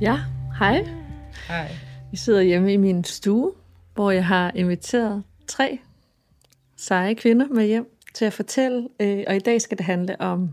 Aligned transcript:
Ja, 0.00 0.18
hej. 0.58 0.86
Hej. 1.48 1.68
Vi 2.10 2.16
sidder 2.16 2.40
hjemme 2.40 2.72
i 2.72 2.76
min 2.76 3.04
stue, 3.04 3.52
hvor 3.94 4.10
jeg 4.10 4.26
har 4.26 4.52
inviteret 4.54 5.22
tre 5.46 5.78
seje 6.76 7.14
kvinder 7.14 7.46
med 7.48 7.66
hjem 7.66 7.98
til 8.14 8.24
at 8.24 8.32
fortælle. 8.32 8.88
øh, 9.00 9.24
Og 9.26 9.36
i 9.36 9.38
dag 9.38 9.60
skal 9.60 9.78
det 9.78 9.86
handle 9.86 10.20
om 10.20 10.50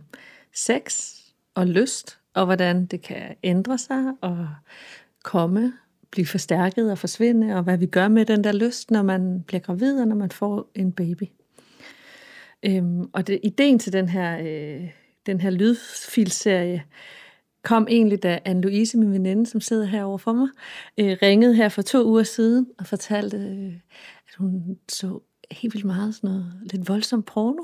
sex 0.55 1.13
og 1.55 1.67
lyst, 1.67 2.17
og 2.33 2.45
hvordan 2.45 2.85
det 2.85 3.01
kan 3.01 3.35
ændre 3.43 3.77
sig 3.77 4.13
og 4.21 4.47
komme, 5.23 5.73
blive 6.11 6.25
forstærket 6.25 6.91
og 6.91 6.97
forsvinde, 6.97 7.55
og 7.55 7.63
hvad 7.63 7.77
vi 7.77 7.85
gør 7.85 8.07
med 8.07 8.25
den 8.25 8.43
der 8.43 8.51
lyst, 8.51 8.91
når 8.91 9.01
man 9.01 9.43
bliver 9.47 9.61
gravid 9.61 10.01
og 10.01 10.07
når 10.07 10.15
man 10.15 10.31
får 10.31 10.71
en 10.75 10.91
baby. 10.91 11.23
Øhm, 12.63 13.09
og 13.13 13.27
det, 13.27 13.39
ideen 13.43 13.79
til 13.79 13.93
den 13.93 14.09
her, 14.09 14.37
øh, 14.39 14.89
den 15.25 15.41
her 15.41 15.49
lydfilserie 15.49 16.83
kom 17.63 17.87
egentlig, 17.89 18.23
da 18.23 18.39
Anne-Louise, 18.47 18.97
min 18.97 19.13
veninde, 19.13 19.45
som 19.45 19.61
sidder 19.61 19.85
herovre 19.85 20.19
for 20.19 20.33
mig, 20.33 20.47
øh, 20.97 21.17
ringede 21.21 21.55
her 21.55 21.69
for 21.69 21.81
to 21.81 22.05
uger 22.05 22.23
siden 22.23 22.67
og 22.79 22.87
fortalte, 22.87 23.37
øh, 23.37 23.73
at 24.27 24.35
hun 24.37 24.77
så 24.89 25.19
helt 25.51 25.73
vildt 25.73 25.85
meget 25.85 26.15
sådan 26.15 26.29
noget 26.29 26.45
lidt 26.71 26.89
voldsom 26.89 27.23
porno. 27.23 27.63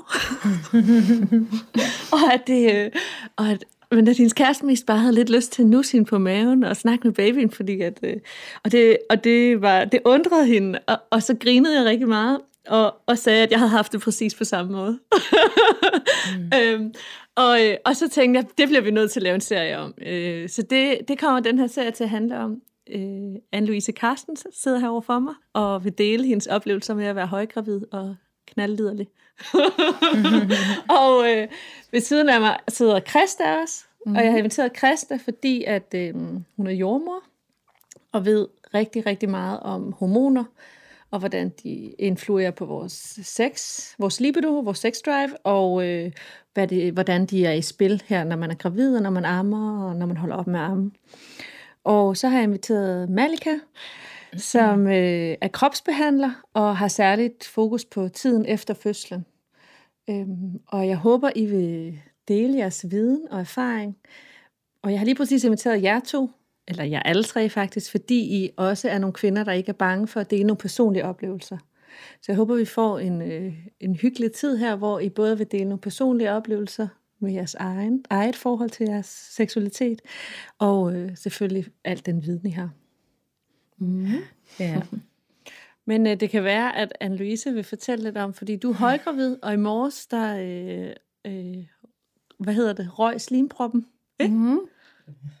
og 2.16 2.34
at 2.34 2.42
det, 2.46 2.74
øh, 2.74 2.90
og 3.36 3.50
at, 3.50 3.64
men 3.90 4.08
at 4.08 4.16
hendes 4.16 4.32
kæreste 4.32 4.66
mest 4.66 4.86
bare 4.86 4.98
havde 4.98 5.14
lidt 5.14 5.30
lyst 5.30 5.52
til 5.52 5.62
at 5.62 5.68
nusse 5.68 5.92
hende 5.92 6.08
på 6.08 6.18
maven 6.18 6.64
og 6.64 6.76
snakke 6.76 7.08
med 7.08 7.14
babyen, 7.14 7.50
fordi 7.50 7.80
at, 7.80 7.98
øh, 8.02 8.16
og, 8.64 8.72
det, 8.72 8.96
og 9.10 9.24
det, 9.24 9.62
var, 9.62 9.84
det 9.84 10.00
undrede 10.04 10.46
hende, 10.46 10.78
og, 10.86 10.98
og 11.10 11.22
så 11.22 11.36
grinede 11.40 11.78
jeg 11.78 11.84
rigtig 11.84 12.08
meget, 12.08 12.38
og, 12.68 12.94
og 13.06 13.18
sagde, 13.18 13.42
at 13.42 13.50
jeg 13.50 13.58
havde 13.58 13.70
haft 13.70 13.92
det 13.92 14.00
præcis 14.00 14.34
på 14.34 14.44
samme 14.44 14.72
måde. 14.72 14.98
mm. 16.36 16.50
øhm, 16.58 16.94
og, 17.36 17.66
øh, 17.66 17.76
og 17.84 17.96
så 17.96 18.08
tænkte 18.08 18.38
jeg, 18.38 18.46
det 18.58 18.68
bliver 18.68 18.80
vi 18.80 18.90
nødt 18.90 19.10
til 19.10 19.20
at 19.20 19.22
lave 19.22 19.34
en 19.34 19.40
serie 19.40 19.78
om. 19.78 19.94
Øh, 20.02 20.48
så 20.48 20.62
det, 20.62 20.98
det 21.08 21.18
kommer 21.18 21.40
den 21.40 21.58
her 21.58 21.66
serie 21.66 21.90
til 21.90 22.04
at 22.04 22.10
handle 22.10 22.38
om. 22.38 22.62
Øh, 22.90 23.34
Anne-Louise 23.56 23.92
Carsten 23.92 24.36
sidder 24.52 24.78
herovre 24.78 25.02
for 25.02 25.18
mig, 25.18 25.34
og 25.52 25.84
vil 25.84 25.98
dele 25.98 26.26
hendes 26.26 26.46
oplevelser 26.46 26.94
med 26.94 27.06
at 27.06 27.16
være 27.16 27.26
højgravid 27.26 27.80
og 27.92 28.16
knaldliderlig. 28.46 29.08
og 31.02 31.30
øh, 31.30 31.48
ved 31.92 32.00
siden 32.00 32.28
af 32.28 32.40
mig 32.40 32.58
sidder 32.68 33.00
Christa 33.00 33.60
også, 33.62 33.84
mm. 34.06 34.14
og 34.16 34.24
jeg 34.24 34.30
har 34.30 34.38
inviteret 34.38 34.76
Christa, 34.78 35.18
fordi 35.24 35.64
at 35.64 35.94
øh, 35.94 36.14
hun 36.56 36.66
er 36.66 36.72
jordmor, 36.72 37.22
og 38.12 38.24
ved 38.24 38.48
rigtig, 38.74 39.06
rigtig 39.06 39.28
meget 39.28 39.60
om 39.60 39.92
hormoner, 39.92 40.44
og 41.10 41.18
hvordan 41.18 41.52
de 41.62 41.94
influerer 41.98 42.50
på 42.50 42.64
vores 42.64 43.18
sex, 43.22 43.80
vores 43.98 44.20
libido, 44.20 44.60
vores 44.60 44.78
sex 44.78 44.94
drive, 45.06 45.46
og 45.46 45.86
øh, 45.86 46.12
hvad 46.54 46.68
det, 46.68 46.92
hvordan 46.92 47.26
de 47.26 47.46
er 47.46 47.52
i 47.52 47.62
spil 47.62 48.02
her, 48.06 48.24
når 48.24 48.36
man 48.36 48.50
er 48.50 48.54
gravid, 48.54 48.96
og 48.96 49.02
når 49.02 49.10
man 49.10 49.24
ammer, 49.24 49.88
og 49.88 49.96
når 49.96 50.06
man 50.06 50.16
holder 50.16 50.36
op 50.36 50.46
med 50.46 50.60
at 50.60 50.66
amme. 50.66 50.90
Og 51.84 52.16
så 52.16 52.28
har 52.28 52.36
jeg 52.36 52.44
inviteret 52.44 53.10
Malika, 53.10 53.54
som 54.36 54.86
øh, 54.86 55.36
er 55.40 55.48
kropsbehandler, 55.48 56.30
og 56.54 56.76
har 56.76 56.88
særligt 56.88 57.44
fokus 57.44 57.84
på 57.84 58.08
tiden 58.08 58.46
efter 58.46 58.74
fødslen. 58.74 59.24
Øhm, 60.10 60.60
og 60.66 60.88
jeg 60.88 60.96
håber, 60.96 61.30
I 61.36 61.46
vil 61.46 61.98
dele 62.28 62.58
jeres 62.58 62.86
viden 62.90 63.28
og 63.30 63.40
erfaring. 63.40 63.96
Og 64.82 64.90
jeg 64.90 64.98
har 64.98 65.04
lige 65.04 65.14
præcis 65.14 65.44
inviteret 65.44 65.82
jer 65.82 66.00
to, 66.00 66.30
eller 66.70 66.84
jer 66.84 67.00
alle 67.00 67.24
tre 67.24 67.48
faktisk, 67.48 67.90
fordi 67.90 68.44
I 68.44 68.50
også 68.56 68.88
er 68.88 68.98
nogle 68.98 69.14
kvinder, 69.14 69.44
der 69.44 69.52
ikke 69.52 69.68
er 69.68 69.72
bange 69.72 70.06
for 70.06 70.20
at 70.20 70.30
dele 70.30 70.44
nogle 70.44 70.58
personlige 70.58 71.04
oplevelser. 71.04 71.58
Så 72.22 72.24
jeg 72.28 72.36
håber, 72.36 72.56
vi 72.56 72.64
får 72.64 72.98
en, 72.98 73.22
øh, 73.22 73.54
en 73.80 73.96
hyggelig 73.96 74.32
tid 74.32 74.56
her, 74.56 74.76
hvor 74.76 75.00
I 75.00 75.08
både 75.08 75.38
vil 75.38 75.46
dele 75.52 75.64
nogle 75.64 75.80
personlige 75.80 76.32
oplevelser 76.32 76.88
med 77.18 77.32
jeres 77.32 77.54
egen, 77.54 78.04
eget 78.10 78.36
forhold 78.36 78.70
til 78.70 78.86
jeres 78.86 79.06
seksualitet, 79.06 80.02
og 80.58 80.94
øh, 80.94 81.16
selvfølgelig 81.16 81.66
alt 81.84 82.06
den 82.06 82.22
viden, 82.22 82.46
I 82.46 82.50
har. 82.50 82.70
Mm. 83.78 84.06
Ja. 84.60 84.82
Men 85.86 86.06
øh, 86.06 86.20
det 86.20 86.30
kan 86.30 86.44
være, 86.44 86.76
at 86.76 86.92
Anne-Louise 87.04 87.50
vil 87.50 87.64
fortælle 87.64 88.04
lidt 88.04 88.16
om, 88.16 88.34
fordi 88.34 88.56
du 88.56 88.70
er 88.70 88.74
højgravid, 88.74 89.36
og 89.42 89.52
i 89.52 89.56
morges, 89.56 90.06
der, 90.06 90.36
øh, 90.36 90.92
øh, 91.26 91.64
hvad 92.38 92.54
hedder 92.54 92.72
det, 92.72 92.98
røg 92.98 93.20
slimproppen. 93.20 93.86
Ikke? 94.20 94.34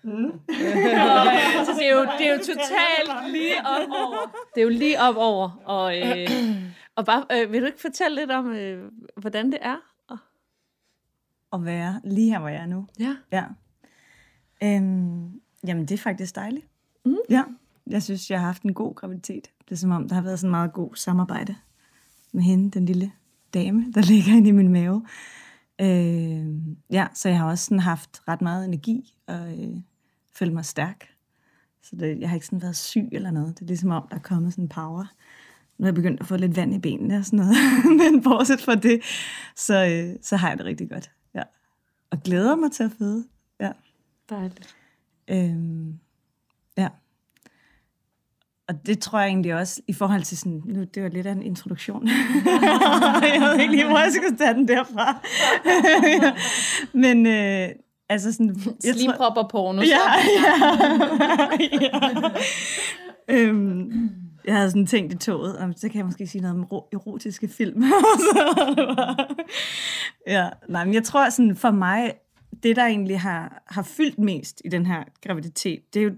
Mm. 0.02 0.32
Så 1.66 1.72
det 1.78 1.86
er, 1.86 1.92
jo, 1.92 2.06
det 2.18 2.26
er 2.26 2.32
jo 2.32 2.38
totalt 2.38 3.32
lige 3.32 3.56
op 3.66 3.88
over. 3.88 4.36
Det 4.54 4.60
er 4.60 4.64
jo 4.64 4.68
lige 4.68 5.00
op 5.00 5.16
over. 5.16 5.60
Og, 5.64 5.98
øh, 5.98 6.30
og 6.96 7.04
bare, 7.06 7.24
øh, 7.32 7.52
vil 7.52 7.60
du 7.60 7.66
ikke 7.66 7.80
fortælle 7.80 8.16
lidt 8.16 8.30
om, 8.30 8.52
øh, 8.52 8.90
hvordan 9.16 9.52
det 9.52 9.58
er? 9.62 9.76
At 11.52 11.64
være 11.64 12.00
lige 12.04 12.30
her, 12.30 12.38
hvor 12.38 12.48
jeg 12.48 12.62
er 12.62 12.66
nu. 12.66 12.86
Ja. 12.98 13.16
ja. 13.32 13.44
Øhm, 14.62 15.40
jamen, 15.66 15.86
det 15.86 15.90
er 15.90 15.98
faktisk 15.98 16.36
dejligt. 16.36 16.66
Mm. 17.04 17.16
Ja. 17.30 17.44
Jeg 17.86 18.02
synes, 18.02 18.30
jeg 18.30 18.40
har 18.40 18.46
haft 18.46 18.62
en 18.62 18.74
god 18.74 18.94
graviditet. 18.94 19.50
Det 19.68 19.72
er 19.72 19.76
som 19.76 19.90
om, 19.90 20.08
der 20.08 20.14
har 20.14 20.22
været 20.22 20.38
sådan 20.38 20.50
meget 20.50 20.72
god 20.72 20.94
samarbejde 20.94 21.56
med 22.32 22.42
hende, 22.42 22.70
den 22.70 22.86
lille 22.86 23.12
dame, 23.54 23.92
der 23.94 24.02
ligger 24.12 24.32
inde 24.32 24.48
i 24.48 24.52
min 24.52 24.72
mave. 24.72 25.06
Øh, 25.80 26.46
ja, 26.90 27.06
så 27.14 27.28
jeg 27.28 27.38
har 27.38 27.50
også 27.50 27.64
sådan 27.64 27.78
haft 27.78 28.22
ret 28.28 28.40
meget 28.40 28.64
energi 28.64 29.14
og 29.26 29.58
øh, 29.58 29.76
følt 30.34 30.52
mig 30.52 30.64
stærk. 30.64 31.08
Så 31.82 31.96
det, 31.96 32.20
jeg 32.20 32.28
har 32.28 32.34
ikke 32.34 32.46
sådan 32.46 32.62
været 32.62 32.76
syg 32.76 33.08
eller 33.12 33.30
noget. 33.30 33.58
Det 33.58 33.62
er 33.62 33.66
ligesom 33.66 33.90
om, 33.90 34.08
der 34.10 34.16
er 34.16 34.20
kommet 34.20 34.52
sådan 34.52 34.64
en 34.64 34.68
power. 34.68 35.04
Nu 35.78 35.84
er 35.84 35.86
jeg 35.86 35.94
begyndt 35.94 36.20
at 36.20 36.26
få 36.26 36.36
lidt 36.36 36.56
vand 36.56 36.74
i 36.74 36.78
benene 36.78 37.16
og 37.16 37.24
sådan 37.24 37.38
noget. 37.38 37.56
Men 38.12 38.22
bortset 38.22 38.60
fra 38.60 38.74
det, 38.74 39.00
så, 39.56 39.86
øh, 39.86 40.16
så 40.22 40.36
har 40.36 40.48
jeg 40.48 40.58
det 40.58 40.66
rigtig 40.66 40.90
godt. 40.90 41.10
Ja. 41.34 41.42
Og 42.10 42.22
glæder 42.22 42.56
mig 42.56 42.72
til 42.72 42.82
at 42.82 42.90
føde. 42.98 43.24
Ja. 43.60 43.72
Dejligt. 44.30 44.76
Øhm, 45.28 45.98
ja. 46.76 46.88
Og 48.70 48.86
det 48.86 48.98
tror 48.98 49.20
jeg 49.20 49.28
egentlig 49.28 49.54
også, 49.54 49.82
i 49.88 49.92
forhold 49.92 50.22
til 50.22 50.38
sådan, 50.38 50.62
nu 50.64 50.84
det 50.94 51.02
var 51.02 51.08
lidt 51.08 51.26
af 51.26 51.32
en 51.32 51.42
introduktion. 51.42 52.08
jeg 53.34 53.40
ved 53.40 53.60
ikke 53.60 53.74
lige, 53.74 53.86
hvor 53.86 53.98
jeg 53.98 54.12
skal 54.12 54.36
tage 54.38 54.54
den 54.54 54.68
derfra. 54.68 55.20
Men 57.04 57.26
øh, 57.26 57.68
altså 58.08 58.32
sådan... 58.32 58.56
Jeg 58.84 58.94
Slimpropper 58.94 59.48
porno. 59.50 59.82
Ja, 59.82 59.98
ja. 60.40 60.54
ja. 61.80 61.90
øhm, 63.28 64.10
jeg 64.44 64.56
havde 64.56 64.70
sådan 64.70 64.86
tænkt 64.86 65.12
i 65.12 65.16
toget, 65.16 65.58
om 65.58 65.72
så 65.72 65.88
kan 65.88 65.98
jeg 65.98 66.06
måske 66.06 66.26
sige 66.26 66.42
noget 66.42 66.56
om 66.56 66.62
erotiske 66.92 67.48
film. 67.48 67.82
ja, 70.26 70.48
nej, 70.68 70.84
men 70.84 70.94
jeg 70.94 71.04
tror 71.04 71.30
sådan, 71.30 71.56
for 71.56 71.70
mig, 71.70 72.12
det 72.62 72.76
der 72.76 72.86
egentlig 72.86 73.20
har, 73.20 73.62
har 73.66 73.82
fyldt 73.82 74.18
mest 74.18 74.62
i 74.64 74.68
den 74.68 74.86
her 74.86 75.04
graviditet, 75.22 75.94
det 75.94 76.00
er 76.00 76.04
jo 76.04 76.12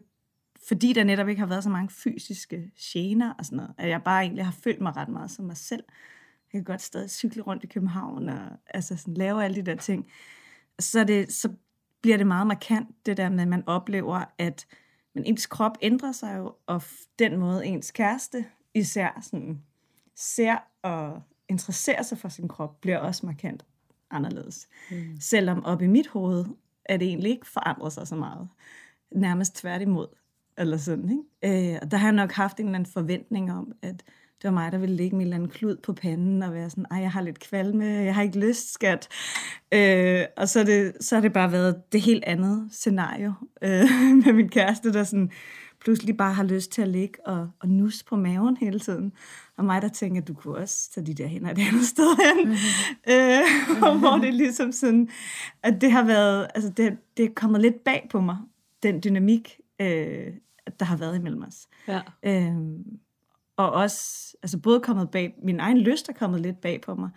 fordi 0.69 0.93
der 0.93 1.05
netop 1.05 1.29
ikke 1.29 1.39
har 1.39 1.47
været 1.47 1.65
så 1.65 1.71
mange 1.71 1.91
fysiske 1.91 2.73
gener 2.81 3.33
og 3.33 3.45
sådan 3.45 3.57
noget, 3.57 3.75
at 3.79 3.89
jeg 3.89 4.03
bare 4.03 4.23
egentlig 4.23 4.45
har 4.45 4.53
følt 4.53 4.81
mig 4.81 4.97
ret 4.97 5.09
meget 5.09 5.31
som 5.31 5.45
mig 5.45 5.57
selv. 5.57 5.85
Jeg 6.53 6.59
kan 6.59 6.65
godt 6.65 6.83
stadig 6.83 7.11
cykle 7.11 7.43
rundt 7.43 7.65
i 7.65 7.67
København 7.67 8.29
og 8.29 8.49
altså 8.67 8.97
sådan, 8.97 9.15
lave 9.15 9.45
alle 9.45 9.57
de 9.57 9.63
der 9.63 9.77
ting. 9.77 10.07
Så, 10.79 11.05
det, 11.05 11.33
så 11.33 11.53
bliver 12.03 12.17
det 12.17 12.27
meget 12.27 12.47
markant, 12.47 12.89
det 13.07 13.17
der 13.17 13.29
med, 13.29 13.43
at 13.43 13.49
man 13.49 13.63
oplever, 13.67 14.25
at 14.39 14.67
men 15.15 15.25
ens 15.25 15.47
krop 15.47 15.79
ændrer 15.83 16.13
sig 16.13 16.39
jo, 16.39 16.55
og 16.67 16.83
den 17.19 17.37
måde 17.37 17.67
ens 17.67 17.91
kæreste 17.91 18.45
især 18.75 19.19
sådan, 19.23 19.63
ser 20.17 20.57
og 20.83 21.23
interesserer 21.49 22.03
sig 22.03 22.19
for 22.19 22.29
sin 22.29 22.49
krop, 22.49 22.81
bliver 22.81 22.99
også 22.99 23.27
markant 23.27 23.65
anderledes. 24.11 24.69
Mm. 24.91 25.21
Selvom 25.21 25.65
op 25.65 25.83
i 25.83 25.87
mit 25.87 26.09
hoved, 26.09 26.45
er 26.85 26.97
det 26.97 27.09
egentlig 27.09 27.31
ikke 27.31 27.47
forandret 27.47 27.93
sig 27.93 28.09
så 28.09 28.17
meget. 28.17 28.49
Nærmest 29.11 29.57
tværtimod 29.57 30.07
eller 30.59 30.77
sådan, 30.77 31.11
ikke? 31.45 31.73
Øh, 31.73 31.79
og 31.83 31.91
der 31.91 31.97
har 31.97 32.07
jeg 32.07 32.15
nok 32.15 32.33
haft 32.33 32.61
en 32.61 32.67
eller 32.67 32.79
anden 32.79 32.93
forventning 32.93 33.53
om, 33.53 33.73
at 33.83 34.03
det 34.43 34.49
var 34.49 34.55
mig, 34.55 34.73
der 34.73 34.79
ville 34.79 34.97
lægge 34.97 35.17
min 35.17 35.27
eller 35.27 35.37
anden 35.37 35.51
klud 35.51 35.77
på 35.77 35.93
panden 35.93 36.43
og 36.43 36.53
være 36.53 36.71
sådan, 36.71 36.87
ej, 36.91 36.99
jeg 36.99 37.11
har 37.11 37.21
lidt 37.21 37.41
kvalme, 37.41 37.85
jeg 37.85 38.15
har 38.15 38.23
ikke 38.23 38.39
lyst, 38.39 38.73
skat. 38.73 39.09
Øh, 39.75 40.25
og 40.37 40.49
så, 40.49 40.65
det, 40.65 40.93
så 41.01 41.15
har 41.15 41.23
det 41.23 41.33
bare 41.33 41.53
været 41.53 41.93
det 41.93 42.01
helt 42.01 42.25
andet 42.25 42.69
scenario 42.71 43.33
øh, 43.63 43.85
med 44.25 44.33
min 44.33 44.49
kæreste, 44.49 44.93
der 44.93 45.05
sådan 45.05 45.31
pludselig 45.85 46.17
bare 46.17 46.35
har 46.35 46.45
lyst 46.45 46.73
til 46.73 46.83
at 46.83 46.89
ligge 46.89 47.27
og, 47.27 47.51
og 47.61 47.69
nus 47.69 48.03
på 48.03 48.17
maven 48.17 48.57
hele 48.57 48.81
tiden. 48.81 49.13
Og 49.57 49.65
mig, 49.65 49.83
der 49.83 49.89
tænker, 49.89 50.21
at 50.21 50.29
du 50.29 50.35
kunne 50.35 50.57
også 50.57 50.91
tage 50.95 51.07
de 51.07 51.15
der 51.15 51.27
hænder 51.27 51.51
et 51.51 51.59
andet 51.59 51.87
sted 51.87 52.17
hen. 52.25 52.49
Mm-hmm. 52.49 53.85
øh, 53.95 53.99
hvor 53.99 54.19
det 54.19 54.35
ligesom 54.35 54.73
sådan, 54.73 55.09
at 55.63 55.81
det 55.81 55.93
har 55.93 56.05
været, 56.05 56.49
altså 56.55 56.71
det, 56.71 56.97
det 57.17 57.25
er 57.25 57.31
kommet 57.37 57.61
lidt 57.61 57.85
bag 57.85 58.09
på 58.11 58.21
mig, 58.21 58.37
den 58.83 59.01
dynamik, 59.05 59.61
øh, 59.83 60.35
der 60.79 60.85
har 60.85 60.97
været 60.97 61.17
imellem 61.17 61.43
os. 61.43 61.69
Ja. 61.89 62.01
Øh, 62.23 62.57
og 63.57 63.73
også, 63.73 64.37
altså 64.43 64.59
både 64.59 64.81
kommet 64.81 65.11
bag, 65.11 65.35
min 65.43 65.61
egen 65.61 65.79
lyst 65.79 66.09
er 66.09 66.13
kommet 66.13 66.41
lidt 66.41 66.61
bag 66.61 66.81
på 66.81 66.95
mig, 66.95 67.11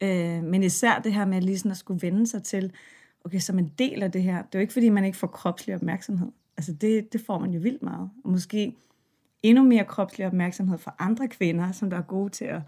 øh, 0.00 0.42
men 0.42 0.62
især 0.62 0.98
det 0.98 1.12
her 1.12 1.24
med 1.24 1.42
lige 1.42 1.58
sådan 1.58 1.70
at 1.70 1.76
skulle 1.76 2.02
vende 2.02 2.26
sig 2.26 2.42
til, 2.42 2.72
okay, 3.24 3.38
som 3.38 3.58
en 3.58 3.72
del 3.78 4.02
af 4.02 4.12
det 4.12 4.22
her, 4.22 4.36
det 4.36 4.54
er 4.54 4.58
jo 4.58 4.60
ikke 4.60 4.72
fordi, 4.72 4.88
man 4.88 5.04
ikke 5.04 5.18
får 5.18 5.26
kropslig 5.26 5.74
opmærksomhed. 5.74 6.28
Altså 6.56 6.72
det, 6.72 7.12
det 7.12 7.20
får 7.26 7.38
man 7.38 7.50
jo 7.50 7.60
vildt 7.60 7.82
meget. 7.82 8.10
Og 8.24 8.30
måske 8.30 8.76
endnu 9.42 9.64
mere 9.64 9.84
kropslig 9.84 10.26
opmærksomhed 10.26 10.78
fra 10.78 10.94
andre 10.98 11.28
kvinder, 11.28 11.72
som 11.72 11.90
der 11.90 11.96
er 11.96 12.02
gode 12.02 12.30
til 12.30 12.44
at 12.44 12.62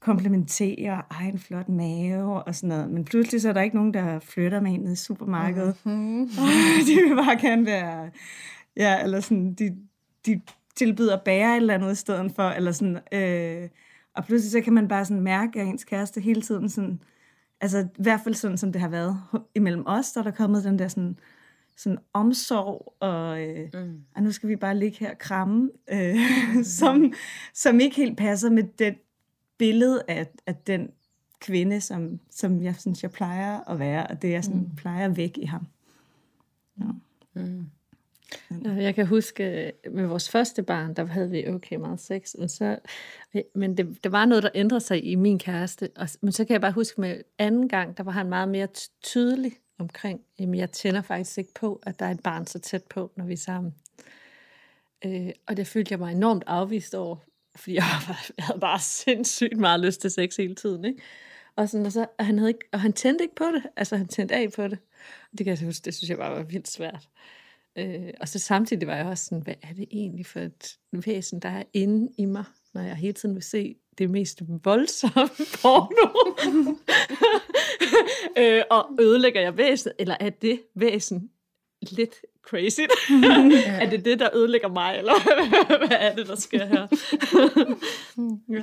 komplementere, 0.00 1.02
ej, 1.10 1.28
en 1.28 1.38
flot 1.38 1.68
mave 1.68 2.42
og 2.42 2.54
sådan 2.54 2.68
noget. 2.68 2.90
Men 2.90 3.04
pludselig 3.04 3.40
så 3.42 3.48
er 3.48 3.52
der 3.52 3.60
ikke 3.60 3.76
nogen, 3.76 3.94
der 3.94 4.18
flytter 4.18 4.60
med 4.60 4.72
en 4.72 4.80
ned 4.80 4.92
i 4.92 4.96
supermarkedet. 4.96 5.76
Mm-hmm. 5.84 6.28
de 6.86 6.94
vil 6.94 7.16
bare 7.16 7.40
gerne 7.40 7.66
være, 7.66 8.10
ja, 8.76 9.02
eller 9.02 9.20
sådan, 9.20 9.54
de, 9.54 9.76
de 10.26 10.40
tilbyder 10.76 11.16
at 11.16 11.22
bære 11.24 11.52
et 11.52 11.56
eller 11.56 11.74
andet 11.74 11.92
i 11.92 11.94
stedet 11.94 12.32
for, 12.36 12.48
eller 12.48 12.72
sådan, 12.72 12.98
øh, 13.12 13.68
og 14.14 14.24
pludselig 14.24 14.52
så 14.52 14.60
kan 14.60 14.72
man 14.72 14.88
bare 14.88 15.04
sådan 15.04 15.22
mærke, 15.22 15.60
at 15.60 15.66
ens 15.66 15.84
kæreste 15.84 16.20
hele 16.20 16.42
tiden 16.42 16.68
sådan, 16.68 17.00
altså 17.60 17.78
i 17.78 18.02
hvert 18.02 18.20
fald 18.24 18.34
sådan, 18.34 18.58
som 18.58 18.72
det 18.72 18.80
har 18.80 18.88
været 18.88 19.20
imellem 19.54 19.82
os, 19.86 20.12
der 20.12 20.20
er 20.20 20.24
der 20.24 20.30
kommet 20.30 20.64
den 20.64 20.78
der 20.78 20.88
sådan, 20.88 21.18
sådan 21.76 21.98
omsorg, 22.12 22.94
og, 23.00 23.42
øh, 23.42 23.68
mm. 23.74 24.00
og 24.16 24.22
nu 24.22 24.32
skal 24.32 24.48
vi 24.48 24.56
bare 24.56 24.78
ligge 24.78 24.98
her 24.98 25.10
og 25.10 25.18
kramme, 25.18 25.70
øh, 25.92 26.16
mm. 26.54 26.64
som, 26.78 27.12
som 27.54 27.80
ikke 27.80 27.96
helt 27.96 28.18
passer 28.18 28.50
med 28.50 28.62
det 28.78 28.94
billede 29.58 30.02
af, 30.08 30.26
af 30.46 30.56
den 30.56 30.90
kvinde, 31.40 31.80
som, 31.80 32.20
som 32.30 32.62
jeg 32.62 32.74
synes, 32.78 33.02
jeg 33.02 33.10
plejer 33.10 33.70
at 33.70 33.78
være, 33.78 34.06
og 34.06 34.22
det 34.22 34.30
jeg 34.30 34.44
sådan, 34.44 34.60
mm. 34.60 34.76
plejer 34.76 35.08
væk 35.08 35.38
i 35.38 35.44
ham. 35.44 35.66
Ja. 36.80 36.84
Mm. 37.34 37.70
Jeg 38.64 38.94
kan 38.94 39.06
huske, 39.06 39.72
med 39.90 40.06
vores 40.06 40.30
første 40.30 40.62
barn, 40.62 40.94
der 40.94 41.06
havde 41.06 41.30
vi 41.30 41.48
okay 41.48 41.76
meget 41.76 42.00
sex, 42.00 42.34
men, 42.38 42.48
så, 42.48 42.78
men 43.54 43.76
det, 43.76 44.04
det 44.04 44.12
var 44.12 44.24
noget, 44.24 44.42
der 44.42 44.50
ændrede 44.54 44.80
sig 44.80 45.04
i 45.04 45.14
min 45.14 45.38
kæreste. 45.38 45.90
Og, 45.96 46.08
men 46.20 46.32
så 46.32 46.44
kan 46.44 46.52
jeg 46.52 46.60
bare 46.60 46.72
huske 46.72 47.00
med 47.00 47.20
anden 47.38 47.68
gang, 47.68 47.96
der 47.96 48.02
var 48.02 48.12
han 48.12 48.28
meget 48.28 48.48
mere 48.48 48.68
tydelig 49.02 49.52
omkring, 49.78 50.20
jamen 50.38 50.54
jeg 50.54 50.70
tænder 50.70 51.02
faktisk 51.02 51.38
ikke 51.38 51.54
på, 51.54 51.80
at 51.82 51.98
der 51.98 52.06
er 52.06 52.10
et 52.10 52.22
barn 52.22 52.46
så 52.46 52.58
tæt 52.58 52.84
på, 52.84 53.12
når 53.16 53.24
vi 53.24 53.32
er 53.32 53.36
sammen. 53.36 53.74
Øh, 55.04 55.30
og 55.46 55.56
det 55.56 55.66
følte 55.66 55.92
jeg 55.92 55.98
mig 55.98 56.12
enormt 56.12 56.44
afvist 56.46 56.94
over, 56.94 57.16
fordi 57.58 57.74
jeg, 57.74 57.84
var, 58.08 58.30
havde 58.38 58.60
bare 58.60 58.80
sindssygt 58.80 59.56
meget 59.56 59.80
lyst 59.80 60.00
til 60.00 60.10
sex 60.10 60.36
hele 60.36 60.54
tiden. 60.54 60.84
Ikke? 60.84 61.02
Og, 61.56 61.68
sådan, 61.68 61.86
og, 61.86 61.92
så, 61.92 62.06
og, 62.18 62.26
han 62.26 62.38
havde 62.38 62.50
ikke, 62.50 62.68
og 62.72 62.80
han 62.80 62.92
tændte 62.92 63.24
ikke 63.24 63.34
på 63.34 63.44
det, 63.44 63.62
altså 63.76 63.96
han 63.96 64.08
tændte 64.08 64.34
af 64.34 64.52
på 64.52 64.62
det. 64.62 64.78
Og 65.32 65.38
det 65.38 65.46
kan 65.46 65.56
jeg 65.56 65.66
huske, 65.66 65.84
det 65.84 65.94
synes 65.94 66.10
jeg 66.10 66.18
bare 66.18 66.36
var 66.36 66.42
vildt 66.42 66.68
svært. 66.68 67.08
Øh, 67.78 68.10
og 68.20 68.28
så 68.28 68.38
samtidig 68.38 68.88
var 68.88 68.96
jeg 68.96 69.06
også 69.06 69.24
sådan, 69.24 69.42
hvad 69.42 69.54
er 69.62 69.72
det 69.72 69.86
egentlig 69.90 70.26
for 70.26 70.40
et 70.40 70.78
væsen, 70.92 71.40
der 71.40 71.48
er 71.48 71.62
inde 71.72 72.12
i 72.18 72.24
mig, 72.24 72.44
når 72.74 72.82
jeg 72.82 72.96
hele 72.96 73.12
tiden 73.12 73.34
vil 73.34 73.42
se 73.42 73.76
det 73.98 74.10
mest 74.10 74.42
voldsomme 74.64 75.28
porno? 75.62 76.08
øh, 78.38 78.62
og 78.70 78.88
ødelægger 79.00 79.40
jeg 79.40 79.56
væsenet, 79.56 79.94
eller 79.98 80.16
er 80.20 80.30
det 80.30 80.62
væsen 80.74 81.30
lidt 81.82 82.14
crazy? 82.50 82.80
er 83.82 83.90
det 83.90 84.04
det, 84.04 84.18
der 84.18 84.28
ødelægger 84.34 84.68
mig, 84.68 84.98
eller 84.98 85.12
hvad 85.86 85.96
er 86.00 86.14
det, 86.14 86.26
der 86.26 86.36
sker 86.36 86.66
her? 86.66 86.86
ja. 88.56 88.62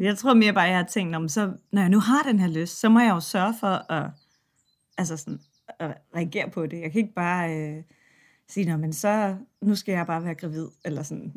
Jeg 0.00 0.18
tror 0.18 0.34
mere 0.34 0.52
bare, 0.52 0.64
at 0.64 0.70
jeg 0.70 0.78
har 0.78 0.86
tænkt, 0.86 1.16
om 1.16 1.28
så, 1.28 1.52
når 1.72 1.80
jeg 1.80 1.90
nu 1.90 2.00
har 2.00 2.22
den 2.22 2.40
her 2.40 2.48
lyst, 2.48 2.80
så 2.80 2.88
må 2.88 3.00
jeg 3.00 3.10
jo 3.10 3.20
sørge 3.20 3.54
for 3.60 3.92
at, 3.92 4.10
altså 4.98 5.16
sådan, 5.16 5.40
at 5.78 5.94
reagere 6.16 6.50
på 6.50 6.66
det. 6.66 6.80
Jeg 6.80 6.92
kan 6.92 7.00
ikke 7.00 7.14
bare 7.14 7.56
øh, 7.56 7.82
sige, 8.48 8.78
men 8.78 8.92
så, 8.92 9.36
nu 9.62 9.74
skal 9.74 9.92
jeg 9.92 10.06
bare 10.06 10.24
være 10.24 10.34
gravid, 10.34 10.68
eller 10.84 11.02
sådan. 11.02 11.32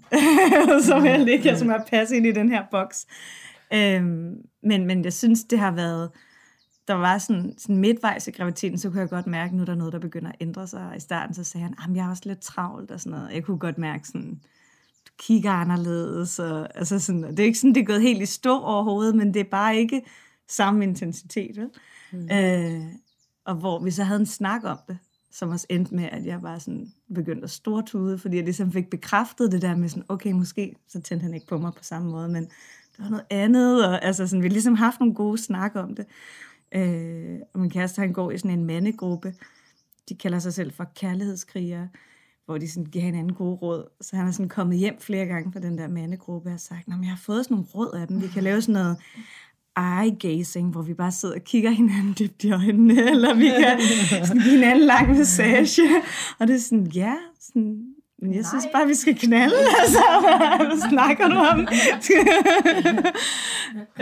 så 0.88 1.00
vil 1.02 1.12
jeg 1.12 1.20
ligge 1.20 1.58
som 1.58 1.70
at 1.70 1.86
passe 1.90 2.16
ind 2.16 2.26
i 2.26 2.32
den 2.32 2.50
her 2.50 2.64
boks. 2.72 3.08
Øhm, 3.74 4.36
men, 4.64 4.86
men 4.86 5.04
jeg 5.04 5.14
synes, 5.14 5.44
det 5.44 5.60
har 5.60 5.72
været, 5.72 6.10
der 6.90 6.96
var 6.96 7.18
sådan, 7.18 7.54
sådan 7.58 7.78
midtvejs 7.78 8.28
i 8.28 8.32
graviditeten, 8.32 8.78
så 8.78 8.90
kunne 8.90 9.00
jeg 9.00 9.10
godt 9.10 9.28
mærke, 9.28 9.56
nu 9.56 9.62
er 9.62 9.66
der 9.66 9.76
noget, 9.76 9.94
der 9.94 10.00
begynder 10.00 10.30
at 10.30 10.36
ændre 10.40 10.68
sig. 10.68 10.90
Og 10.90 10.98
i 10.98 11.00
starten 11.00 11.36
så 11.36 11.44
sagde 11.44 11.64
han, 11.64 11.76
at 11.90 11.96
jeg 11.96 12.06
er 12.06 12.10
også 12.10 12.24
lidt 12.26 12.40
travlt 12.40 12.92
og 12.92 13.00
sådan 13.00 13.20
noget. 13.20 13.34
Jeg 13.34 13.44
kunne 13.44 13.60
godt 13.60 13.78
mærke 13.78 14.08
sådan, 14.08 14.40
du 15.08 15.12
kigger 15.18 15.52
anderledes. 15.52 16.40
Og, 16.40 16.78
altså 16.78 17.00
sådan, 17.00 17.24
det 17.24 17.40
er 17.40 17.44
ikke 17.44 17.60
sådan, 17.60 17.76
det 17.76 17.82
er 17.82 17.86
gået 17.86 18.02
helt 18.02 18.22
i 18.22 18.26
stå 18.26 18.60
overhovedet, 18.60 19.16
men 19.16 19.34
det 19.34 19.40
er 19.40 19.50
bare 19.52 19.78
ikke 19.78 20.02
samme 20.48 20.84
intensitet. 20.84 21.58
Vel? 21.58 21.70
Mm. 22.12 22.30
Øh, 22.32 22.82
og 23.46 23.56
hvor 23.56 23.80
vi 23.84 23.92
så 23.92 24.04
havde 24.04 24.20
en 24.20 24.26
snak 24.26 24.64
om 24.64 24.78
det, 24.88 24.98
som 25.32 25.50
også 25.50 25.66
endte 25.70 25.96
med, 25.96 26.10
at 26.12 26.26
jeg 26.26 26.42
bare 26.42 26.60
sådan 26.60 26.94
begyndte 27.16 27.44
at 27.44 27.50
stortude, 27.50 28.18
fordi 28.18 28.36
jeg 28.36 28.44
ligesom 28.44 28.72
fik 28.72 28.90
bekræftet 28.90 29.52
det 29.52 29.62
der 29.62 29.76
med 29.76 29.90
sådan, 29.90 30.06
okay, 30.10 30.32
måske 30.32 30.76
så 30.88 31.02
tændte 31.02 31.24
han 31.24 31.34
ikke 31.34 31.48
på 31.48 31.58
mig 31.58 31.74
på 31.74 31.84
samme 31.84 32.12
måde, 32.12 32.30
men 32.30 32.44
der 32.98 33.04
var 33.04 33.10
noget 33.10 33.26
andet, 33.30 33.86
og 33.86 34.06
altså 34.06 34.28
sådan, 34.28 34.44
vi 34.44 34.48
har 34.48 34.54
ligesom 34.54 34.76
haft 34.76 35.00
nogle 35.00 35.16
gode 35.16 35.38
snak 35.38 35.76
om 35.76 35.96
det. 35.96 36.06
Øh, 36.76 37.40
og 37.54 37.60
min 37.60 37.70
kæreste, 37.70 38.00
han 38.00 38.14
går 38.14 38.32
i 38.32 38.38
sådan 38.38 38.60
en 38.60 38.66
mandegruppe, 38.66 39.34
de 40.10 40.16
kalder 40.16 40.40
sig 40.40 40.54
selv 40.54 40.74
for 40.74 40.92
kærlighedskrigere, 40.96 41.90
hvor 42.46 42.58
de 42.58 42.72
sådan 42.72 42.86
giver 42.86 43.06
hinanden 43.06 43.34
gode 43.34 43.56
råd. 43.56 43.86
Så 44.02 44.16
han 44.16 44.28
er 44.28 44.32
sådan 44.32 44.50
kommet 44.50 44.78
hjem 44.78 45.00
flere 45.00 45.26
gange 45.26 45.52
fra 45.54 45.60
den 45.60 45.78
der 45.78 45.88
mandegruppe 45.88 46.54
og 46.54 46.60
sagt, 46.60 46.88
jeg 46.88 47.10
har 47.10 47.22
fået 47.26 47.46
sådan 47.46 47.56
nogle 47.56 47.68
råd 47.76 48.00
af 48.02 48.08
dem. 48.08 48.22
Vi 48.22 48.28
kan 48.28 48.44
lave 48.44 48.62
sådan 48.62 48.74
noget 48.74 48.98
eye-gazing, 49.78 50.72
hvor 50.72 50.82
vi 50.82 50.94
bare 50.94 51.12
sidder 51.12 51.36
og 51.36 51.44
kigger 51.44 51.70
hinanden 51.72 52.16
dybt 52.20 52.44
i 52.44 52.52
øjnene, 52.52 52.94
eller 53.12 53.34
vi 53.34 53.50
kan 54.10 54.26
sådan 54.26 54.42
give 54.42 54.56
hinanden 54.56 54.86
lang 54.86 55.18
massage. 55.18 55.82
Og 56.40 56.48
det 56.48 56.56
er 56.56 56.60
sådan, 56.60 56.86
ja, 56.86 57.16
sådan, 57.40 57.94
men 58.22 58.34
jeg 58.34 58.42
Nej. 58.42 58.50
synes 58.50 58.68
bare, 58.74 58.88
vi 58.88 58.94
skal 58.94 59.16
knalde, 59.18 59.56
altså. 59.82 60.04
Hvad 60.58 60.90
snakker 60.90 61.28
du 61.28 61.36
om? 61.36 61.60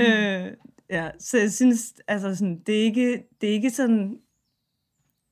øh, 0.03 0.47
ja, 0.89 1.09
så 1.19 1.37
jeg 1.37 1.51
synes, 1.51 1.93
altså 2.07 2.35
sådan, 2.35 2.59
det 2.65 2.79
er 2.79 2.83
ikke, 2.83 3.23
det 3.41 3.49
er 3.49 3.53
ikke 3.53 3.69
sådan, 3.69 4.17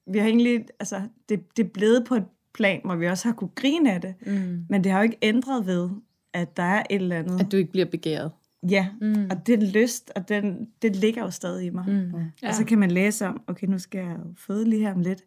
vi 0.08 0.18
har 0.18 0.28
egentlig, 0.28 0.66
altså, 0.80 1.02
det, 1.30 1.58
det 1.58 1.66
er 1.66 1.70
blevet 1.70 2.06
på 2.08 2.16
et 2.16 2.26
plan, 2.54 2.82
hvor 2.86 2.96
vi 2.96 3.08
også 3.08 3.28
har 3.28 3.36
kunne 3.36 3.50
grine 3.56 3.94
af 3.94 4.02
det, 4.02 4.16
mm. 4.26 4.66
men 4.70 4.84
det 4.84 4.92
har 4.92 5.00
jo 5.00 5.04
ikke 5.04 5.18
ændret 5.22 5.66
ved, 5.66 5.90
at 6.34 6.58
der 6.58 6.64
er 6.64 6.84
et 6.90 7.02
eller 7.02 7.20
andet. 7.20 7.40
At 7.40 7.52
du 7.52 7.58
ikke 7.58 7.72
bliver 7.72 7.86
begæret. 7.86 8.32
Ja, 8.70 8.88
mm. 9.02 9.28
og 9.32 9.48
den 9.48 9.64
lyst, 9.64 10.12
og 10.16 10.30
den, 10.30 10.68
det 10.82 10.96
ligger 10.96 11.22
jo 11.22 11.32
stadig 11.32 11.66
i 11.66 11.70
mig. 11.70 11.86
Mm. 11.88 12.20
Ja. 12.42 12.48
Og 12.48 12.56
så 12.56 12.66
kan 12.66 12.80
man 12.80 12.92
læse 12.92 13.28
om, 13.28 13.42
okay, 13.48 13.68
nu 13.68 13.80
skal 13.80 14.00
jeg 14.00 14.18
føde 14.38 14.70
lige 14.70 14.82
her 14.82 14.94
om 14.94 15.02
lidt. 15.02 15.24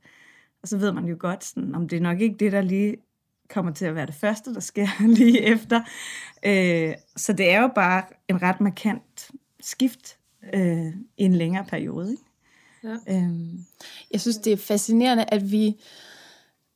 Og 0.63 0.69
så 0.69 0.79
ved 0.79 0.93
man 0.93 1.05
jo 1.05 1.17
godt, 1.19 1.45
sådan, 1.45 1.75
om 1.75 1.89
det 1.89 1.97
er 1.97 2.01
nok 2.01 2.21
ikke 2.21 2.37
det, 2.39 2.53
der 2.53 2.61
lige 2.61 2.97
kommer 3.49 3.73
til 3.73 3.85
at 3.85 3.95
være 3.95 4.07
det 4.07 4.15
første, 4.15 4.55
der 4.55 4.61
sker 4.61 5.07
lige 5.19 5.41
efter. 5.41 5.81
Øh, 6.47 6.95
så 7.17 7.33
det 7.33 7.51
er 7.51 7.61
jo 7.61 7.71
bare 7.75 8.03
en 8.29 8.43
ret 8.43 8.61
markant 8.61 9.31
skift 9.61 10.18
øh, 10.55 10.87
i 11.19 11.25
en 11.25 11.35
længere 11.35 11.65
periode. 11.65 12.11
Ikke? 12.11 12.23
Ja. 12.85 13.17
Øhm. 13.17 13.65
Jeg 14.11 14.21
synes, 14.21 14.37
det 14.37 14.53
er 14.53 14.57
fascinerende, 14.57 15.25
at 15.29 15.53
vi 15.53 15.77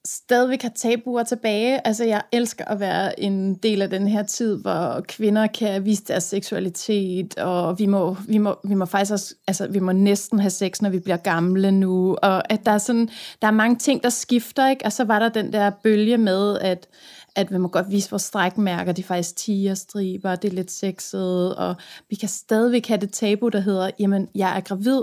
stadigvæk 0.06 0.62
har 0.62 0.72
tabuer 0.76 1.22
tilbage. 1.22 1.86
Altså, 1.86 2.04
jeg 2.04 2.22
elsker 2.32 2.64
at 2.64 2.80
være 2.80 3.20
en 3.20 3.54
del 3.54 3.82
af 3.82 3.90
den 3.90 4.08
her 4.08 4.22
tid, 4.22 4.62
hvor 4.62 5.04
kvinder 5.08 5.46
kan 5.46 5.84
vise 5.84 6.04
deres 6.04 6.24
seksualitet, 6.24 7.38
og 7.38 7.78
vi 7.78 7.86
må, 7.86 8.16
vi 8.28 8.38
må, 8.38 8.56
vi 8.64 8.74
må 8.74 8.84
faktisk 8.84 9.12
også, 9.12 9.34
altså, 9.46 9.66
vi 9.66 9.78
må 9.78 9.92
næsten 9.92 10.38
have 10.38 10.50
sex, 10.50 10.82
når 10.82 10.90
vi 10.90 10.98
bliver 10.98 11.16
gamle 11.16 11.72
nu, 11.72 12.16
og 12.22 12.52
at 12.52 12.66
der 12.66 12.72
er 12.72 12.78
sådan, 12.78 13.08
der 13.42 13.48
er 13.48 13.52
mange 13.52 13.76
ting, 13.76 14.02
der 14.02 14.08
skifter, 14.08 14.68
ikke? 14.68 14.84
Og 14.84 14.92
så 14.92 15.04
var 15.04 15.18
der 15.18 15.28
den 15.28 15.52
der 15.52 15.70
bølge 15.70 16.18
med, 16.18 16.58
at 16.58 16.88
at 17.36 17.52
vi 17.52 17.58
må 17.58 17.68
godt 17.68 17.90
vise 17.90 18.10
vores 18.10 18.22
strækmærker, 18.22 18.92
de 18.92 19.02
er 19.02 19.06
faktisk 19.06 19.36
tigerstriber, 19.36 20.34
det 20.34 20.50
er 20.50 20.54
lidt 20.54 20.70
sexet, 20.70 21.56
og 21.56 21.74
vi 22.08 22.16
kan 22.16 22.28
stadigvæk 22.28 22.86
have 22.86 23.00
det 23.00 23.12
tabu, 23.12 23.48
der 23.48 23.60
hedder, 23.60 23.90
jamen, 23.98 24.28
jeg 24.34 24.56
er 24.56 24.60
gravid, 24.60 25.02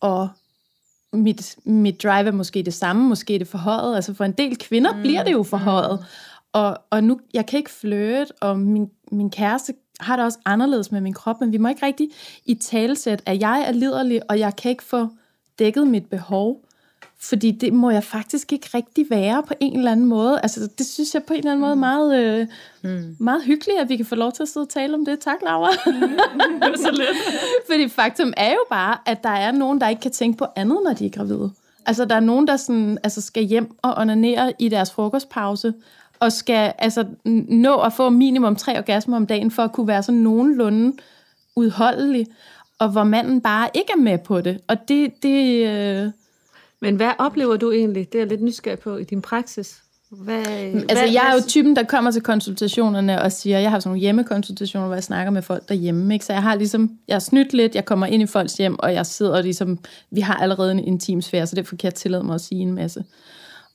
og 0.00 0.28
mit, 1.12 1.56
mit 1.64 2.02
drive 2.02 2.26
er 2.26 2.32
måske 2.32 2.62
det 2.62 2.74
samme, 2.74 3.08
måske 3.08 3.38
det 3.38 3.48
forhøjet. 3.48 3.96
Altså 3.96 4.14
for 4.14 4.24
en 4.24 4.32
del 4.32 4.58
kvinder 4.58 4.96
mm. 4.96 5.00
bliver 5.00 5.24
det 5.24 5.32
jo 5.32 5.42
forhøjet. 5.42 6.00
Mm. 6.00 6.06
Og, 6.52 6.78
og 6.90 7.04
nu, 7.04 7.20
jeg 7.34 7.46
kan 7.46 7.58
ikke 7.58 7.70
flirte, 7.70 8.32
og 8.40 8.58
min, 8.58 8.90
min 9.12 9.30
kæreste 9.30 9.74
har 10.00 10.16
det 10.16 10.24
også 10.24 10.38
anderledes 10.44 10.92
med 10.92 11.00
min 11.00 11.12
krop, 11.12 11.40
men 11.40 11.52
vi 11.52 11.58
må 11.58 11.68
ikke 11.68 11.86
rigtig 11.86 12.10
i 12.44 12.54
talesæt, 12.54 13.22
at 13.26 13.40
jeg 13.40 13.64
er 13.68 13.72
liderlig, 13.72 14.30
og 14.30 14.38
jeg 14.38 14.56
kan 14.56 14.70
ikke 14.70 14.84
få 14.84 15.08
dækket 15.58 15.86
mit 15.86 16.06
behov. 16.06 16.64
Fordi 17.24 17.50
det 17.50 17.72
må 17.72 17.90
jeg 17.90 18.04
faktisk 18.04 18.52
ikke 18.52 18.68
rigtig 18.74 19.06
være 19.10 19.42
på 19.42 19.54
en 19.60 19.76
eller 19.78 19.92
anden 19.92 20.06
måde. 20.06 20.40
Altså, 20.42 20.68
det 20.78 20.86
synes 20.86 21.14
jeg 21.14 21.22
på 21.22 21.32
en 21.32 21.38
eller 21.38 21.50
anden 21.50 21.60
måde 21.60 21.76
meget, 21.76 22.24
øh, 22.24 22.46
mm. 22.82 23.16
meget 23.18 23.42
hyggeligt, 23.44 23.80
at 23.80 23.88
vi 23.88 23.96
kan 23.96 24.06
få 24.06 24.14
lov 24.14 24.32
til 24.32 24.42
at 24.42 24.48
sidde 24.48 24.64
og 24.64 24.68
tale 24.68 24.94
om 24.94 25.04
det. 25.04 25.20
Tak, 25.20 25.36
Laura. 25.42 25.70
Mm. 26.34 26.76
så 26.76 26.90
lidt. 26.90 27.38
Fordi 27.70 27.88
faktum 27.88 28.32
er 28.36 28.50
jo 28.50 28.64
bare, 28.70 28.96
at 29.06 29.22
der 29.22 29.30
er 29.30 29.52
nogen, 29.52 29.80
der 29.80 29.88
ikke 29.88 30.00
kan 30.00 30.10
tænke 30.10 30.38
på 30.38 30.46
andet, 30.56 30.78
når 30.84 30.92
de 30.92 31.06
er 31.06 31.10
gravide. 31.10 31.50
Altså, 31.86 32.04
der 32.04 32.14
er 32.14 32.20
nogen, 32.20 32.46
der 32.46 32.56
sådan, 32.56 32.98
altså, 33.02 33.20
skal 33.20 33.42
hjem 33.42 33.76
og 33.82 33.94
onanere 33.96 34.52
i 34.58 34.68
deres 34.68 34.92
frokostpause, 34.92 35.74
og 36.20 36.32
skal 36.32 36.72
altså, 36.78 37.04
nå 37.48 37.76
at 37.80 37.92
få 37.92 38.10
minimum 38.10 38.56
tre 38.56 38.78
orgasmer 38.78 39.16
om 39.16 39.26
dagen, 39.26 39.50
for 39.50 39.62
at 39.62 39.72
kunne 39.72 39.88
være 39.88 40.02
sådan 40.02 40.20
nogenlunde 40.20 40.96
udholdelig, 41.56 42.26
og 42.78 42.88
hvor 42.88 43.04
manden 43.04 43.40
bare 43.40 43.68
ikke 43.74 43.92
er 43.96 44.00
med 44.00 44.18
på 44.18 44.40
det. 44.40 44.60
Og 44.68 44.88
det, 44.88 45.22
det, 45.22 45.68
øh, 45.68 46.10
men 46.82 46.96
hvad 46.96 47.10
oplever 47.18 47.56
du 47.56 47.70
egentlig? 47.70 48.12
Det 48.12 48.14
er 48.14 48.22
jeg 48.22 48.28
lidt 48.28 48.42
nysgerrig 48.42 48.78
på 48.78 48.96
i 48.96 49.04
din 49.04 49.22
praksis. 49.22 49.82
Hvad, 50.10 50.36
altså, 50.36 50.86
hvad, 50.86 51.12
jeg 51.12 51.30
er 51.30 51.34
jo 51.34 51.40
typen, 51.48 51.76
der 51.76 51.82
kommer 51.82 52.10
til 52.10 52.22
konsultationerne 52.22 53.22
og 53.22 53.32
siger, 53.32 53.58
jeg 53.58 53.70
har 53.70 53.80
sådan 53.80 53.88
nogle 53.88 54.00
hjemmekonsultationer, 54.00 54.86
hvor 54.86 54.96
jeg 54.96 55.04
snakker 55.04 55.30
med 55.30 55.42
folk 55.42 55.68
derhjemme. 55.68 56.14
Ikke? 56.14 56.24
Så 56.24 56.32
jeg 56.32 56.42
har 56.42 56.54
ligesom, 56.54 56.90
jeg 57.08 57.14
har 57.14 57.20
snydt 57.20 57.52
lidt, 57.52 57.74
jeg 57.74 57.84
kommer 57.84 58.06
ind 58.06 58.22
i 58.22 58.26
folks 58.26 58.52
hjem, 58.54 58.78
og 58.78 58.94
jeg 58.94 59.06
sidder 59.06 59.42
ligesom, 59.42 59.78
vi 60.10 60.20
har 60.20 60.34
allerede 60.34 60.72
en 60.72 60.78
intim 60.78 61.20
sfære, 61.20 61.46
så 61.46 61.56
derfor 61.56 61.76
kan 61.76 61.84
jeg 61.84 61.94
tillade 61.94 62.24
mig 62.24 62.34
at 62.34 62.40
sige 62.40 62.60
en 62.60 62.74
masse. 62.74 63.04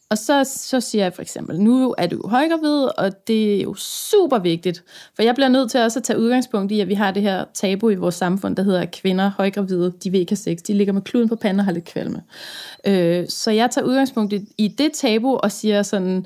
Og 0.10 0.18
så, 0.18 0.44
så 0.44 0.82
siger 0.82 1.04
jeg 1.04 1.14
for 1.14 1.22
eksempel, 1.22 1.60
nu 1.60 1.96
er 1.98 2.08
du 2.08 2.28
højgravid, 2.28 2.88
og 2.98 3.28
det 3.28 3.56
er 3.56 3.64
jo 3.64 3.74
super 3.74 4.40
vigtigt. 4.40 4.84
For 5.16 5.24
jeg 5.24 5.36
bliver 5.36 5.48
nødt 5.48 5.72
til 5.72 5.80
også 5.80 6.00
at 6.00 6.04
tage 6.04 6.20
udgangspunkt 6.20 6.72
i, 6.72 6.80
at 6.80 6.88
vi 6.88 6.94
har 6.94 7.12
det 7.12 7.24
her 7.24 7.46
tabu 7.54 7.90
i 7.90 7.96
vores 7.96 8.16
samfund, 8.16 8.56
der 8.56 8.64
hedder, 8.64 8.82
at 8.82 8.92
kvinder 8.92 9.32
højgravide, 9.38 9.94
de 10.04 10.10
vil 10.12 10.20
ikke 10.20 10.32
have 10.32 10.38
sex. 10.38 10.58
De 10.58 10.74
ligger 10.74 10.94
med 10.94 11.02
kluden 11.02 11.30
på 11.30 11.36
panden 11.36 11.60
og 11.60 11.66
har 11.66 11.72
lidt 11.72 11.86
kvalme. 11.86 12.24
Øh, 12.88 13.26
så 13.30 13.52
jeg 13.52 13.72
tager 13.72 13.86
udgangspunkt 13.86 14.34
i, 14.34 14.46
i 14.58 14.68
det 14.68 14.92
tabu 14.94 15.36
og 15.36 15.52
siger 15.52 15.84
sådan, 15.84 16.26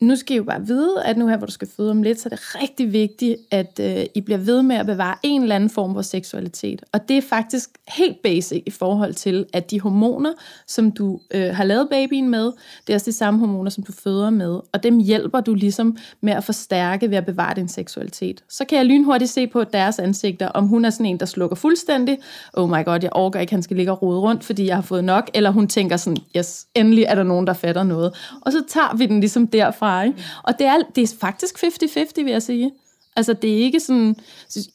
nu 0.00 0.16
skal 0.16 0.34
I 0.34 0.36
jo 0.36 0.44
bare 0.44 0.66
vide, 0.66 1.04
at 1.04 1.16
nu 1.16 1.26
her, 1.26 1.36
hvor 1.36 1.46
du 1.46 1.52
skal 1.52 1.68
føde 1.76 1.90
om 1.90 2.02
lidt, 2.02 2.20
så 2.20 2.28
er 2.28 2.36
det 2.36 2.54
rigtig 2.62 2.92
vigtigt, 2.92 3.36
at 3.50 3.80
øh, 3.82 4.04
I 4.14 4.20
bliver 4.20 4.38
ved 4.38 4.62
med 4.62 4.76
at 4.76 4.86
bevare 4.86 5.14
en 5.22 5.42
eller 5.42 5.54
anden 5.54 5.70
form 5.70 5.94
for 5.94 6.02
seksualitet. 6.02 6.82
Og 6.92 7.08
det 7.08 7.18
er 7.18 7.22
faktisk 7.22 7.70
helt 7.88 8.22
basic 8.22 8.62
i 8.66 8.70
forhold 8.70 9.14
til, 9.14 9.46
at 9.52 9.70
de 9.70 9.80
hormoner, 9.80 10.32
som 10.66 10.90
du 10.90 11.20
øh, 11.34 11.54
har 11.54 11.64
lavet 11.64 11.88
babyen 11.90 12.28
med, 12.28 12.44
det 12.86 12.92
er 12.92 12.94
også 12.94 13.10
de 13.10 13.16
samme 13.16 13.40
hormoner, 13.40 13.70
som 13.70 13.84
du 13.84 13.92
føder 13.92 14.30
med. 14.30 14.60
Og 14.72 14.82
dem 14.82 14.98
hjælper 14.98 15.40
du 15.40 15.54
ligesom 15.54 15.96
med 16.20 16.32
at 16.32 16.44
forstærke 16.44 17.10
ved 17.10 17.16
at 17.16 17.26
bevare 17.26 17.54
din 17.54 17.68
seksualitet. 17.68 18.44
Så 18.48 18.64
kan 18.64 18.78
jeg 18.78 18.86
lynhurtigt 18.86 19.30
se 19.30 19.46
på 19.46 19.64
deres 19.64 19.98
ansigter, 19.98 20.48
om 20.48 20.66
hun 20.66 20.84
er 20.84 20.90
sådan 20.90 21.06
en, 21.06 21.20
der 21.20 21.26
slukker 21.26 21.56
fuldstændig. 21.56 22.18
Oh 22.52 22.70
my 22.70 22.84
god, 22.84 22.98
jeg 23.02 23.10
overgår 23.12 23.38
ikke, 23.38 23.52
han 23.52 23.62
skal 23.62 23.76
ligge 23.76 23.92
og 23.92 24.02
rode 24.02 24.20
rundt, 24.20 24.44
fordi 24.44 24.66
jeg 24.66 24.74
har 24.74 24.82
fået 24.82 25.04
nok. 25.04 25.30
Eller 25.34 25.50
hun 25.50 25.68
tænker 25.68 25.96
sådan, 25.96 26.18
yes, 26.36 26.66
endelig 26.74 27.04
er 27.04 27.14
der 27.14 27.22
nogen, 27.22 27.46
der 27.46 27.52
fatter 27.52 27.82
noget. 27.82 28.14
Og 28.40 28.52
så 28.52 28.62
tager 28.68 28.96
vi 28.96 29.06
den 29.06 29.20
ligesom 29.20 29.46
derfra 29.46 29.87
fra. 29.88 30.02
Ikke? 30.02 30.24
Og 30.42 30.54
det 30.58 30.66
er, 30.66 30.78
det 30.94 31.02
er 31.02 31.16
faktisk 31.20 31.64
50-50, 31.64 32.22
vil 32.22 32.32
jeg 32.32 32.42
sige. 32.42 32.72
Altså, 33.16 33.32
det 33.32 33.52
er 33.52 33.58
ikke 33.58 33.80
sådan... 33.80 34.16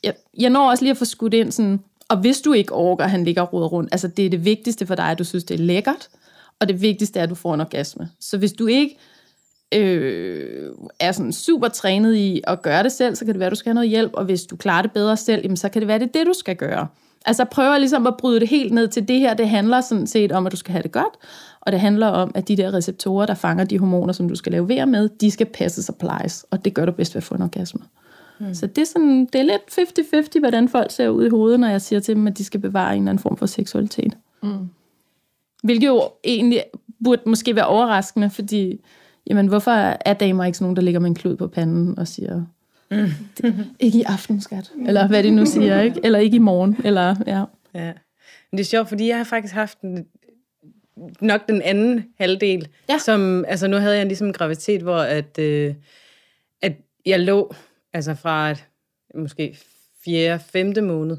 Jeg, 0.03 0.13
jeg 0.37 0.49
når 0.49 0.69
også 0.69 0.83
lige 0.83 0.91
at 0.91 0.97
få 0.97 1.05
skudt 1.05 1.33
ind 1.33 1.51
sådan... 1.51 1.79
Og 2.09 2.17
hvis 2.17 2.41
du 2.41 2.53
ikke 2.53 2.73
orker, 2.73 3.07
han 3.07 3.23
ligger 3.23 3.41
og 3.41 3.71
rundt, 3.71 3.89
altså 3.91 4.07
det 4.07 4.25
er 4.25 4.29
det 4.29 4.45
vigtigste 4.45 4.85
for 4.85 4.95
dig, 4.95 5.05
at 5.05 5.19
du 5.19 5.23
synes, 5.23 5.43
det 5.43 5.53
er 5.53 5.63
lækkert, 5.63 6.09
og 6.59 6.67
det 6.67 6.81
vigtigste 6.81 7.19
er, 7.19 7.23
at 7.23 7.29
du 7.29 7.35
får 7.35 7.53
en 7.53 7.61
orgasme. 7.61 8.09
Så 8.19 8.37
hvis 8.37 8.53
du 8.53 8.67
ikke 8.67 8.97
øh, 9.73 10.69
er 10.99 11.11
sådan 11.11 11.33
super 11.33 11.67
trænet 11.67 12.15
i 12.15 12.41
at 12.47 12.61
gøre 12.61 12.83
det 12.83 12.91
selv, 12.91 13.15
så 13.15 13.25
kan 13.25 13.33
det 13.33 13.39
være, 13.39 13.47
at 13.47 13.51
du 13.51 13.55
skal 13.55 13.69
have 13.69 13.73
noget 13.73 13.89
hjælp, 13.89 14.11
og 14.13 14.25
hvis 14.25 14.43
du 14.43 14.55
klarer 14.55 14.81
det 14.81 14.91
bedre 14.91 15.17
selv, 15.17 15.41
jamen, 15.43 15.57
så 15.57 15.69
kan 15.69 15.81
det 15.81 15.87
være, 15.87 15.95
at 15.95 16.01
det 16.01 16.07
er 16.07 16.19
det, 16.19 16.27
du 16.27 16.33
skal 16.39 16.55
gøre. 16.55 16.87
Altså 17.25 17.45
prøver 17.45 17.77
ligesom 17.77 18.07
at 18.07 18.17
bryde 18.17 18.39
det 18.39 18.47
helt 18.47 18.73
ned 18.73 18.87
til 18.87 19.07
det 19.07 19.19
her, 19.19 19.33
det 19.33 19.49
handler 19.49 19.81
sådan 19.81 20.07
set 20.07 20.31
om, 20.31 20.45
at 20.45 20.51
du 20.51 20.57
skal 20.57 20.71
have 20.71 20.83
det 20.83 20.91
godt, 20.91 21.13
og 21.65 21.71
det 21.71 21.79
handler 21.79 22.07
om, 22.07 22.31
at 22.35 22.47
de 22.47 22.57
der 22.57 22.73
receptorer, 22.73 23.25
der 23.25 23.33
fanger 23.33 23.63
de 23.63 23.79
hormoner, 23.79 24.13
som 24.13 24.29
du 24.29 24.35
skal 24.35 24.51
levere 24.51 24.85
med, 24.85 25.09
de 25.09 25.31
skal 25.31 25.45
passe 25.45 25.91
og 25.91 25.97
plejes, 25.97 26.45
og 26.51 26.65
det 26.65 26.73
gør 26.73 26.85
du 26.85 26.91
bedst 26.91 27.15
ved 27.15 27.19
at 27.19 27.23
få 27.23 27.35
en 27.35 27.41
orgasme. 27.41 27.81
Mm. 28.39 28.53
Så 28.53 28.67
det 28.67 28.81
er, 28.81 28.85
sådan, 28.85 29.25
det 29.33 29.41
er 29.41 29.43
lidt 29.43 30.37
50-50, 30.37 30.39
hvordan 30.39 30.69
folk 30.69 30.91
ser 30.91 31.09
ud 31.09 31.25
i 31.25 31.29
hovedet, 31.29 31.59
når 31.59 31.67
jeg 31.67 31.81
siger 31.81 31.99
til 31.99 32.15
dem, 32.15 32.27
at 32.27 32.37
de 32.37 32.43
skal 32.43 32.59
bevare 32.59 32.95
en 32.95 33.01
eller 33.01 33.09
anden 33.09 33.21
form 33.21 33.37
for 33.37 33.45
seksualitet. 33.45 34.17
Mm. 34.43 34.69
Hvilket 35.63 35.87
jo 35.87 36.09
egentlig 36.23 36.63
burde 37.03 37.21
måske 37.25 37.55
være 37.55 37.65
overraskende, 37.65 38.29
fordi 38.29 38.79
jamen, 39.27 39.47
hvorfor 39.47 39.71
er 40.05 40.13
damer 40.13 40.45
ikke 40.45 40.57
sådan 40.57 40.65
nogen, 40.65 40.75
der 40.75 40.81
ligger 40.81 40.99
med 40.99 41.07
en 41.07 41.15
klud 41.15 41.35
på 41.35 41.47
panden 41.47 41.99
og 41.99 42.07
siger, 42.07 42.43
mm. 42.91 43.07
ikke 43.79 43.97
i 43.97 44.03
aften, 44.03 44.41
skat. 44.41 44.71
Eller 44.87 45.07
hvad 45.07 45.23
de 45.23 45.31
nu 45.31 45.45
siger, 45.45 45.81
ikke? 45.81 45.99
Eller 46.03 46.19
ikke 46.19 46.35
i 46.35 46.39
morgen. 46.39 46.77
Eller, 46.83 47.15
ja. 47.27 47.43
ja. 47.73 47.91
Men 48.51 48.57
det 48.57 48.59
er 48.59 48.63
sjovt, 48.63 48.87
fordi 48.89 49.07
jeg 49.07 49.17
har 49.17 49.23
faktisk 49.23 49.53
haft 49.53 49.81
en, 49.81 50.05
nok 51.21 51.47
den 51.47 51.61
anden 51.61 52.05
halvdel. 52.17 52.67
Ja. 52.89 52.97
Som, 52.97 53.45
altså 53.47 53.67
nu 53.67 53.77
havde 53.77 53.97
jeg 53.97 54.05
ligesom 54.05 54.27
en 54.27 54.33
graviditet, 54.33 54.81
hvor 54.81 54.97
at, 54.97 55.39
øh, 55.39 55.75
at 56.61 56.73
jeg 57.05 57.19
lå 57.19 57.55
altså 57.93 58.15
fra 58.15 58.51
et, 58.51 58.63
måske 59.15 59.57
fjerde, 60.05 60.43
femte 60.51 60.81
måned, 60.81 61.17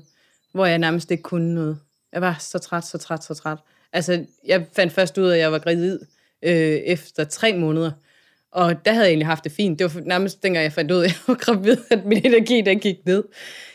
hvor 0.52 0.66
jeg 0.66 0.78
nærmest 0.78 1.10
ikke 1.10 1.22
kunne 1.22 1.54
noget. 1.54 1.78
Jeg 2.12 2.20
var 2.20 2.36
så 2.40 2.58
træt, 2.58 2.86
så 2.86 2.98
træt, 2.98 3.24
så 3.24 3.34
træt. 3.34 3.58
Altså, 3.92 4.24
jeg 4.46 4.66
fandt 4.72 4.92
først 4.92 5.18
ud 5.18 5.28
af, 5.28 5.34
at 5.34 5.40
jeg 5.40 5.52
var 5.52 5.58
gravid 5.58 5.98
øh, 6.42 6.52
efter 6.76 7.24
tre 7.24 7.52
måneder. 7.52 7.90
Og 8.52 8.84
der 8.84 8.92
havde 8.92 9.04
jeg 9.04 9.10
egentlig 9.10 9.26
haft 9.26 9.44
det 9.44 9.52
fint. 9.52 9.78
Det 9.78 9.94
var 9.94 10.00
nærmest 10.00 10.42
dengang, 10.42 10.62
jeg 10.62 10.72
fandt 10.72 10.90
ud 10.90 10.96
af, 10.96 11.04
at 11.04 11.10
jeg 11.10 11.18
var 11.26 11.34
gravid, 11.34 11.76
at 11.90 12.04
min 12.04 12.26
energi, 12.26 12.60
den 12.60 12.78
gik 12.78 13.06
ned. 13.06 13.24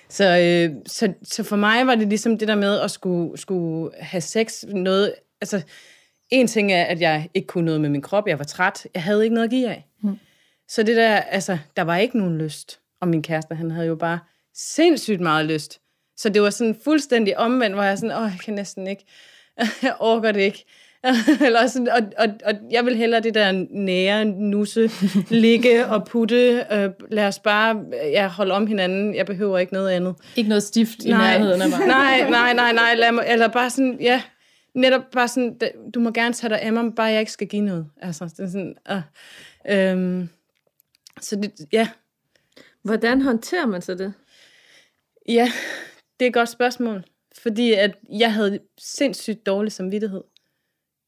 Så, 0.09 0.39
øh, 0.39 0.75
så, 0.87 1.13
så 1.23 1.43
for 1.43 1.55
mig 1.55 1.87
var 1.87 1.95
det 1.95 2.07
ligesom 2.07 2.37
det 2.37 2.47
der 2.47 2.55
med 2.55 2.79
at 2.79 2.91
skulle, 2.91 3.37
skulle 3.37 3.91
have 3.99 4.21
sex 4.21 4.63
noget... 4.67 5.13
Altså, 5.41 5.61
en 6.29 6.47
ting 6.47 6.71
er, 6.71 6.83
at 6.83 7.01
jeg 7.01 7.29
ikke 7.33 7.47
kunne 7.47 7.65
noget 7.65 7.81
med 7.81 7.89
min 7.89 8.01
krop. 8.01 8.27
Jeg 8.27 8.39
var 8.39 8.45
træt. 8.45 8.87
Jeg 8.93 9.03
havde 9.03 9.23
ikke 9.23 9.33
noget 9.33 9.47
at 9.47 9.51
give 9.51 9.69
af. 9.69 9.85
Mm. 10.03 10.19
Så 10.67 10.83
det 10.83 10.95
der, 10.95 11.15
altså, 11.15 11.57
der 11.75 11.81
var 11.81 11.97
ikke 11.97 12.17
nogen 12.17 12.37
lyst. 12.37 12.79
Og 13.01 13.07
min 13.07 13.23
kæreste, 13.23 13.55
han 13.55 13.71
havde 13.71 13.87
jo 13.87 13.95
bare 13.95 14.19
sindssygt 14.55 15.21
meget 15.21 15.45
lyst. 15.45 15.79
Så 16.17 16.29
det 16.29 16.41
var 16.41 16.49
sådan 16.49 16.77
fuldstændig 16.83 17.37
omvendt, 17.37 17.75
hvor 17.75 17.83
jeg 17.83 17.97
sådan, 17.97 18.17
åh, 18.17 18.23
jeg 18.23 18.39
kan 18.45 18.53
næsten 18.53 18.87
ikke, 18.87 19.05
jeg 19.81 19.95
orker 19.99 20.31
det 20.31 20.41
ikke. 20.41 20.65
Eller 21.45 21.67
sådan, 21.67 21.89
og, 21.89 22.01
og, 22.17 22.27
og 22.45 22.53
jeg 22.71 22.85
vil 22.85 22.95
hellere 22.95 23.21
det 23.21 23.33
der 23.33 23.65
nære, 23.69 24.25
nusse, 24.25 24.91
ligge 25.29 25.85
og 25.85 26.05
putte. 26.05 26.65
Øh, 26.71 26.89
lad 27.11 27.27
os 27.27 27.39
bare 27.39 27.83
ja, 27.93 28.27
holde 28.27 28.53
om 28.53 28.67
hinanden. 28.67 29.15
Jeg 29.15 29.25
behøver 29.25 29.57
ikke 29.57 29.73
noget 29.73 29.89
andet. 29.89 30.15
Ikke 30.35 30.49
noget 30.49 30.63
stift 30.63 31.03
i 31.05 31.09
nej, 31.09 31.37
nærheden 31.37 31.61
af 31.61 31.69
mig. 31.69 31.79
Nej, 31.87 32.29
nej, 32.29 32.53
nej, 32.53 32.73
nej. 32.73 32.95
Lad 32.95 33.11
mig, 33.11 33.25
eller 33.27 33.47
bare 33.47 33.69
sådan, 33.69 33.97
ja, 34.01 34.21
netop 34.79 35.01
bare 35.11 35.27
sådan, 35.27 35.59
du 35.93 35.99
må 35.99 36.11
gerne 36.11 36.33
tage 36.33 36.49
dig 36.49 36.61
af 36.61 36.73
mig, 36.73 36.95
bare 36.95 37.07
jeg 37.07 37.19
ikke 37.19 37.31
skal 37.31 37.47
give 37.47 37.61
noget. 37.61 37.89
Altså, 38.01 38.25
det 38.25 38.39
er 38.39 38.47
sådan, 38.47 38.75
uh, 38.91 39.01
øhm, 39.71 40.29
så 41.21 41.35
det, 41.35 41.67
ja. 41.71 41.89
Hvordan 42.81 43.21
håndterer 43.21 43.65
man 43.65 43.81
så 43.81 43.95
det? 43.95 44.13
Ja, 45.27 45.51
det 46.19 46.25
er 46.25 46.29
et 46.29 46.33
godt 46.33 46.49
spørgsmål. 46.49 47.03
Fordi 47.37 47.73
at 47.73 47.97
jeg 48.09 48.33
havde 48.33 48.59
sindssygt 48.77 49.45
dårlig 49.45 49.71
samvittighed. 49.71 50.23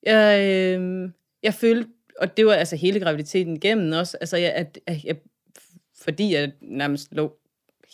Jeg, 0.03 0.47
øh, 0.47 1.09
jeg 1.43 1.53
følte, 1.53 1.89
og 2.19 2.37
det 2.37 2.45
var 2.45 2.53
altså 2.53 2.75
hele 2.75 2.99
graviditeten 2.99 3.55
igennem 3.55 3.91
også, 3.91 4.17
altså 4.21 4.37
jeg, 4.37 4.53
at, 4.53 4.79
at 4.85 5.03
jeg, 5.03 5.15
fordi 5.95 6.33
jeg 6.33 6.51
nærmest 6.61 7.13
lå 7.13 7.37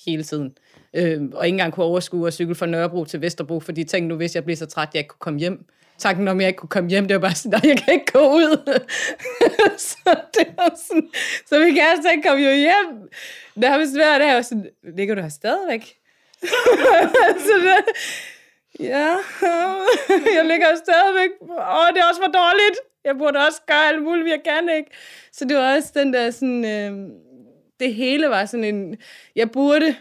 hele 0.05 0.24
tiden, 0.24 0.57
øh, 0.94 1.22
og 1.34 1.46
ikke 1.46 1.56
engang 1.56 1.74
kunne 1.74 1.86
overskue 1.86 2.27
at 2.27 2.34
cykle 2.34 2.56
fra 2.56 2.65
Nørrebro 2.65 3.06
til 3.06 3.22
Vesterbro, 3.22 3.60
fordi 3.60 3.84
tænkte 3.84 4.08
nu, 4.08 4.15
hvis 4.15 4.36
jeg 4.36 4.44
blev 4.44 4.56
så 4.56 4.65
træt, 4.65 4.89
jeg 4.94 5.00
ikke 5.00 5.08
kunne 5.08 5.20
komme 5.20 5.39
hjem. 5.39 5.65
Tanken 5.98 6.27
om, 6.27 6.41
jeg 6.41 6.48
ikke 6.48 6.58
kunne 6.58 6.70
komme 6.70 6.89
hjem, 6.89 7.08
det 7.08 7.15
var 7.15 7.22
bare 7.22 7.36
sådan, 7.36 7.60
nej, 7.63 7.70
jeg 7.70 7.77
kan 7.77 7.94
ikke 7.94 8.12
gå 8.13 8.20
ud. 8.20 8.79
så 9.89 10.15
det 10.34 10.48
var 10.58 10.77
sådan, 10.88 11.10
så 11.46 11.60
vi 11.60 11.74
kan 11.74 11.84
altså 11.96 12.10
ikke 12.12 12.27
komme 12.27 12.44
jo 12.44 12.51
hjem. 12.51 13.10
Det 13.56 13.65
har 13.65 13.77
vi 13.79 13.86
svært 13.96 14.22
af, 14.22 14.38
og 14.38 14.46
sådan, 14.46 14.70
ligger 14.98 15.15
du 15.15 15.22
her 15.22 15.29
stadigvæk? 15.29 15.98
så 17.46 17.53
det, 17.65 17.84
ja, 18.79 19.08
jeg 20.38 20.46
ligger 20.46 20.67
stadigvæk, 20.75 21.29
åh, 21.41 21.88
det 21.94 22.00
er 22.01 22.08
også 22.10 22.22
for 22.25 22.32
dårligt. 22.32 22.79
Jeg 23.03 23.17
burde 23.17 23.39
også 23.48 23.62
gøre 23.67 23.88
alt 23.88 24.03
muligt, 24.03 24.29
jeg 24.29 24.41
kan 24.46 24.70
ikke. 24.77 24.91
Så 25.32 25.46
det 25.46 25.58
var 25.58 25.75
også 25.75 25.91
den 25.96 26.13
der 26.13 26.32
sådan, 26.32 26.65
øh, 26.65 27.10
det 27.79 27.94
hele 27.94 28.29
var 28.29 28.46
sådan 28.46 28.63
en, 28.63 28.98
jeg 29.36 29.51
burde, 29.51 29.96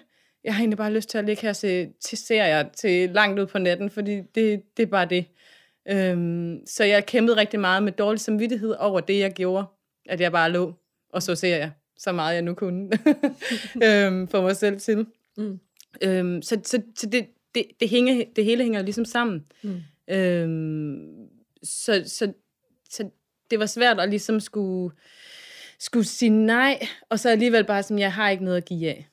jeg 0.47 0.55
har 0.55 0.61
egentlig 0.61 0.79
bare 0.79 0.93
lyst 0.93 1.09
til 1.09 1.19
at 1.19 1.25
ligge 1.25 1.43
her 1.43 1.53
til, 1.53 1.93
til 2.00 2.19
serier 2.19 2.69
til 2.76 3.11
langt 3.11 3.41
ud 3.41 3.47
på 3.47 3.59
natten, 3.59 3.91
fordi 3.91 4.17
det, 4.35 4.62
det 4.76 4.83
er 4.83 4.87
bare 4.87 5.07
det. 5.07 5.25
Øhm, 5.88 6.67
så 6.67 6.85
jeg 6.85 7.07
kæmpede 7.07 7.37
rigtig 7.37 7.61
meget 7.61 7.83
med 7.83 7.93
dårlig 7.93 8.21
samvittighed 8.21 8.75
over 8.79 9.00
det, 9.00 9.19
jeg 9.19 9.33
gjorde. 9.33 9.67
At 10.09 10.21
jeg 10.21 10.33
bare 10.33 10.53
lå 10.53 10.75
og 11.12 11.23
så 11.23 11.35
ser 11.35 11.57
jeg 11.57 11.71
så 11.99 12.12
meget 12.12 12.35
jeg 12.35 12.43
nu 12.43 12.55
kunne 12.55 12.91
øhm, 13.87 14.29
for 14.29 14.43
mig 14.43 14.57
selv 14.57 14.81
til. 14.81 15.07
Mm. 15.37 15.61
Øhm, 16.03 16.43
så 16.43 16.61
så, 16.65 16.83
så 16.97 17.07
det, 17.07 17.26
det, 17.55 17.67
det, 17.81 17.88
hænger, 17.88 18.25
det 18.37 18.45
hele 18.45 18.62
hænger 18.62 18.83
ligesom 18.83 19.05
sammen. 19.05 19.45
Mm. 19.62 19.83
Øhm, 20.09 21.29
så, 21.62 22.03
så, 22.07 22.33
så 22.91 23.11
det 23.50 23.59
var 23.59 23.67
svært 23.67 24.00
at 24.00 24.09
ligesom 24.09 24.41
skulle, 24.41 24.95
skulle 25.79 26.07
sige 26.07 26.31
nej, 26.31 26.87
og 27.09 27.19
så 27.19 27.31
alligevel 27.31 27.65
bare 27.65 27.83
som, 27.83 27.99
jeg 27.99 28.12
har 28.12 28.31
ikke 28.31 28.45
noget 28.45 28.57
at 28.57 28.65
give 28.65 28.88
af. 28.88 29.09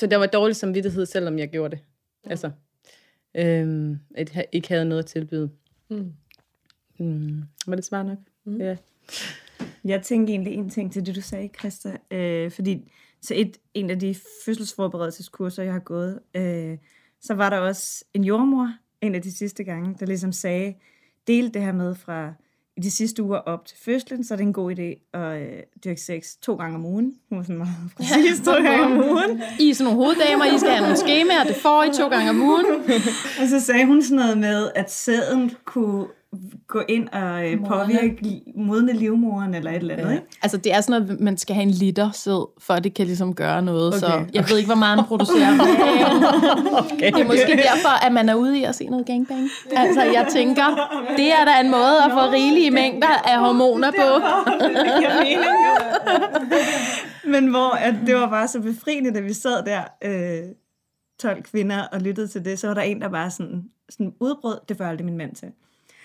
Så 0.00 0.06
der 0.06 0.16
var 0.16 0.26
dårlig 0.26 0.56
samvittighed, 0.56 1.06
selvom 1.06 1.38
jeg 1.38 1.48
gjorde 1.48 1.76
det. 1.76 1.84
Ja. 2.24 2.30
Altså, 2.30 2.50
øhm, 3.34 3.98
at 4.14 4.36
jeg 4.36 4.46
ikke 4.52 4.68
havde 4.68 4.84
noget 4.84 5.02
at 5.02 5.06
tilbyde. 5.06 5.50
Mm. 5.90 6.12
Mm. 6.98 7.42
Var 7.66 7.76
det 7.76 7.84
svar 7.84 8.02
nok? 8.02 8.18
Mm. 8.44 8.56
Ja. 8.60 8.76
Jeg 9.84 10.02
tænker 10.02 10.32
egentlig 10.34 10.54
en 10.54 10.70
ting 10.70 10.92
til 10.92 11.06
det, 11.06 11.16
du 11.16 11.20
sagde, 11.20 11.48
Christa. 11.58 11.96
Øh, 12.10 12.50
fordi 12.50 12.92
så 13.22 13.34
et, 13.34 13.56
en 13.74 13.90
af 13.90 13.98
de 13.98 14.14
fødselsforberedelseskurser, 14.44 15.62
jeg 15.62 15.72
har 15.72 15.80
gået, 15.80 16.20
øh, 16.34 16.78
så 17.20 17.34
var 17.34 17.50
der 17.50 17.58
også 17.58 18.04
en 18.14 18.24
jordmor, 18.24 18.74
en 19.00 19.14
af 19.14 19.22
de 19.22 19.32
sidste 19.32 19.64
gange, 19.64 19.96
der 20.00 20.06
ligesom 20.06 20.32
sagde, 20.32 20.74
del 21.26 21.54
det 21.54 21.62
her 21.62 21.72
med 21.72 21.94
fra 21.94 22.34
i 22.80 22.82
de 22.82 22.90
sidste 22.90 23.22
uger 23.22 23.38
op 23.38 23.66
til 23.66 23.76
fødslen, 23.84 24.24
så 24.24 24.34
er 24.34 24.36
det 24.36 24.44
en 24.44 24.52
god 24.52 24.72
idé 24.72 25.18
at 25.18 25.42
øh, 25.42 25.62
dyrke 25.84 26.00
sex 26.00 26.24
to 26.42 26.54
gange 26.54 26.74
om 26.74 26.84
ugen. 26.84 27.14
Hun 27.28 27.38
var 27.38 27.44
sådan 27.44 27.58
meget 27.58 27.76
præcis 27.96 28.40
to 28.44 28.52
gange 28.68 28.84
om 28.84 29.10
ugen. 29.10 29.42
I 29.60 29.70
er 29.70 29.74
sådan 29.74 29.92
nogle 29.92 30.04
hoveddamer, 30.04 30.44
I 30.44 30.58
skal 30.58 30.70
have 30.70 30.80
nogle 30.80 30.96
skemaer, 30.96 31.44
det 31.44 31.56
får 31.56 31.82
I 31.82 31.90
to 31.92 32.08
gange 32.08 32.30
om 32.30 32.40
ugen. 32.42 32.66
og 33.40 33.48
så 33.48 33.60
sagde 33.60 33.86
hun 33.86 34.02
sådan 34.02 34.16
noget 34.16 34.38
med, 34.38 34.70
at 34.74 34.92
sæden 34.92 35.52
kunne 35.64 36.06
gå 36.68 36.82
ind 36.88 37.08
og 37.08 37.50
øh, 37.52 37.58
påvirke 37.66 38.42
modne 38.56 38.92
livmoren 38.92 39.54
eller 39.54 39.70
et 39.70 39.76
eller 39.76 39.96
andet, 39.96 40.12
ikke? 40.12 40.24
Altså, 40.42 40.56
det 40.56 40.74
er 40.74 40.80
sådan 40.80 41.02
noget, 41.02 41.20
man 41.20 41.36
skal 41.36 41.54
have 41.54 41.62
en 41.62 41.70
liter 41.70 42.10
sæd, 42.10 42.48
for 42.58 42.74
at 42.74 42.84
det 42.84 42.94
kan 42.94 43.06
ligesom 43.06 43.34
gøre 43.34 43.62
noget. 43.62 43.88
Okay. 43.88 43.98
Så 43.98 44.06
Okay. 44.06 44.26
jeg 44.34 44.44
ved 44.50 44.56
ikke, 44.58 44.68
hvor 44.68 44.76
meget 44.76 44.96
man 44.98 45.06
producerer. 45.06 45.52
Okay. 46.94 47.12
det 47.12 47.20
er 47.20 47.26
måske 47.26 47.56
derfor, 47.56 48.06
at 48.06 48.12
man 48.12 48.28
er 48.28 48.34
ude 48.34 48.58
i 48.58 48.64
at 48.64 48.74
se 48.74 48.86
noget 48.86 49.06
gangbang. 49.06 49.48
Altså, 49.76 50.02
jeg 50.02 50.26
tænker, 50.32 50.64
det 51.16 51.32
er 51.32 51.44
da 51.44 51.60
en 51.64 51.70
måde 51.70 51.96
at 52.04 52.10
få 52.12 52.32
rigelige 52.32 52.70
mængder 52.70 53.08
af 53.24 53.38
hormoner 53.38 53.90
på. 53.90 54.08
Men 57.24 57.46
hvor 57.46 57.70
at 57.76 57.94
det 58.06 58.14
var 58.14 58.28
bare 58.30 58.48
så 58.48 58.60
befriende, 58.60 59.14
da 59.14 59.20
vi 59.20 59.32
sad 59.32 59.64
der, 59.64 59.82
øh, 60.04 60.48
12 61.20 61.42
kvinder, 61.42 61.82
og 61.92 62.00
lyttede 62.00 62.28
til 62.28 62.44
det, 62.44 62.58
så 62.58 62.66
var 62.66 62.74
der 62.74 62.80
en, 62.82 63.00
der 63.00 63.08
bare 63.08 63.30
sådan, 63.30 63.62
sådan 63.90 64.12
udbrød, 64.20 64.58
det 64.68 64.76
får 64.76 64.84
aldrig 64.84 65.04
min 65.06 65.16
mand 65.16 65.34
til. 65.34 65.48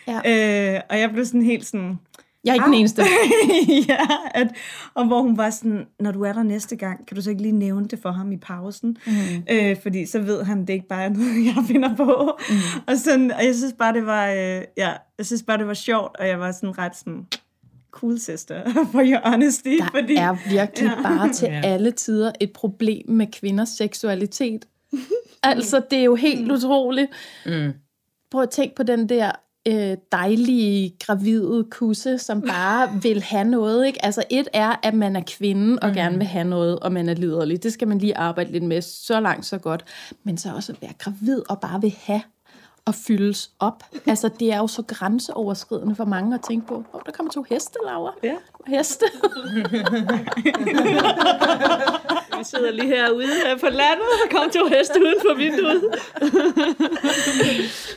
Ja. 0.07 0.75
Øh, 0.75 0.81
og 0.89 0.99
jeg 0.99 1.09
blev 1.11 1.25
sådan 1.25 1.41
helt 1.41 1.65
sådan, 1.65 1.99
Jeg 2.43 2.51
er 2.51 2.53
ikke 2.53 2.65
den 2.65 2.73
eneste. 2.73 3.01
ja, 3.89 3.97
at, 4.33 4.47
og 4.93 5.05
hvor 5.07 5.21
hun 5.21 5.37
var 5.37 5.49
sådan, 5.49 5.85
når 5.99 6.11
du 6.11 6.21
er 6.23 6.33
der 6.33 6.43
næste 6.43 6.75
gang, 6.75 7.07
kan 7.07 7.15
du 7.15 7.21
så 7.21 7.29
ikke 7.29 7.41
lige 7.41 7.51
nævne 7.51 7.87
det 7.87 7.99
for 8.01 8.11
ham 8.11 8.31
i 8.31 8.37
pausen? 8.37 8.97
Mm. 9.07 9.13
Øh, 9.51 9.77
fordi 9.81 10.05
så 10.05 10.19
ved 10.19 10.43
han, 10.43 10.61
det 10.61 10.69
ikke 10.73 10.87
bare 10.87 11.03
er 11.03 11.09
noget, 11.09 11.45
jeg 11.55 11.63
finder 11.67 11.95
på. 11.95 12.37
Mm. 12.49 12.55
Og, 12.87 12.97
sådan, 12.97 13.31
og 13.31 13.45
jeg 13.45 13.55
synes 13.55 13.73
bare, 13.79 13.93
det 13.93 14.05
var, 14.05 14.27
øh, 14.29 14.61
ja, 14.77 14.93
jeg 15.17 15.25
synes 15.25 15.43
bare, 15.43 15.57
det 15.57 15.67
var 15.67 15.73
sjovt, 15.73 16.17
og 16.19 16.27
jeg 16.27 16.39
var 16.39 16.51
sådan 16.51 16.77
ret 16.77 16.95
sådan, 16.97 17.25
cool 17.91 18.19
sister, 18.19 18.61
for 18.91 19.01
your 19.05 19.29
honesty. 19.29 19.67
Der 19.79 19.85
fordi, 19.91 20.15
er 20.15 20.49
virkelig 20.49 20.89
Ja. 20.97 21.01
bare 21.01 21.33
til 21.33 21.47
Ja. 21.47 21.61
alle 21.63 21.91
tider 21.91 22.31
et 22.41 22.51
problem 22.53 23.09
med 23.09 23.27
kvinders 23.31 23.69
seksualitet. 23.69 24.65
altså, 25.43 25.81
det 25.91 25.99
er 25.99 26.03
jo 26.03 26.15
helt 26.15 26.51
utroligt. 26.51 27.07
Mm. 27.45 27.71
Prøv 28.31 28.41
at 28.41 28.49
tænke 28.49 28.75
på 28.75 28.83
den 28.83 29.09
der 29.09 29.31
øh, 29.67 29.97
dejlige, 30.11 30.95
gravide 30.99 31.65
kusse, 31.71 32.17
som 32.17 32.41
bare 32.51 32.89
vil 33.01 33.23
have 33.23 33.43
noget. 33.43 33.87
Ikke? 33.87 34.05
Altså, 34.05 34.23
et 34.29 34.47
er, 34.53 34.75
at 34.83 34.93
man 34.93 35.15
er 35.15 35.23
kvinde 35.27 35.79
og 35.81 35.93
gerne 35.93 36.17
vil 36.17 36.27
have 36.27 36.45
noget, 36.45 36.79
og 36.79 36.91
man 36.91 37.09
er 37.09 37.13
liderlig. 37.13 37.63
Det 37.63 37.73
skal 37.73 37.87
man 37.87 37.97
lige 37.97 38.17
arbejde 38.17 38.51
lidt 38.51 38.63
med. 38.63 38.81
Så 38.81 39.19
langt, 39.19 39.45
så 39.45 39.57
godt. 39.57 39.85
Men 40.23 40.37
så 40.37 40.49
også 40.55 40.71
at 40.71 40.81
være 40.81 40.93
gravid 40.99 41.41
og 41.49 41.59
bare 41.59 41.81
vil 41.81 41.95
have 42.03 42.21
og 42.85 42.95
fyldes 42.95 43.51
op. 43.59 43.83
Altså, 44.07 44.29
det 44.39 44.53
er 44.53 44.57
jo 44.57 44.67
så 44.67 44.83
grænseoverskridende 44.87 45.95
for 45.95 46.05
mange 46.05 46.35
at 46.35 46.41
tænke 46.47 46.67
på. 46.67 46.75
Åh, 46.75 46.83
oh, 46.93 47.01
der 47.05 47.11
kommer 47.11 47.31
to 47.31 47.45
heste, 47.49 47.79
Laura. 47.85 48.13
Ja. 48.23 48.35
Heste. 48.67 49.05
Sidder 52.45 52.71
lige 52.71 52.87
herude 52.87 53.27
her 53.45 53.57
på 53.57 53.65
landet, 53.65 54.05
og 54.13 54.31
der 54.31 54.37
kom 54.37 54.49
to 54.49 54.67
heste 54.67 55.01
uden 55.01 55.15
for 55.21 55.35
vinduet. 55.37 55.83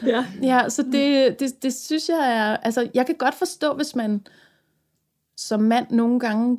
ja. 0.13 0.25
Ja, 0.43 0.69
så 0.69 0.83
det, 0.83 1.41
det, 1.41 1.63
det 1.63 1.75
synes 1.75 2.09
jeg 2.09 2.37
er... 2.37 2.57
Altså, 2.57 2.89
jeg 2.95 3.07
kan 3.07 3.15
godt 3.15 3.35
forstå, 3.35 3.75
hvis 3.75 3.97
man 3.97 4.27
som 5.37 5.61
mand 5.61 5.87
nogle 5.91 6.21
gange 6.21 6.59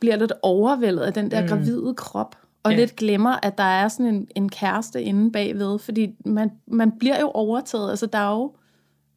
bliver 0.00 0.16
lidt 0.16 0.32
overvældet 0.42 1.02
af 1.02 1.14
den 1.14 1.30
der 1.30 1.40
mm. 1.42 1.48
gravide 1.48 1.94
krop, 1.96 2.36
og 2.62 2.72
ja. 2.72 2.78
lidt 2.78 2.96
glemmer, 2.96 3.36
at 3.42 3.58
der 3.58 3.64
er 3.64 3.88
sådan 3.88 4.14
en, 4.14 4.28
en 4.34 4.48
kæreste 4.48 5.02
inde 5.02 5.32
bagved, 5.32 5.78
fordi 5.78 6.14
man, 6.24 6.50
man 6.66 6.92
bliver 6.98 7.20
jo 7.20 7.30
overtaget. 7.30 7.90
Altså, 7.90 8.06
der 8.06 8.18
er 8.18 8.30
jo 8.30 8.54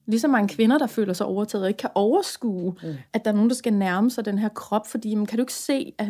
lige 0.09 0.19
så 0.19 0.27
mange 0.27 0.55
kvinder, 0.55 0.77
der 0.77 0.87
føler 0.87 1.13
sig 1.13 1.25
overtaget, 1.25 1.63
og 1.63 1.69
ikke 1.69 1.77
kan 1.77 1.89
overskue, 1.95 2.75
mm. 2.83 2.93
at 3.13 3.25
der 3.25 3.31
er 3.31 3.35
nogen, 3.35 3.49
der 3.49 3.55
skal 3.55 3.73
nærme 3.73 4.11
sig 4.11 4.25
den 4.25 4.39
her 4.39 4.49
krop, 4.49 4.87
fordi 4.87 5.15
man 5.15 5.25
kan 5.25 5.37
du 5.37 5.43
ikke 5.43 5.53
se, 5.53 5.93
at 5.97 6.07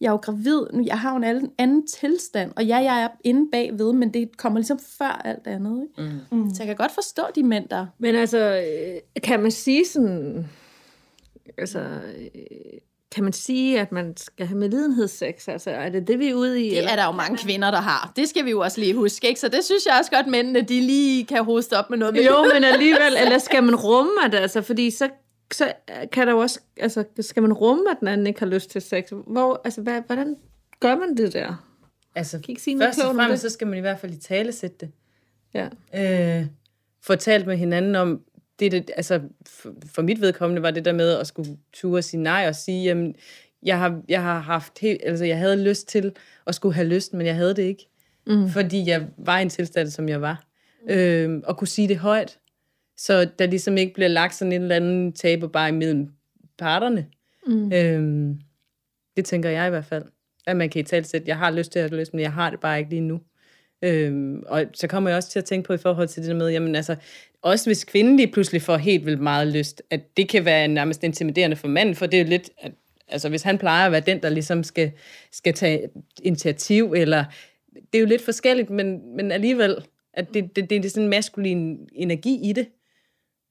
jeg 0.00 0.06
er 0.06 0.10
jo 0.10 0.16
gravid, 0.16 0.60
nu 0.72 0.82
jeg 0.86 1.00
har 1.00 1.10
jo 1.10 1.16
en 1.16 1.24
anden, 1.24 1.50
anden 1.58 1.86
tilstand, 1.86 2.52
og 2.56 2.66
ja, 2.66 2.76
jeg 2.76 3.02
er 3.02 3.08
inde 3.24 3.48
bagved, 3.52 3.92
men 3.92 4.14
det 4.14 4.36
kommer 4.36 4.58
ligesom 4.58 4.78
før 4.98 5.20
alt 5.24 5.46
andet. 5.46 5.82
Ikke? 5.82 6.12
Mm. 6.30 6.54
Så 6.54 6.62
jeg 6.62 6.66
kan 6.66 6.76
godt 6.76 6.92
forstå 6.92 7.22
de 7.34 7.42
mænd, 7.42 7.68
der 7.68 7.86
Men 7.98 8.14
altså, 8.14 8.38
øh, 8.38 9.22
kan 9.22 9.42
man 9.42 9.50
sige 9.50 9.86
sådan... 9.86 10.46
Altså, 11.58 11.78
øh, 12.34 12.78
kan 13.12 13.24
man 13.24 13.32
sige, 13.32 13.80
at 13.80 13.92
man 13.92 14.16
skal 14.16 14.46
have 14.46 14.58
medlidenhedssex? 14.58 15.48
Altså, 15.48 15.70
er 15.70 15.88
det 15.88 16.08
det, 16.08 16.18
vi 16.18 16.28
er 16.28 16.34
ude 16.34 16.66
i? 16.66 16.70
Det 16.70 16.92
er 16.92 16.96
der 16.96 17.04
jo 17.04 17.12
mange 17.12 17.38
kvinder, 17.38 17.70
der 17.70 17.80
har. 17.80 18.12
Det 18.16 18.28
skal 18.28 18.44
vi 18.44 18.50
jo 18.50 18.60
også 18.60 18.80
lige 18.80 18.94
huske, 18.94 19.28
ikke? 19.28 19.40
Så 19.40 19.48
det 19.48 19.64
synes 19.64 19.86
jeg 19.86 19.94
også 19.98 20.10
godt, 20.10 20.26
mændene 20.26 20.62
de 20.62 20.80
lige 20.80 21.24
kan 21.24 21.44
hoste 21.44 21.78
op 21.78 21.90
med 21.90 21.98
noget. 21.98 22.14
med. 22.14 22.24
Jo, 22.24 22.44
men 22.54 22.64
alligevel, 22.64 23.16
eller 23.22 23.38
skal 23.38 23.62
man 23.64 23.74
rumme 23.74 24.12
det? 24.30 24.34
Altså, 24.34 24.62
fordi 24.62 24.90
så, 24.90 25.08
så 25.52 25.72
kan 26.12 26.26
der 26.26 26.32
jo 26.32 26.38
også, 26.38 26.60
altså, 26.76 27.04
skal 27.20 27.42
man 27.42 27.52
rumme, 27.52 27.90
at 27.90 27.96
den 28.00 28.08
anden 28.08 28.26
ikke 28.26 28.40
har 28.40 28.46
lyst 28.46 28.70
til 28.70 28.82
sex? 28.82 29.04
Hvor, 29.26 29.60
altså, 29.64 29.80
hvad, 29.80 30.02
hvordan 30.06 30.36
gør 30.80 30.96
man 30.96 31.16
det 31.16 31.32
der? 31.32 31.66
Altså, 32.14 32.38
Kan 32.38 32.48
ikke 32.48 32.62
sige 32.62 32.78
først 32.78 33.00
og 33.00 33.14
fremmest, 33.14 33.42
så 33.42 33.48
skal 33.48 33.66
man 33.66 33.78
i 33.78 33.80
hvert 33.80 33.98
fald 33.98 34.12
i 34.12 34.20
tale 34.20 34.52
sætte 34.52 34.76
det. 34.80 34.90
Ja. 35.54 35.68
øh, 36.40 36.46
fortalt 37.02 37.46
med 37.46 37.56
hinanden 37.56 37.96
om, 37.96 38.20
det, 38.68 38.88
det, 38.88 38.94
altså 38.96 39.20
for, 39.46 39.74
for 39.86 40.02
mit 40.02 40.20
vedkommende 40.20 40.62
var 40.62 40.70
det 40.70 40.84
der 40.84 40.92
med 40.92 41.18
at 41.18 41.26
skulle 41.26 41.56
ture 41.72 41.98
og 41.98 42.04
sige 42.04 42.22
nej 42.22 42.44
og 42.48 42.54
sige, 42.54 42.84
jamen, 42.84 43.14
jeg 43.62 43.78
har, 43.78 44.02
jeg 44.08 44.22
har 44.22 44.40
haft 44.40 44.78
helt, 44.78 45.00
altså 45.04 45.24
jeg 45.24 45.38
havde 45.38 45.64
lyst 45.64 45.88
til 45.88 46.12
at 46.46 46.54
skulle 46.54 46.74
have 46.74 46.88
lyst, 46.88 47.14
men 47.14 47.26
jeg 47.26 47.34
havde 47.34 47.54
det 47.54 47.62
ikke. 47.62 47.88
Mm. 48.26 48.48
Fordi 48.48 48.88
jeg 48.88 49.06
var 49.18 49.38
i 49.38 49.42
en 49.42 49.48
tilstand, 49.48 49.88
som 49.88 50.08
jeg 50.08 50.20
var. 50.20 50.44
Øh, 50.88 51.40
og 51.44 51.56
kunne 51.56 51.68
sige 51.68 51.88
det 51.88 51.96
højt. 51.96 52.38
Så 52.96 53.28
der 53.38 53.46
ligesom 53.46 53.76
ikke 53.76 53.94
bliver 53.94 54.08
lagt 54.08 54.34
sådan 54.34 54.52
en 54.52 54.62
eller 54.62 54.76
anden 54.76 55.12
taber 55.12 55.48
bare 55.48 55.68
imellem 55.68 56.08
parterne. 56.58 57.06
Mm. 57.46 57.72
Øh, 57.72 58.34
det 59.16 59.24
tænker 59.24 59.50
jeg 59.50 59.66
i 59.66 59.70
hvert 59.70 59.84
fald. 59.84 60.04
At 60.46 60.56
man 60.56 60.70
kan 60.70 60.80
i 60.80 60.84
tale 60.84 61.04
sætte, 61.04 61.28
jeg 61.28 61.38
har 61.38 61.50
lyst 61.50 61.72
til 61.72 61.78
at 61.78 61.90
have 61.90 62.00
lyst, 62.00 62.14
men 62.14 62.20
jeg 62.20 62.32
har 62.32 62.50
det 62.50 62.60
bare 62.60 62.78
ikke 62.78 62.90
lige 62.90 63.00
nu. 63.00 63.20
Øhm, 63.82 64.42
og 64.46 64.64
så 64.74 64.86
kommer 64.86 65.10
jeg 65.10 65.16
også 65.16 65.30
til 65.30 65.38
at 65.38 65.44
tænke 65.44 65.66
på 65.66 65.72
i 65.72 65.78
forhold 65.78 66.08
til 66.08 66.22
det 66.22 66.28
der 66.28 66.36
med, 66.36 66.50
jamen 66.50 66.74
altså, 66.74 66.96
også 67.42 67.68
hvis 67.68 67.84
kvinden 67.84 68.16
lige 68.16 68.32
pludselig 68.32 68.62
får 68.62 68.76
helt 68.76 69.06
vildt 69.06 69.20
meget 69.20 69.48
lyst, 69.48 69.82
at 69.90 70.16
det 70.16 70.28
kan 70.28 70.44
være 70.44 70.68
nærmest 70.68 71.04
intimiderende 71.04 71.56
for 71.56 71.68
manden, 71.68 71.94
for 71.94 72.06
det 72.06 72.20
er 72.20 72.24
jo 72.24 72.28
lidt, 72.28 72.50
at, 72.58 72.72
altså 73.08 73.28
hvis 73.28 73.42
han 73.42 73.58
plejer 73.58 73.86
at 73.86 73.92
være 73.92 74.00
den, 74.00 74.22
der 74.22 74.28
ligesom 74.28 74.64
skal, 74.64 74.92
skal 75.32 75.54
tage 75.54 75.88
initiativ, 76.22 76.92
eller 76.96 77.24
det 77.74 77.98
er 77.98 78.00
jo 78.00 78.06
lidt 78.06 78.24
forskelligt, 78.24 78.70
men, 78.70 79.16
men 79.16 79.32
alligevel, 79.32 79.76
at 80.12 80.34
det, 80.34 80.56
det, 80.56 80.70
det 80.70 80.84
er 80.84 80.88
sådan 80.90 81.02
en 81.02 81.10
maskulin 81.10 81.88
energi 81.92 82.50
i 82.50 82.52
det, 82.52 82.68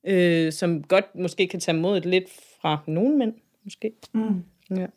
øh, 0.04 0.52
som 0.52 0.84
godt 0.84 1.15
måske 1.15 1.48
kan 1.48 1.60
tage 1.60 1.78
mod 1.78 2.02
lidt 2.02 2.26
fra 2.62 2.84
nogle 2.88 3.17
mænd, 3.17 3.34
måske. 3.63 3.91
Mm. 4.13 4.44
Ja. 4.70 4.88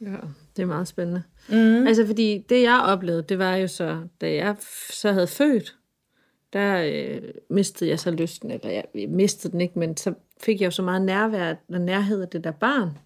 Ja, 0.00 0.16
det 0.56 0.62
er 0.62 0.66
meget 0.66 0.88
spændende. 0.88 1.22
Mm. 1.48 1.86
Altså, 1.86 2.06
fordi 2.06 2.44
det, 2.48 2.62
jeg 2.62 2.82
oplevede, 2.86 3.22
det 3.22 3.38
var 3.38 3.56
jo 3.56 3.66
så, 3.66 3.98
da 4.20 4.34
jeg 4.34 4.56
så 4.90 5.12
havde 5.12 5.26
født, 5.26 5.76
der 6.52 6.82
øh, 6.84 7.22
mistede 7.50 7.90
jeg 7.90 8.00
så 8.00 8.10
lysten, 8.10 8.50
eller 8.50 8.70
jeg, 8.70 8.84
jeg 8.94 9.08
mistede 9.08 9.52
den 9.52 9.60
ikke, 9.60 9.78
men 9.78 9.96
så 9.96 10.14
fik 10.40 10.60
jeg 10.60 10.66
jo 10.66 10.70
så 10.70 10.82
meget 10.82 11.02
nærvær 11.02 11.54
og 11.68 11.80
nærhed 11.80 12.22
af 12.22 12.28
det 12.28 12.44
der 12.44 12.50
barn, 12.50 12.98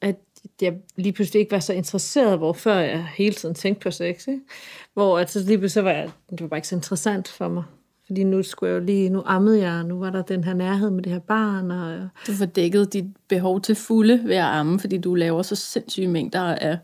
at 0.00 0.16
jeg 0.60 0.74
lige 0.96 1.12
pludselig 1.12 1.40
ikke 1.40 1.52
var 1.52 1.60
så 1.60 1.72
interesseret, 1.72 2.38
hvor 2.38 2.52
før 2.52 2.78
jeg 2.78 3.06
hele 3.06 3.34
tiden 3.34 3.54
tænkte 3.54 3.82
på 3.82 3.90
sex, 3.90 4.28
ikke? 4.28 4.40
Hvor 4.94 5.18
at 5.18 5.30
så 5.30 5.38
lige 5.38 5.58
pludselig 5.58 5.70
så 5.70 5.82
var 5.82 5.90
jeg, 5.90 6.10
det 6.30 6.40
var 6.40 6.46
bare 6.46 6.58
ikke 6.58 6.68
så 6.68 6.74
interessant 6.74 7.28
for 7.28 7.48
mig. 7.48 7.64
Fordi 8.12 8.24
nu 8.24 8.42
skulle 8.42 8.72
jeg 8.72 8.80
jo 8.80 8.84
lige, 8.84 9.08
nu 9.08 9.22
ammede 9.26 9.60
jeg, 9.60 9.78
og 9.78 9.86
nu 9.86 9.98
var 9.98 10.10
der 10.10 10.22
den 10.22 10.44
her 10.44 10.54
nærhed 10.54 10.90
med 10.90 11.02
det 11.02 11.12
her 11.12 11.18
barn, 11.18 11.70
og 11.70 12.08
Du 12.26 12.32
får 12.32 12.44
dækket 12.44 12.92
dit 12.92 13.04
behov 13.28 13.60
til 13.60 13.74
fulde 13.74 14.22
ved 14.24 14.36
at 14.36 14.44
amme, 14.44 14.80
fordi 14.80 14.98
du 14.98 15.14
laver 15.14 15.42
så 15.42 15.56
sindssyge 15.56 16.08
mængder 16.08 16.40
af, 16.40 16.78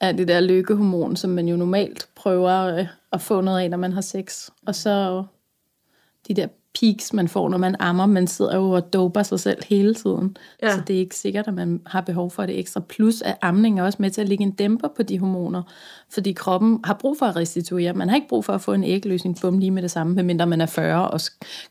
af 0.00 0.16
det 0.16 0.28
der 0.28 0.40
lykkehormon, 0.40 1.16
som 1.16 1.30
man 1.30 1.48
jo 1.48 1.56
normalt 1.56 2.08
prøver 2.14 2.78
øh, 2.78 2.86
at 3.12 3.20
få 3.20 3.40
noget 3.40 3.60
af, 3.60 3.70
når 3.70 3.78
man 3.78 3.92
har 3.92 4.00
sex. 4.00 4.48
Og 4.66 4.74
så 4.74 5.24
de 6.28 6.34
der 6.34 6.46
peaks, 6.80 7.12
man 7.12 7.28
får, 7.28 7.48
når 7.48 7.58
man 7.58 7.76
ammer. 7.78 8.06
Man 8.06 8.26
sidder 8.26 8.56
jo 8.56 8.70
og 8.70 8.92
doper 8.92 9.22
sig 9.22 9.40
selv 9.40 9.64
hele 9.68 9.94
tiden. 9.94 10.36
Ja. 10.62 10.74
Så 10.74 10.80
det 10.86 10.96
er 10.96 11.00
ikke 11.00 11.16
sikkert, 11.16 11.48
at 11.48 11.54
man 11.54 11.80
har 11.86 12.00
behov 12.00 12.30
for 12.30 12.46
det 12.46 12.58
ekstra. 12.58 12.80
Plus 12.80 13.22
at 13.22 13.36
amning 13.42 13.80
er 13.80 13.84
også 13.84 13.96
med 14.00 14.10
til 14.10 14.20
at 14.20 14.28
lægge 14.28 14.44
en 14.44 14.50
dæmper 14.50 14.88
på 14.96 15.02
de 15.02 15.18
hormoner, 15.18 15.62
fordi 16.10 16.32
kroppen 16.32 16.80
har 16.84 16.94
brug 16.94 17.18
for 17.18 17.26
at 17.26 17.36
restituere. 17.36 17.92
Man 17.92 18.08
har 18.08 18.16
ikke 18.16 18.28
brug 18.28 18.44
for 18.44 18.52
at 18.52 18.60
få 18.60 18.72
en 18.72 18.84
ægløsning 18.84 19.40
bum 19.40 19.58
lige 19.58 19.70
med 19.70 19.82
det 19.82 19.90
samme, 19.90 20.14
medmindre 20.14 20.46
man 20.46 20.60
er 20.60 20.66
40, 20.66 21.10
og 21.10 21.20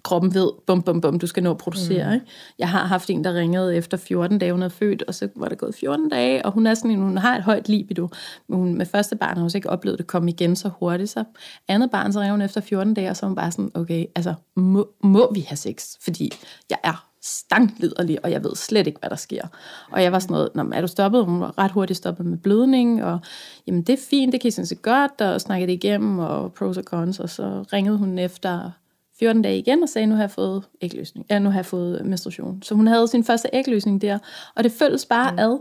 kroppen 0.04 0.34
ved, 0.34 0.52
bum, 0.68 0.82
bum, 0.82 1.02
bum, 1.02 1.20
du 1.20 1.28
skal 1.28 1.44
nå 1.44 1.52
at 1.52 1.58
producere. 1.58 2.08
Mm. 2.08 2.14
Ikke? 2.14 2.26
Jeg 2.60 2.70
har 2.70 2.86
haft 2.86 3.10
en, 3.10 3.24
der 3.24 3.34
ringede 3.34 3.76
efter 3.76 3.98
14 3.98 4.40
dage, 4.40 4.52
hun 4.52 4.62
havde 4.62 4.74
født, 4.74 5.04
og 5.08 5.14
så 5.16 5.28
var 5.36 5.48
der 5.48 5.56
gået 5.56 5.76
14 5.76 6.10
dage, 6.10 6.46
og 6.46 6.52
hun 6.52 6.68
er 6.68 6.74
sådan 6.74 6.92
en, 6.92 7.00
hun 7.00 7.18
har 7.18 7.38
et 7.38 7.44
højt 7.44 7.70
libido, 7.70 8.10
men 8.48 8.60
hun, 8.60 8.74
med 8.74 8.86
første 8.86 9.16
barn 9.16 9.36
har 9.36 9.42
hun 9.42 9.50
så 9.50 9.58
ikke 9.58 9.70
oplevet 9.70 9.98
det 9.98 10.08
komme 10.08 10.30
igen 10.30 10.56
så 10.56 10.70
hurtigt. 10.80 11.10
Så 11.10 11.24
andet 11.68 11.92
barn, 11.92 12.14
så 12.14 12.20
ringer 12.20 12.34
hun 12.34 12.42
efter 12.42 12.62
14 12.62 12.94
dage, 12.94 13.10
og 13.10 13.18
så 13.18 13.26
er 13.26 13.28
hun 13.28 13.36
bare 13.36 13.52
sådan, 13.52 13.72
okay, 13.74 14.06
altså, 14.16 14.34
må, 14.56 14.88
må 15.04 15.34
vi 15.34 15.40
have 15.40 15.58
sex? 15.58 15.88
Fordi 16.02 16.32
jeg 16.70 16.78
er 16.84 17.08
stankliderlig, 17.26 18.26
og 18.26 18.32
jeg 18.32 18.44
ved 18.44 18.56
slet 18.56 18.88
ikke, 18.88 19.00
hvad 19.00 19.10
der 19.10 19.16
sker. 19.16 19.48
Og 19.92 20.04
jeg 20.04 20.12
var 20.12 20.20
sådan 20.20 20.34
noget, 20.34 20.50
Nå, 20.56 20.72
er 20.74 20.82
du 20.82 20.88
stoppet? 20.88 21.26
Hun 21.26 21.40
var 21.40 21.58
ret 21.58 21.72
hurtigt 21.72 21.98
stoppet 21.98 22.26
med 22.26 22.38
blødning, 22.38 23.04
og 23.04 23.20
jamen 23.68 23.82
det 23.82 23.94
er 23.94 24.04
fint, 24.10 24.34
det 24.34 24.42
kan 24.42 24.48
I 24.48 24.52
sådan 24.52 24.66
set 24.66 24.82
godt, 24.82 25.22
og 25.22 25.42
snakkede 25.42 25.72
det 25.72 25.84
igennem, 25.84 26.20
og 26.20 26.54
pros 26.54 26.78
og 26.78 26.84
cons, 26.84 27.20
og 27.20 27.30
så 27.30 27.66
ringede 27.74 27.98
hun 27.98 28.20
efter 28.20 28.72
14 29.20 29.42
dage 29.42 29.58
igen 29.58 29.84
og 29.84 29.90
sagde, 29.90 30.08
nu 30.08 30.16
har 30.16 30.24
jeg 30.24 30.32
fået 30.32 30.64
ægløsning. 30.82 31.26
Ja, 31.30 31.40
nu 31.40 31.50
har 31.50 31.58
jeg 31.58 31.66
fået 31.66 32.06
menstruation. 32.06 32.62
Så 32.62 32.76
hun 32.76 32.88
havde 32.88 33.08
sin 33.08 33.24
første 33.24 33.50
ægløsning 33.54 34.02
der, 34.02 34.20
og 34.56 34.64
det 34.64 34.72
føltes 34.72 35.06
bare 35.06 35.32
mm. 35.32 35.40
ad. 35.40 35.60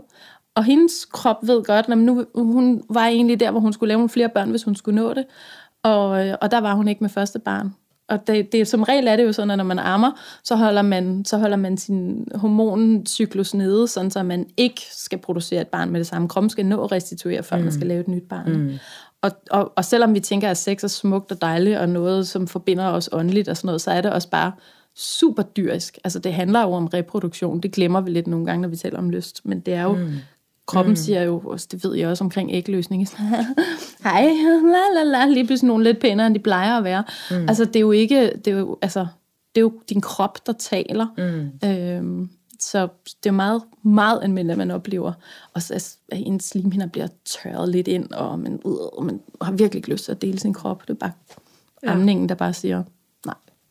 Og 0.55 0.63
hendes 0.63 1.05
krop 1.05 1.37
ved 1.41 1.63
godt, 1.63 1.89
at 1.89 1.97
nu, 1.97 2.25
hun 2.35 2.83
var 2.89 3.05
egentlig 3.05 3.39
der, 3.39 3.51
hvor 3.51 3.59
hun 3.59 3.73
skulle 3.73 3.87
lave 3.87 3.97
nogle 3.97 4.09
flere 4.09 4.29
børn, 4.29 4.49
hvis 4.49 4.63
hun 4.63 4.75
skulle 4.75 4.95
nå 4.95 5.13
det. 5.13 5.25
Og, 5.83 6.27
øh, 6.27 6.35
og 6.41 6.51
der 6.51 6.57
var 6.57 6.73
hun 6.73 6.87
ikke 6.87 7.03
med 7.03 7.09
første 7.09 7.39
barn. 7.39 7.73
Og 8.09 8.27
det, 8.27 8.51
det, 8.51 8.67
som 8.67 8.83
regel 8.83 9.07
er 9.07 9.15
det 9.15 9.23
jo 9.23 9.31
sådan, 9.31 9.51
at 9.51 9.57
når 9.57 9.65
man 9.65 9.79
ammer, 9.79 10.11
så 10.43 10.55
holder 10.55 10.81
man, 10.81 11.25
så 11.25 11.37
holder 11.37 11.57
man 11.57 11.77
sin 11.77 12.27
hormoncyklus 12.35 13.53
nede, 13.53 13.87
sådan 13.87 14.11
så 14.11 14.23
man 14.23 14.45
ikke 14.57 14.81
skal 14.91 15.17
producere 15.17 15.61
et 15.61 15.67
barn 15.67 15.91
med 15.91 15.99
det 15.99 16.07
samme. 16.07 16.29
Kroppen 16.29 16.49
skal 16.49 16.65
nå 16.65 16.83
at 16.83 16.91
restituere, 16.91 17.43
før 17.43 17.57
mm. 17.57 17.63
man 17.63 17.71
skal 17.71 17.87
lave 17.87 18.01
et 18.01 18.07
nyt 18.07 18.23
barn. 18.29 18.53
Mm. 18.53 18.73
Og, 19.21 19.31
og, 19.51 19.73
og 19.75 19.85
selvom 19.85 20.13
vi 20.13 20.19
tænker, 20.19 20.49
at 20.49 20.57
sex 20.57 20.83
er 20.83 20.87
smukt 20.87 21.31
og 21.31 21.41
dejligt, 21.41 21.77
og 21.77 21.89
noget, 21.89 22.27
som 22.27 22.47
forbinder 22.47 22.85
os 22.85 23.09
åndeligt 23.11 23.49
og 23.49 23.57
sådan 23.57 23.67
noget, 23.67 23.81
så 23.81 23.91
er 23.91 24.01
det 24.01 24.11
også 24.11 24.29
bare 24.29 24.51
super 24.95 25.43
dyrisk. 25.43 25.97
Altså 26.03 26.19
det 26.19 26.33
handler 26.33 26.61
jo 26.61 26.71
om 26.71 26.85
reproduktion. 26.85 27.59
Det 27.59 27.71
glemmer 27.71 28.01
vi 28.01 28.09
lidt 28.11 28.27
nogle 28.27 28.45
gange, 28.45 28.61
når 28.61 28.69
vi 28.69 28.75
taler 28.75 28.97
om 28.97 29.09
lyst. 29.09 29.41
Men 29.43 29.59
det 29.59 29.73
er 29.73 29.83
jo, 29.83 29.95
mm. 29.95 30.13
Kroppen 30.65 30.91
mm. 30.91 30.95
siger 30.95 31.21
jo, 31.21 31.41
også, 31.45 31.67
det 31.71 31.83
ved 31.83 31.95
jeg 31.95 32.09
også 32.09 32.23
omkring 32.23 32.49
ægløsning. 32.53 33.07
Hej, 34.03 34.25
la 34.63 35.03
la 35.03 35.03
la, 35.03 35.25
lige 35.25 35.45
pludselig 35.45 35.67
nogle 35.67 35.83
lidt 35.83 35.99
pænere, 35.99 36.27
end 36.27 36.35
de 36.35 36.39
plejer 36.39 36.77
at 36.77 36.83
være. 36.83 37.03
Mm. 37.31 37.49
Altså 37.49 37.65
det 37.65 37.75
er 37.75 37.79
jo 37.79 37.91
ikke, 37.91 38.31
det 38.45 38.53
er 38.53 38.57
jo, 38.57 38.77
altså, 38.81 39.07
det 39.55 39.61
er 39.61 39.61
jo 39.61 39.73
din 39.89 40.01
krop, 40.01 40.47
der 40.47 40.53
taler. 40.53 41.07
Mm. 41.17 41.69
Øhm, 41.69 42.29
så 42.59 42.87
det 43.23 43.29
er 43.29 43.33
meget, 43.33 43.61
meget 43.83 44.19
almindeligt, 44.23 44.51
at 44.51 44.57
man 44.57 44.71
oplever, 44.71 45.13
også 45.53 45.73
at 45.73 46.19
ens 46.19 46.43
slimhinder 46.43 46.87
bliver 46.87 47.07
tørret 47.25 47.69
lidt 47.69 47.87
ind, 47.87 48.11
og 48.11 48.39
man, 48.39 48.59
uh, 48.63 49.05
man 49.05 49.19
har 49.41 49.51
virkelig 49.51 49.79
ikke 49.79 49.89
lyst 49.89 50.05
til 50.05 50.11
at 50.11 50.21
dele 50.21 50.39
sin 50.39 50.53
krop. 50.53 50.81
Det 50.81 50.89
er 50.89 50.93
bare 50.93 51.11
ja. 51.83 51.91
amningen, 51.91 52.29
der 52.29 52.35
bare 52.35 52.53
siger, 52.53 52.83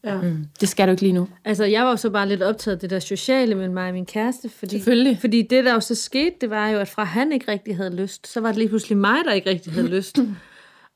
ja. 0.04 0.20
mm, 0.20 0.46
det 0.60 0.68
skal 0.68 0.86
du 0.86 0.90
ikke 0.90 1.02
lige 1.02 1.12
nu. 1.12 1.28
Altså, 1.44 1.64
jeg 1.64 1.84
var 1.84 1.90
jo 1.90 1.96
så 1.96 2.10
bare 2.10 2.28
lidt 2.28 2.42
optaget 2.42 2.76
af 2.76 2.80
det 2.80 2.90
der 2.90 2.98
sociale 2.98 3.54
med 3.54 3.68
mig 3.68 3.88
og 3.88 3.94
min 3.94 4.06
kæreste, 4.06 4.48
fordi, 4.48 4.76
Selvfølgelig. 4.76 5.18
fordi 5.20 5.42
det, 5.42 5.64
der 5.64 5.74
jo 5.74 5.80
så 5.80 5.94
skete, 5.94 6.34
det 6.40 6.50
var 6.50 6.68
jo, 6.68 6.78
at 6.78 6.88
fra 6.88 7.04
han 7.04 7.32
ikke 7.32 7.52
rigtig 7.52 7.76
havde 7.76 7.96
lyst, 7.96 8.26
så 8.26 8.40
var 8.40 8.48
det 8.48 8.56
lige 8.58 8.68
pludselig 8.68 8.98
mig, 8.98 9.16
der 9.26 9.32
ikke 9.32 9.50
rigtig 9.50 9.72
havde 9.72 9.88
lyst. 9.88 10.18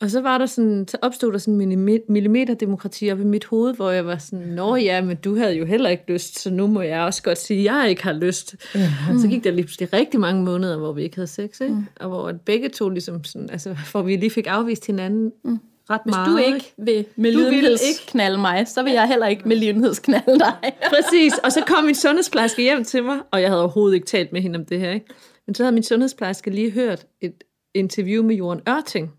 Og 0.01 0.11
så 0.11 0.21
var 0.21 0.39
der 0.39 0.47
sådan, 0.47 0.89
så 0.89 0.97
opstod 1.03 1.33
der 1.33 1.39
sådan 1.39 1.61
en 1.61 2.01
millimeterdemokrati 2.09 3.11
op 3.11 3.21
i 3.21 3.25
mit 3.25 3.45
hoved, 3.45 3.75
hvor 3.75 3.91
jeg 3.91 4.07
var 4.07 4.19
sådan, 4.19 4.47
nå 4.47 4.77
ja, 4.77 5.03
men 5.03 5.17
du 5.17 5.37
havde 5.37 5.55
jo 5.55 5.65
heller 5.65 5.91
ikke 5.91 6.05
lyst, 6.09 6.39
så 6.39 6.51
nu 6.51 6.67
må 6.67 6.83
jeg 6.83 7.01
også 7.01 7.23
godt 7.23 7.39
sige, 7.39 7.59
at 7.59 7.65
jeg 7.65 7.91
ikke 7.91 8.03
har 8.03 8.13
lyst. 8.13 8.57
Mm. 8.75 9.19
Så 9.19 9.29
gik 9.29 9.45
der 9.45 9.51
lige 9.51 9.65
pludselig 9.65 9.93
rigtig 9.93 10.21
mange 10.21 10.45
måneder, 10.45 10.77
hvor 10.77 10.93
vi 10.93 11.03
ikke 11.03 11.17
havde 11.17 11.27
sex, 11.27 11.61
ikke? 11.61 11.75
Mm. 11.75 11.87
og 12.01 12.09
hvor 12.09 12.33
begge 12.33 12.69
to 12.69 12.89
ligesom 12.89 13.25
sådan, 13.25 13.51
altså, 13.51 13.75
for 13.85 14.03
vi 14.03 14.17
lige 14.17 14.31
fik 14.31 14.47
afvist 14.47 14.87
hinanden 14.87 15.33
mm. 15.45 15.59
Ret 15.91 16.01
Hvis 16.05 16.15
meget. 16.15 16.33
du 16.33 16.37
ikke 16.37 16.73
vil 16.77 17.07
med 17.17 18.07
knalde 18.07 18.39
mig, 18.39 18.69
så 18.69 18.83
vil 18.83 18.93
jeg 18.93 19.09
heller 19.09 19.27
ikke 19.27 19.49
med 19.49 20.03
knalde 20.03 20.39
dig. 20.39 20.73
Præcis, 20.95 21.39
og 21.45 21.53
så 21.53 21.63
kom 21.67 21.85
min 21.85 21.95
sundhedsplejerske 21.95 22.63
hjem 22.63 22.85
til 22.85 23.05
mig, 23.05 23.19
og 23.31 23.41
jeg 23.41 23.49
havde 23.49 23.63
overhovedet 23.63 23.95
ikke 23.95 24.07
talt 24.07 24.33
med 24.33 24.41
hende 24.41 24.57
om 24.59 24.65
det 24.65 24.81
her, 24.81 24.91
ikke? 24.91 25.07
Men 25.47 25.55
så 25.55 25.63
havde 25.63 25.75
min 25.75 25.83
sundhedsplejerske 25.83 26.51
lige 26.51 26.71
hørt 26.71 27.07
et 27.21 27.45
interview 27.75 28.25
med 28.25 28.35
Jorden 28.35 28.63
Ørting, 28.69 29.13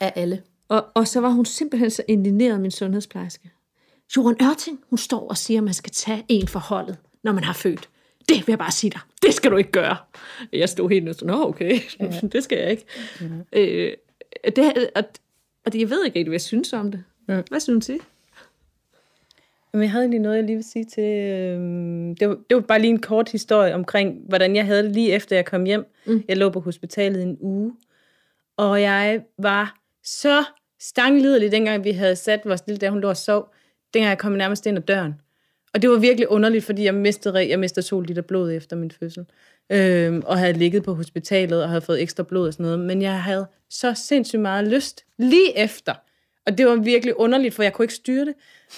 af 0.00 0.12
alle. 0.16 0.42
Og, 0.68 0.86
og 0.94 1.08
så 1.08 1.20
var 1.20 1.28
hun 1.28 1.44
simpelthen 1.44 1.90
så 1.90 2.02
indigneret, 2.08 2.60
min 2.60 2.70
sundhedsplejerske. 2.70 3.50
Jorden 4.16 4.46
Ørting, 4.46 4.80
hun 4.90 4.98
står 4.98 5.28
og 5.28 5.36
siger, 5.36 5.60
at 5.60 5.64
man 5.64 5.74
skal 5.74 5.92
tage 5.92 6.24
en 6.28 6.48
for 6.48 6.58
holdet, 6.58 6.96
når 7.22 7.32
man 7.32 7.44
har 7.44 7.52
født. 7.52 7.88
Det 8.28 8.36
vil 8.36 8.44
jeg 8.52 8.58
bare 8.58 8.70
sige 8.70 8.90
dig. 8.90 9.00
Det 9.22 9.34
skal 9.34 9.50
du 9.50 9.56
ikke 9.56 9.70
gøre. 9.70 9.96
Jeg 10.52 10.68
stod 10.68 10.90
helt 10.90 11.08
og 11.08 11.14
sådan, 11.14 11.34
Nå, 11.34 11.44
okay, 11.44 11.80
ja. 12.00 12.20
det 12.32 12.44
skal 12.44 12.58
jeg 12.58 12.70
ikke. 12.70 12.84
Ja. 13.20 13.60
Øh, 13.60 13.96
det, 14.56 14.90
og, 14.94 15.04
og 15.66 15.72
det, 15.72 15.80
jeg 15.80 15.90
ved 15.90 16.04
ikke 16.04 16.18
rigtig, 16.18 16.30
hvad 16.30 16.34
jeg 16.34 16.40
synes 16.40 16.72
om 16.72 16.90
det. 16.90 17.04
Ja. 17.28 17.42
Hvad 17.50 17.60
synes 17.60 17.86
du? 17.86 17.98
Men 19.72 19.82
jeg 19.82 19.90
havde 19.90 20.02
egentlig 20.02 20.20
noget, 20.20 20.36
jeg 20.36 20.44
lige 20.44 20.56
vil 20.56 20.64
sige 20.64 20.84
til... 20.84 21.04
Øh, 21.04 21.60
det, 22.20 22.28
var, 22.28 22.34
det 22.48 22.54
var 22.54 22.60
bare 22.60 22.80
lige 22.80 22.90
en 22.90 23.00
kort 23.00 23.28
historie 23.28 23.74
omkring, 23.74 24.20
hvordan 24.28 24.56
jeg 24.56 24.66
havde 24.66 24.82
det 24.82 24.92
lige 24.92 25.12
efter 25.12 25.36
jeg 25.36 25.44
kom 25.44 25.64
hjem. 25.64 25.86
Mm. 26.06 26.22
Jeg 26.28 26.36
lå 26.36 26.50
på 26.50 26.60
hospitalet 26.60 27.22
en 27.22 27.36
uge, 27.40 27.72
og 28.56 28.82
jeg 28.82 29.22
var 29.38 29.80
så 30.04 30.44
stanglidelig, 30.80 31.52
dengang 31.52 31.84
vi 31.84 31.90
havde 31.90 32.16
sat 32.16 32.40
vores 32.44 32.62
lille 32.66 32.80
der, 32.80 32.90
hun 32.90 33.00
lå 33.00 33.08
og 33.08 33.16
sov. 33.16 33.54
Dengang 33.94 34.10
jeg 34.10 34.18
kom 34.18 34.32
nærmest 34.32 34.66
ind 34.66 34.78
ad 34.78 34.82
døren. 34.82 35.14
Og 35.74 35.82
det 35.82 35.90
var 35.90 35.98
virkelig 35.98 36.30
underligt, 36.30 36.64
fordi 36.64 36.84
jeg 36.84 36.94
mistede, 36.94 37.48
jeg 37.48 37.58
mistede 37.58 37.86
to 37.86 38.00
liter 38.00 38.22
blod 38.22 38.52
efter 38.52 38.76
min 38.76 38.90
fødsel. 38.90 39.26
Øhm, 39.72 40.22
og 40.26 40.38
havde 40.38 40.52
ligget 40.52 40.82
på 40.82 40.94
hospitalet 40.94 41.62
og 41.62 41.68
havde 41.68 41.80
fået 41.80 42.02
ekstra 42.02 42.22
blod 42.22 42.46
og 42.46 42.52
sådan 42.52 42.64
noget. 42.64 42.78
Men 42.78 43.02
jeg 43.02 43.22
havde 43.22 43.46
så 43.70 43.94
sindssygt 43.94 44.42
meget 44.42 44.68
lyst 44.68 45.04
lige 45.18 45.58
efter. 45.58 45.94
Og 46.46 46.58
det 46.58 46.66
var 46.66 46.74
virkelig 46.74 47.20
underligt, 47.20 47.54
for 47.54 47.62
jeg 47.62 47.72
kunne 47.72 47.84
ikke 47.84 47.94
styre 47.94 48.24
det. 48.24 48.34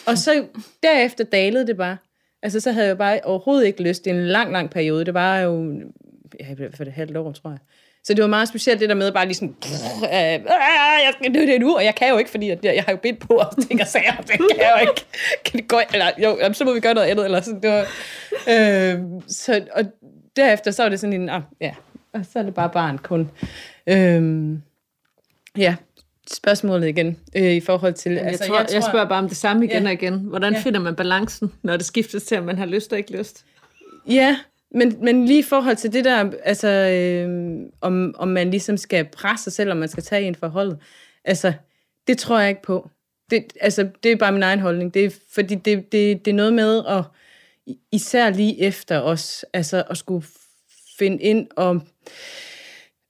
Og 0.07 0.19
så 0.19 0.45
derefter 0.83 1.25
dalede 1.25 1.67
det 1.67 1.77
bare. 1.77 1.97
Altså, 2.43 2.61
så 2.61 2.73
havde 2.73 2.87
jeg 2.87 2.99
bare 2.99 3.21
overhovedet 3.25 3.67
ikke 3.67 3.83
lyst 3.83 4.07
i 4.07 4.11
en 4.11 4.27
lang, 4.27 4.53
lang 4.53 4.71
periode. 4.71 5.05
Det 5.05 5.15
var 5.15 5.39
jo 5.39 5.75
ja, 6.41 6.69
for 6.77 6.85
det 6.85 6.93
halvt 6.93 7.17
år, 7.17 7.33
tror 7.33 7.51
jeg. 7.51 7.59
Så 8.05 8.15
det 8.15 8.23
var 8.23 8.29
meget 8.29 8.49
specielt 8.49 8.81
det 8.81 8.89
der 8.89 8.95
med 8.95 9.13
bare 9.13 9.27
lige 9.27 9.35
sådan, 9.35 9.57
øh, 10.05 10.11
jeg 10.13 11.13
skal 11.21 11.35
det 11.35 11.61
nu, 11.61 11.77
og 11.77 11.85
jeg 11.85 11.95
kan 11.95 12.09
jo 12.09 12.19
ikke, 12.19 12.31
fordi 12.31 12.49
jeg, 12.49 12.59
jeg 12.63 12.85
har 12.85 12.93
jo 12.93 12.99
bedt 13.03 13.19
på 13.19 13.35
og 13.35 13.67
ting 13.67 13.81
og 13.81 13.87
sager, 13.87 14.17
det 14.17 14.29
kan 14.29 14.59
jeg 14.59 14.81
jo 14.81 14.91
ikke. 14.91 15.05
Kan 15.45 15.61
det 15.61 15.69
gå, 15.69 15.81
eller 15.95 16.07
jo, 16.19 16.53
så 16.53 16.65
må 16.65 16.75
vi 16.75 16.81
gøre 16.81 16.95
noget 16.95 17.09
andet, 17.09 17.25
eller 17.25 17.41
sådan. 17.41 17.63
Det 17.63 17.71
var, 17.71 17.87
øh, 18.49 18.99
så, 19.29 19.65
og 19.73 19.85
derefter 20.37 20.71
så 20.71 20.83
var 20.83 20.89
det 20.89 21.01
sådan 21.01 21.21
en, 21.21 21.29
ah, 21.29 21.43
ja, 21.61 21.75
og 22.13 22.27
så 22.33 22.39
er 22.39 22.43
det 22.43 22.55
bare 22.55 22.71
barn 22.71 22.99
kun. 22.99 23.31
Øh, 23.87 24.59
ja, 25.57 25.77
spørgsmålet 26.31 26.89
igen 26.89 27.19
øh, 27.37 27.53
i 27.53 27.61
forhold 27.61 27.95
til... 27.95 28.13
Jamen, 28.13 28.29
altså, 28.29 28.45
jeg, 28.45 28.49
tror, 28.49 28.59
jeg, 28.59 28.67
tror, 28.69 28.75
jeg 28.75 28.83
spørger 28.83 29.09
bare 29.09 29.19
om 29.19 29.29
det 29.29 29.37
samme 29.37 29.65
igen 29.65 29.83
ja, 29.83 29.89
og 29.89 29.93
igen. 29.93 30.19
Hvordan 30.19 30.53
ja. 30.53 30.61
finder 30.61 30.81
man 30.81 30.97
balancen, 30.97 31.53
når 31.63 31.77
det 31.77 31.87
skiftes 31.87 32.23
til, 32.23 32.35
at 32.35 32.45
man 32.45 32.59
har 32.59 32.67
lyst 32.67 32.93
og 32.93 32.99
ikke 32.99 33.19
lyst? 33.19 33.45
Ja, 34.09 34.39
men, 34.75 34.97
men 35.01 35.27
lige 35.27 35.39
i 35.39 35.43
forhold 35.43 35.77
til 35.77 35.93
det 35.93 36.05
der, 36.05 36.31
altså, 36.45 36.69
øh, 36.69 37.59
om, 37.81 38.15
om 38.19 38.29
man 38.29 38.51
ligesom 38.51 38.77
skal 38.77 39.05
presse 39.05 39.45
sig 39.45 39.53
selv, 39.53 39.71
om 39.71 39.77
man 39.77 39.89
skal 39.89 40.03
tage 40.03 40.23
en 40.23 40.35
forhold, 40.35 40.77
altså, 41.25 41.53
det 42.07 42.19
tror 42.19 42.39
jeg 42.39 42.49
ikke 42.49 42.63
på. 42.63 42.91
Det, 43.31 43.45
altså, 43.61 43.89
det 44.03 44.13
er 44.13 44.17
bare 44.17 44.33
min 44.33 44.43
egen 44.43 44.61
holdning. 44.61 44.95
Det 44.95 45.05
er, 45.05 45.11
fordi 45.35 45.55
det, 45.55 45.93
det, 45.93 46.25
det 46.25 46.31
er 46.31 46.35
noget 46.35 46.53
med 46.53 46.83
at, 46.89 47.05
især 47.93 48.31
lige 48.31 48.61
efter 48.61 49.01
os, 49.01 49.45
altså 49.53 49.85
at 49.91 49.97
skulle 49.97 50.27
finde 50.99 51.23
ind 51.23 51.49
og, 51.57 51.81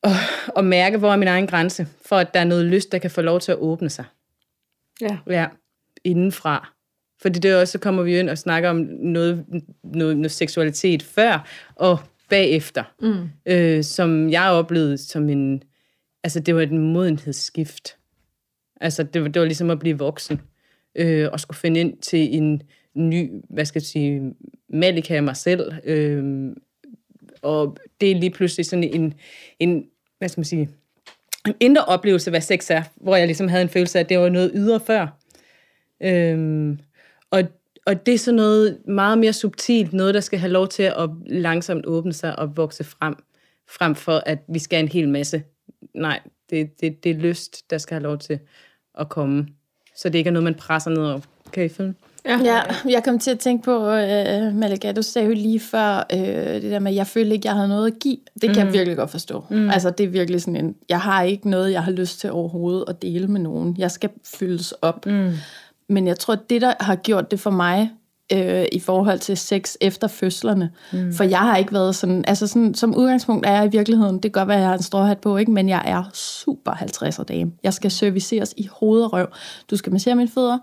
og, 0.03 0.11
og 0.49 0.65
mærke, 0.65 0.99
hvor 0.99 1.13
er 1.13 1.17
min 1.17 1.29
egen 1.29 1.47
grænse, 1.47 1.87
for 2.07 2.17
at 2.17 2.35
der 2.35 2.41
er 2.41 2.45
noget 2.45 2.67
lyst, 2.67 2.93
der 2.93 2.99
kan 2.99 3.11
få 3.11 3.21
lov 3.21 3.41
til 3.41 3.53
at 3.53 3.59
åbne 3.59 3.91
sig. 3.91 4.05
Ja. 5.01 5.19
Ja, 5.27 5.47
indenfra. 6.05 6.73
Fordi 7.23 7.39
det 7.39 7.51
er 7.51 7.61
også, 7.61 7.73
så 7.73 7.79
kommer 7.79 8.03
vi 8.03 8.19
ind 8.19 8.31
og 8.31 8.39
snakker 8.39 8.71
om 8.71 8.77
noget, 9.01 9.45
noget, 9.85 10.17
noget 10.17 10.31
seksualitet 10.31 11.03
før 11.03 11.49
og 11.77 11.99
bagefter, 12.29 12.85
mm. 13.01 13.31
øh, 13.47 13.85
som 13.85 14.31
jeg 14.31 14.51
oplevede 14.51 14.99
som 14.99 15.29
en, 15.29 15.63
altså 16.25 16.41
det 16.41 16.55
var 16.55 16.63
et 16.63 16.73
modenhedsskift. 16.73 17.97
Altså 18.81 19.03
det 19.03 19.23
var, 19.23 19.29
det 19.29 19.41
var 19.41 19.47
ligesom 19.47 19.71
at 19.71 19.79
blive 19.79 19.99
voksen, 19.99 20.41
øh, 20.95 21.29
og 21.33 21.41
skulle 21.41 21.59
finde 21.59 21.81
ind 21.81 21.99
til 21.99 22.37
en 22.37 22.63
ny, 22.95 23.31
hvad 23.51 23.65
skal 23.65 23.81
jeg 23.81 23.87
sige, 23.87 24.35
Malika 24.69 25.17
af 25.17 25.23
mig 25.23 25.37
selv, 25.37 25.73
øh, 25.85 26.53
og 27.43 27.77
det 28.01 28.11
er 28.11 28.15
lige 28.15 28.31
pludselig 28.31 28.67
sådan 28.67 28.85
en, 28.85 29.15
en 29.59 29.87
hvad 30.19 30.29
skal 30.29 30.41
man 30.41 30.45
sige, 30.45 30.71
en 31.47 31.55
indre 31.61 31.85
oplevelse, 31.85 32.31
hvad 32.31 32.41
sex 32.41 32.71
er, 32.71 32.83
hvor 32.95 33.17
jeg 33.17 33.27
ligesom 33.27 33.49
havde 33.49 33.63
en 33.63 33.69
følelse 33.69 33.99
af, 33.99 34.03
at 34.03 34.09
det 34.09 34.19
var 34.19 34.29
noget 34.29 34.51
ydre 34.55 34.81
før. 34.81 35.07
Øh, 36.01 36.77
og, 37.31 37.43
og 37.87 38.07
det 38.07 38.15
er 38.15 38.19
sådan 38.19 38.37
noget 38.37 38.79
meget 38.89 39.19
mere 39.19 39.33
subtilt, 39.33 39.93
noget, 39.93 40.15
der 40.15 40.21
skal 40.21 40.39
have 40.39 40.53
lov 40.53 40.69
til 40.69 40.83
at 40.83 41.11
langsomt 41.27 41.87
åbne 41.87 42.13
sig 42.13 42.39
og 42.39 42.57
vokse 42.57 42.85
frem, 42.85 43.15
frem 43.69 43.95
for 43.95 44.23
at 44.27 44.39
vi 44.49 44.59
skal 44.59 44.81
en 44.81 44.89
hel 44.89 45.09
masse. 45.09 45.43
Nej, 45.95 46.21
det, 46.51 46.81
det, 46.81 47.05
det 47.05 47.11
er 47.11 47.21
lyst, 47.21 47.71
der 47.71 47.79
skal 47.79 47.95
have 47.95 48.03
lov 48.03 48.19
til 48.19 48.39
at 48.99 49.09
komme. 49.09 49.49
Så 49.97 50.09
det 50.09 50.19
ikke 50.19 50.29
er 50.29 50.33
noget, 50.33 50.45
man 50.45 50.55
presser 50.55 50.91
ned 50.91 51.03
over. 51.03 51.21
Kan 51.53 51.65
I 51.65 51.69
følge? 51.69 51.95
Ja. 52.25 52.39
ja, 52.39 52.61
jeg 52.89 53.05
kom 53.05 53.19
til 53.19 53.31
at 53.31 53.39
tænke 53.39 53.65
på, 53.65 53.77
uh, 53.77 54.55
Malika, 54.55 54.93
du 54.93 55.03
sagde 55.03 55.29
jo 55.29 55.35
lige 55.35 55.61
før, 55.61 56.07
uh, 56.13 56.19
det 56.19 56.63
der 56.63 56.79
med, 56.79 56.91
at 56.91 56.97
jeg 56.97 57.07
følte 57.07 57.35
ikke, 57.35 57.49
jeg 57.49 57.55
havde 57.55 57.69
noget 57.69 57.87
at 57.87 57.99
give. 57.99 58.17
Det 58.43 58.43
kan 58.43 58.53
mm. 58.53 58.59
jeg 58.59 58.73
virkelig 58.73 58.97
godt 58.97 59.11
forstå. 59.11 59.45
Mm. 59.51 59.71
Altså, 59.71 59.91
det 59.91 60.05
er 60.05 60.09
virkelig 60.09 60.43
sådan 60.43 60.65
en, 60.65 60.75
jeg 60.89 61.01
har 61.01 61.23
ikke 61.23 61.51
noget, 61.51 61.73
jeg 61.73 61.85
har 61.85 61.93
lyst 61.93 62.21
til 62.21 62.31
overhovedet 62.31 62.85
at 62.89 63.03
dele 63.03 63.29
med 63.29 63.41
nogen. 63.41 63.77
Jeg 63.79 63.91
skal 63.91 64.11
fyldes 64.39 64.73
op. 64.73 65.07
Mm. 65.07 65.33
Men 65.89 66.07
jeg 66.07 66.19
tror, 66.19 66.35
det, 66.35 66.63
der 66.63 66.73
har 66.81 66.97
gjort 66.97 67.31
det 67.31 67.41
for 67.41 67.51
mig, 67.51 67.91
øh, 68.33 68.67
i 68.73 68.81
forhold 68.81 69.19
til 69.19 69.37
sex 69.37 69.75
efter 69.81 70.09
fødslerne. 70.09 70.71
Mm. 70.93 71.13
For 71.13 71.25
jeg 71.25 71.39
har 71.39 71.57
ikke 71.57 71.73
været 71.73 71.95
sådan, 71.95 72.25
altså 72.27 72.47
sådan, 72.47 72.75
som 72.75 72.97
udgangspunkt 72.97 73.47
er 73.47 73.53
jeg 73.53 73.67
i 73.67 73.69
virkeligheden, 73.69 74.15
det 74.15 74.23
kan 74.23 74.31
godt 74.31 74.49
være, 74.49 74.57
at 74.57 74.61
jeg 74.61 74.69
har 74.69 74.77
en 74.77 74.83
stråhat 74.83 75.19
på, 75.19 75.37
ikke? 75.37 75.51
men 75.51 75.69
jeg 75.69 75.83
er 75.85 76.05
super 76.15 76.73
50'er 76.73 77.23
dame. 77.23 77.53
Jeg 77.63 77.75
skal 77.75 77.91
serviceres 77.91 78.55
i 78.57 78.69
hoved 78.73 79.03
og 79.03 79.13
røv. 79.13 79.27
Du 79.71 79.77
skal 79.77 79.93
massere 79.93 80.15
mine 80.15 80.29
fødder, 80.29 80.59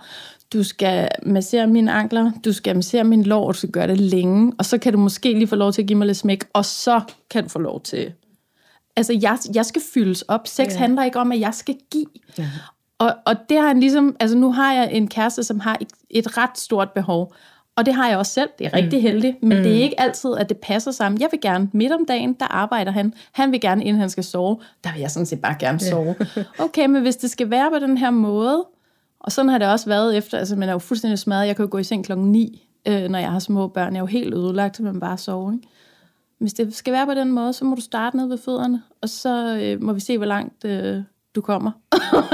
du 0.54 0.64
skal 0.64 1.08
massere 1.24 1.68
mine 1.68 1.92
ankler, 1.92 2.32
du 2.46 2.54
skal 2.54 2.76
massere 2.76 3.04
min 3.04 3.24
lår, 3.24 3.48
og 3.48 3.54
du 3.54 3.58
skal 3.58 3.72
gøre 3.72 3.88
det 3.88 4.00
længe, 4.00 4.54
og 4.58 4.66
så 4.66 4.78
kan 4.78 4.94
du 4.94 5.00
måske 5.00 5.34
lige 5.34 5.48
få 5.48 5.56
lov 5.56 5.72
til 5.72 5.82
at 5.82 5.88
give 5.88 5.98
mig 5.98 6.08
lidt 6.08 6.18
smæk, 6.18 6.46
og 6.54 6.66
så 6.66 7.02
kan 7.30 7.44
du 7.44 7.50
få 7.50 7.60
lov 7.60 7.82
til... 7.82 8.14
Altså, 8.96 9.20
jeg, 9.22 9.38
jeg 9.54 9.66
skal 9.66 9.82
fyldes 9.94 10.22
op. 10.22 10.48
Sex 10.48 10.74
ja. 10.74 10.78
handler 10.78 11.04
ikke 11.04 11.20
om, 11.20 11.32
at 11.32 11.40
jeg 11.40 11.54
skal 11.54 11.76
give. 11.92 12.06
Ja. 12.38 12.50
Og, 12.98 13.16
og 13.26 13.36
det 13.50 13.58
har 13.58 13.68
han 13.68 13.80
ligesom, 13.80 14.16
altså 14.20 14.38
nu 14.38 14.52
har 14.52 14.74
jeg 14.74 14.90
en 14.92 15.08
kæreste, 15.08 15.44
som 15.44 15.60
har 15.60 15.78
et, 15.82 15.88
et 16.10 16.38
ret 16.38 16.58
stort 16.58 16.92
behov, 16.92 17.34
og 17.80 17.86
det 17.86 17.94
har 17.94 18.10
jeg 18.10 18.18
også 18.18 18.34
selv. 18.34 18.50
Det 18.60 18.68
er 18.68 18.74
rigtig 18.74 19.00
mm. 19.00 19.04
heldigt, 19.04 19.44
men 19.44 19.58
mm. 19.58 19.64
det 19.64 19.78
er 19.78 19.84
ikke 19.84 20.00
altid, 20.00 20.36
at 20.38 20.50
det 20.50 20.58
passer 20.58 20.92
sammen. 20.92 21.22
Jeg 21.22 21.28
vil 21.32 21.42
gerne 21.42 21.70
midt 21.74 21.92
om 21.92 22.06
dagen, 22.06 22.34
der 22.34 22.46
arbejder 22.46 22.92
han. 22.92 23.14
Han 23.32 23.52
vil 23.52 23.62
gerne, 23.62 23.84
inden 23.84 24.00
han 24.00 24.10
skal 24.10 24.24
sove. 24.24 24.60
Der 24.84 24.92
vil 24.92 25.00
jeg 25.02 25.12
sådan 25.12 25.26
set 25.26 25.42
bare 25.42 25.56
gerne 25.60 25.80
sove. 25.80 26.16
Okay, 26.66 26.86
men 26.86 27.02
hvis 27.02 27.16
det 27.16 27.30
skal 27.30 27.50
være 27.50 27.72
på 27.72 27.80
den 27.80 27.98
her 27.98 28.10
måde, 28.10 28.66
Og 29.20 29.32
sådan 29.32 29.50
har 29.50 29.58
det 29.58 29.68
også 29.68 29.86
været 29.86 30.18
efter, 30.18 30.38
altså 30.38 30.56
man 30.56 30.70
er 30.70 30.74
jo 30.74 30.80
fuldstændig 30.80 31.20
smadret. 31.20 31.48
Jeg 31.48 31.56
kan 31.56 31.66
jo 31.66 31.72
gå 31.72 31.78
i 31.78 31.84
seng 31.84 32.06
klokken 32.06 32.32
9, 32.32 32.68
øh, 32.88 33.10
når 33.10 33.20
jeg 33.20 33.32
har 33.32 33.40
små 33.40 33.68
børn. 33.68 33.94
Jeg 33.94 34.00
er 34.00 34.04
jo 34.04 34.06
helt 34.06 34.34
ødelagt, 34.34 34.78
så 34.78 34.84
man 34.84 35.00
bare 35.00 35.18
sover. 35.18 35.52
Ikke? 35.52 35.68
Hvis 36.40 36.54
det 36.54 36.76
skal 36.76 36.94
være 36.94 37.06
på 37.06 37.14
den 37.14 37.32
måde, 37.32 37.54
så 37.54 37.66
må 37.66 37.76
du 37.76 37.82
starte 37.82 38.18
ned 38.18 38.28
ved 38.28 38.38
fødderne, 38.38 38.84
og 39.02 39.10
så 39.10 39.58
øh, 39.62 39.84
må 39.84 39.94
vi 39.94 40.00
se, 40.00 40.18
hvor 40.18 40.26
langt 40.26 40.66
øh, 40.66 41.02
du 41.36 41.42
kommer. 41.42 41.72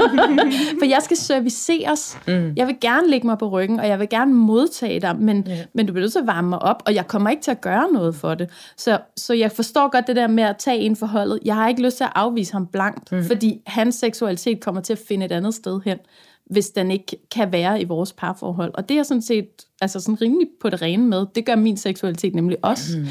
For 0.78 0.84
jeg 0.84 0.98
skal 1.02 1.16
serviceres. 1.16 2.18
Mm. 2.28 2.52
Jeg 2.56 2.66
vil 2.66 2.76
gerne 2.80 3.10
ligge 3.10 3.26
mig 3.26 3.38
på 3.38 3.48
ryggen, 3.48 3.80
og 3.80 3.88
jeg 3.88 3.98
vil 3.98 4.08
gerne 4.08 4.34
modtage 4.34 5.00
dig, 5.00 5.16
men, 5.16 5.46
yeah. 5.48 5.58
men 5.72 5.86
du 5.86 5.92
bliver 5.92 6.02
nødt 6.02 6.12
til 6.12 6.18
at 6.18 6.26
varme 6.26 6.48
mig 6.48 6.62
op, 6.62 6.82
og 6.86 6.94
jeg 6.94 7.06
kommer 7.06 7.30
ikke 7.30 7.42
til 7.42 7.50
at 7.50 7.60
gøre 7.60 7.92
noget 7.92 8.14
for 8.14 8.34
det. 8.34 8.50
Så, 8.76 8.98
så 9.16 9.34
jeg 9.34 9.52
forstår 9.52 9.90
godt 9.90 10.06
det 10.06 10.16
der 10.16 10.26
med 10.26 10.44
at 10.44 10.56
tage 10.56 10.78
en 10.78 10.96
forholdet. 10.96 11.38
Jeg 11.44 11.54
har 11.54 11.68
ikke 11.68 11.82
lyst 11.82 11.96
til 11.96 12.04
at 12.04 12.12
afvise 12.14 12.52
ham 12.52 12.66
blankt, 12.66 13.12
mm. 13.12 13.24
fordi 13.24 13.60
hans 13.66 13.94
seksualitet 13.94 14.60
kommer 14.60 14.80
til 14.80 14.92
at 14.92 15.00
finde 15.08 15.26
et 15.26 15.32
andet 15.32 15.54
sted 15.54 15.80
hen 15.84 15.98
hvis 16.50 16.70
den 16.70 16.90
ikke 16.90 17.16
kan 17.30 17.52
være 17.52 17.80
i 17.80 17.84
vores 17.84 18.12
parforhold. 18.12 18.70
Og 18.74 18.88
det 18.88 18.98
er 18.98 19.02
sådan 19.02 19.22
set 19.22 19.48
altså 19.80 20.00
sådan 20.00 20.20
rimelig 20.20 20.48
på 20.60 20.70
det 20.70 20.82
rene 20.82 21.06
med. 21.06 21.26
Det 21.34 21.46
gør 21.46 21.56
min 21.56 21.76
seksualitet 21.76 22.34
nemlig 22.34 22.58
også. 22.62 22.98
Mm. 22.98 23.06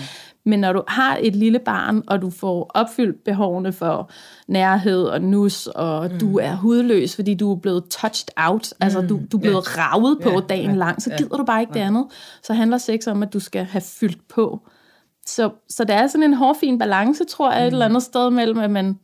Men 0.47 0.59
når 0.59 0.73
du 0.73 0.83
har 0.87 1.17
et 1.21 1.35
lille 1.35 1.59
barn, 1.59 2.03
og 2.07 2.21
du 2.21 2.29
får 2.29 2.71
opfyldt 2.73 3.23
behovene 3.23 3.73
for 3.73 4.11
nærhed 4.47 5.03
og 5.03 5.21
nus, 5.21 5.67
og 5.67 6.09
mm. 6.11 6.19
du 6.19 6.37
er 6.37 6.55
hudløs, 6.55 7.15
fordi 7.15 7.33
du 7.33 7.51
er 7.51 7.55
blevet 7.55 7.83
touched 7.89 8.27
out, 8.37 8.67
mm. 8.71 8.83
altså 8.83 9.01
du, 9.01 9.19
du 9.31 9.37
er 9.37 9.41
blevet 9.41 9.65
yeah. 9.77 9.93
ravet 9.93 10.19
på 10.23 10.29
yeah. 10.29 10.49
dagen 10.49 10.65
yeah. 10.65 10.77
lang, 10.77 11.01
så 11.01 11.09
gider 11.09 11.29
yeah. 11.31 11.39
du 11.39 11.45
bare 11.45 11.61
ikke 11.61 11.71
yeah. 11.71 11.81
det 11.81 11.87
andet. 11.87 12.05
Så 12.43 12.53
handler 12.53 12.77
sex 12.77 13.07
om, 13.07 13.23
at 13.23 13.33
du 13.33 13.39
skal 13.39 13.63
have 13.63 13.81
fyldt 13.81 14.27
på. 14.27 14.67
Så, 15.25 15.49
så 15.69 15.83
der 15.83 15.93
er 15.93 16.07
sådan 16.07 16.23
en 16.23 16.33
hårfin 16.33 16.79
balance, 16.79 17.23
tror 17.23 17.51
jeg, 17.51 17.61
mm. 17.61 17.67
et 17.67 17.71
eller 17.71 17.85
andet 17.85 18.03
sted 18.03 18.29
mellem, 18.29 18.59
at 18.59 18.71
man, 18.71 18.99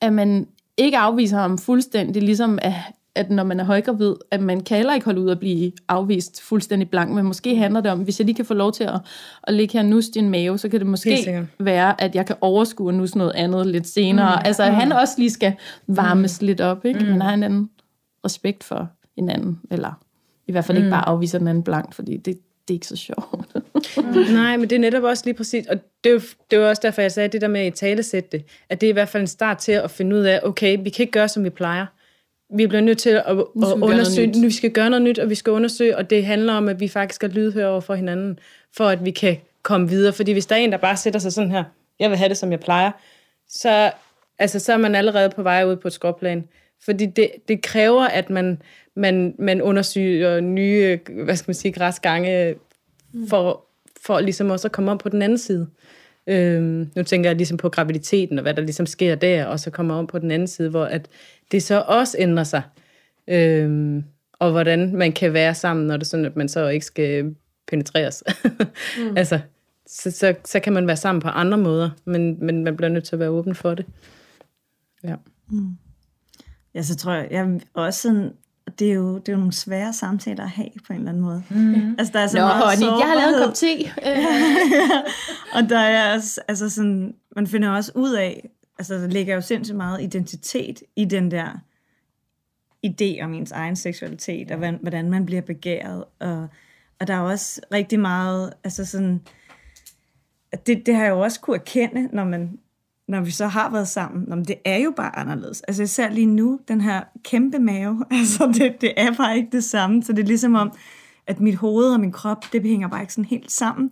at 0.00 0.12
man 0.12 0.46
ikke 0.76 0.98
afviser 0.98 1.38
ham 1.38 1.58
fuldstændig, 1.58 2.22
ligesom 2.22 2.58
at 2.62 2.74
at 3.14 3.30
når 3.30 3.44
man 3.44 3.60
er 3.60 3.64
højgravid, 3.64 4.14
at 4.30 4.40
man 4.40 4.60
kan 4.60 4.76
heller 4.76 4.94
ikke 4.94 5.04
holde 5.04 5.20
ud 5.20 5.30
at 5.30 5.38
blive 5.38 5.72
afvist 5.88 6.42
fuldstændig 6.42 6.90
blank, 6.90 7.10
men 7.10 7.24
måske 7.24 7.56
handler 7.56 7.80
det 7.80 7.90
om, 7.90 7.98
hvis 7.98 8.20
jeg 8.20 8.26
lige 8.26 8.36
kan 8.36 8.44
få 8.44 8.54
lov 8.54 8.72
til 8.72 8.84
at, 8.84 9.00
at 9.42 9.54
ligge 9.54 9.72
her 9.72 9.80
og 9.80 9.86
nusse 9.86 10.12
din 10.12 10.30
mave, 10.30 10.58
så 10.58 10.68
kan 10.68 10.80
det 10.80 10.86
måske 10.86 11.46
være, 11.58 12.00
at 12.02 12.14
jeg 12.14 12.26
kan 12.26 12.36
overskue 12.40 12.88
og 12.88 12.94
nusse 12.94 13.18
noget 13.18 13.32
andet 13.34 13.66
lidt 13.66 13.86
senere. 13.86 14.36
Mm. 14.36 14.42
Altså, 14.44 14.70
mm. 14.70 14.74
han 14.74 14.92
også 14.92 15.14
lige 15.18 15.30
skal 15.30 15.52
varmes 15.86 16.40
mm. 16.40 16.46
lidt 16.46 16.60
op, 16.60 16.84
ikke? 16.84 17.00
Mm. 17.00 17.06
Man 17.06 17.20
har 17.20 17.34
en 17.34 17.42
anden 17.42 17.70
respekt 18.24 18.64
for 18.64 18.88
hinanden, 19.16 19.60
eller 19.70 20.02
i 20.46 20.52
hvert 20.52 20.64
fald 20.64 20.78
mm. 20.78 20.84
ikke 20.84 20.90
bare 20.90 21.08
afviser 21.08 21.38
den 21.38 21.48
anden 21.48 21.64
blankt, 21.64 21.94
fordi 21.94 22.16
det, 22.16 22.38
det 22.68 22.74
er 22.74 22.76
ikke 22.76 22.86
så 22.86 22.96
sjovt. 22.96 23.54
Nej, 24.34 24.56
men 24.56 24.70
det 24.70 24.76
er 24.76 24.80
netop 24.80 25.02
også 25.02 25.22
lige 25.24 25.34
præcis, 25.34 25.66
og 25.66 25.76
det 26.04 26.10
er, 26.10 26.14
jo, 26.14 26.20
det 26.50 26.56
jo 26.56 26.68
også 26.68 26.80
derfor, 26.82 27.02
jeg 27.02 27.12
sagde 27.12 27.28
det 27.28 27.40
der 27.40 27.48
med 27.48 27.60
at 27.60 27.66
i 27.66 27.76
tale 27.76 28.02
sætte 28.02 28.28
det, 28.32 28.44
at 28.68 28.80
det 28.80 28.86
er 28.86 28.90
i 28.90 28.92
hvert 28.92 29.08
fald 29.08 29.20
en 29.20 29.26
start 29.26 29.58
til 29.58 29.72
at 29.72 29.90
finde 29.90 30.16
ud 30.16 30.20
af, 30.20 30.40
okay, 30.42 30.78
vi 30.82 30.90
kan 30.90 31.02
ikke 31.02 31.12
gøre, 31.12 31.28
som 31.28 31.44
vi 31.44 31.50
plejer 31.50 31.86
vi 32.56 32.66
bliver 32.66 32.80
nødt 32.80 32.98
til 32.98 33.10
at, 33.10 33.22
at 33.26 33.44
undersøge, 33.56 34.26
nu 34.26 34.46
vi 34.46 34.50
skal 34.50 34.70
gøre 34.70 34.90
noget 34.90 35.02
nyt, 35.02 35.18
og 35.18 35.30
vi 35.30 35.34
skal 35.34 35.50
undersøge, 35.50 35.96
og 35.96 36.10
det 36.10 36.24
handler 36.24 36.52
om, 36.52 36.68
at 36.68 36.80
vi 36.80 36.88
faktisk 36.88 37.14
skal 37.14 37.30
lydhøre 37.30 37.68
over 37.68 37.80
for 37.80 37.94
hinanden, 37.94 38.38
for 38.76 38.84
at 38.84 39.04
vi 39.04 39.10
kan 39.10 39.36
komme 39.62 39.88
videre. 39.88 40.12
Fordi 40.12 40.32
hvis 40.32 40.46
der 40.46 40.56
er 40.56 40.60
en, 40.60 40.72
der 40.72 40.78
bare 40.78 40.96
sætter 40.96 41.20
sig 41.20 41.32
sådan 41.32 41.50
her, 41.50 41.64
jeg 41.98 42.10
vil 42.10 42.18
have 42.18 42.28
det, 42.28 42.36
som 42.36 42.50
jeg 42.50 42.60
plejer, 42.60 42.90
så, 43.48 43.92
altså, 44.38 44.58
så 44.58 44.72
er 44.72 44.76
man 44.76 44.94
allerede 44.94 45.30
på 45.30 45.42
vej 45.42 45.64
ud 45.64 45.76
på 45.76 45.88
et 45.88 45.94
skråplan. 45.94 46.48
Fordi 46.84 47.06
det, 47.06 47.30
det 47.48 47.62
kræver, 47.62 48.04
at 48.04 48.30
man, 48.30 48.62
man, 48.96 49.34
man 49.38 49.62
undersøger 49.62 50.40
nye, 50.40 50.98
hvad 51.24 51.36
skal 51.36 51.48
man 51.48 51.54
sige, 51.54 51.72
græsgange, 51.72 52.54
for, 53.28 53.64
for 54.02 54.20
ligesom 54.20 54.50
også 54.50 54.68
at 54.68 54.72
komme 54.72 54.90
op 54.90 54.98
på 54.98 55.08
den 55.08 55.22
anden 55.22 55.38
side. 55.38 55.68
Øhm, 56.26 56.90
nu 56.96 57.02
tænker 57.02 57.30
jeg 57.30 57.36
ligesom 57.36 57.56
på 57.56 57.68
graviditeten, 57.68 58.38
og 58.38 58.42
hvad 58.42 58.54
der 58.54 58.62
ligesom 58.62 58.86
sker 58.86 59.14
der, 59.14 59.44
og 59.44 59.60
så 59.60 59.70
kommer 59.70 59.94
om 59.94 60.06
på 60.06 60.18
den 60.18 60.30
anden 60.30 60.48
side, 60.48 60.70
hvor 60.70 60.84
at 60.84 61.08
det 61.52 61.62
så 61.62 61.84
også 61.88 62.16
ændrer 62.18 62.44
sig. 62.44 62.62
Øhm, 63.28 64.04
og 64.32 64.50
hvordan 64.50 64.96
man 64.96 65.12
kan 65.12 65.32
være 65.32 65.54
sammen, 65.54 65.86
når 65.86 65.96
det 65.96 66.04
er 66.04 66.08
sådan, 66.08 66.26
at 66.26 66.36
man 66.36 66.48
så 66.48 66.68
ikke 66.68 66.86
skal 66.86 67.34
penetreres. 67.68 68.24
mm. 68.98 69.16
altså, 69.20 69.40
så, 69.86 70.10
så, 70.10 70.34
så 70.44 70.60
kan 70.60 70.72
man 70.72 70.86
være 70.86 70.96
sammen 70.96 71.22
på 71.22 71.28
andre 71.28 71.58
måder, 71.58 71.90
men, 72.04 72.46
men 72.46 72.64
man 72.64 72.76
bliver 72.76 72.90
nødt 72.90 73.04
til 73.04 73.16
at 73.16 73.20
være 73.20 73.30
åben 73.30 73.54
for 73.54 73.74
det. 73.74 73.86
Ja. 75.04 75.14
Mm. 75.50 75.76
Ja, 76.74 76.82
så 76.82 76.96
tror 76.96 77.12
jeg, 77.12 77.28
jeg 77.30 77.60
også 77.74 78.00
sådan, 78.00 78.32
det 78.78 78.90
er, 78.90 78.94
jo, 78.94 79.18
det 79.18 79.28
er 79.28 79.32
jo 79.32 79.38
nogle 79.38 79.52
svære 79.52 79.92
samtaler 79.92 80.44
at 80.44 80.50
have 80.50 80.68
på 80.86 80.92
en 80.92 80.98
eller 80.98 81.10
anden 81.10 81.22
måde. 81.22 81.44
Mm. 81.50 81.94
Altså, 81.98 82.12
der 82.12 82.20
er 82.20 82.26
så 82.26 82.38
Nå, 82.38 82.44
meget 82.44 82.64
honey, 82.64 82.98
jeg 83.00 83.08
har 83.08 83.14
lavet 83.14 83.42
en 83.42 83.46
kop 83.46 83.54
te. 83.54 83.90
og 85.56 85.68
der 85.68 85.78
er 85.78 86.12
altså 86.48 86.70
sådan, 86.70 87.14
man 87.36 87.46
finder 87.46 87.70
også 87.70 87.92
ud 87.94 88.12
af, 88.12 88.48
altså 88.78 88.94
der 88.94 89.06
ligger 89.06 89.34
jo 89.34 89.40
sindssygt 89.40 89.76
meget 89.76 90.02
identitet 90.02 90.82
i 90.96 91.04
den 91.04 91.30
der 91.30 91.58
idé 92.86 93.24
om 93.24 93.34
ens 93.34 93.52
egen 93.52 93.76
seksualitet, 93.76 94.50
og 94.50 94.56
hvordan 94.80 95.10
man 95.10 95.26
bliver 95.26 95.42
begæret, 95.42 96.04
og, 96.20 96.48
og 97.00 97.06
der 97.06 97.14
er 97.14 97.20
også 97.20 97.60
rigtig 97.72 98.00
meget, 98.00 98.52
altså 98.64 98.84
sådan, 98.84 99.20
det, 100.66 100.86
det 100.86 100.94
har 100.94 101.02
jeg 101.02 101.10
jo 101.10 101.20
også 101.20 101.40
kunne 101.40 101.56
erkende, 101.56 102.08
når 102.12 102.24
man 102.24 102.58
når 103.08 103.20
vi 103.20 103.30
så 103.30 103.46
har 103.46 103.70
været 103.70 103.88
sammen, 103.88 104.24
men 104.28 104.44
det 104.44 104.56
er 104.64 104.76
jo 104.76 104.92
bare 104.96 105.16
anderledes. 105.16 105.60
Altså 105.60 105.82
især 105.82 106.10
lige 106.10 106.26
nu, 106.26 106.60
den 106.68 106.80
her 106.80 107.02
kæmpe 107.24 107.58
mave, 107.58 108.04
altså 108.20 108.46
det, 108.54 108.80
det 108.80 108.92
er 108.96 109.12
bare 109.16 109.36
ikke 109.36 109.48
det 109.52 109.64
samme, 109.64 110.02
så 110.02 110.12
det 110.12 110.22
er 110.22 110.26
ligesom 110.26 110.54
om, 110.54 110.72
at 111.26 111.40
mit 111.40 111.54
hoved 111.54 111.92
og 111.92 112.00
min 112.00 112.12
krop, 112.12 112.44
det 112.52 112.62
hænger 112.62 112.88
bare 112.88 113.00
ikke 113.00 113.12
sådan 113.12 113.24
helt 113.24 113.52
sammen 113.52 113.90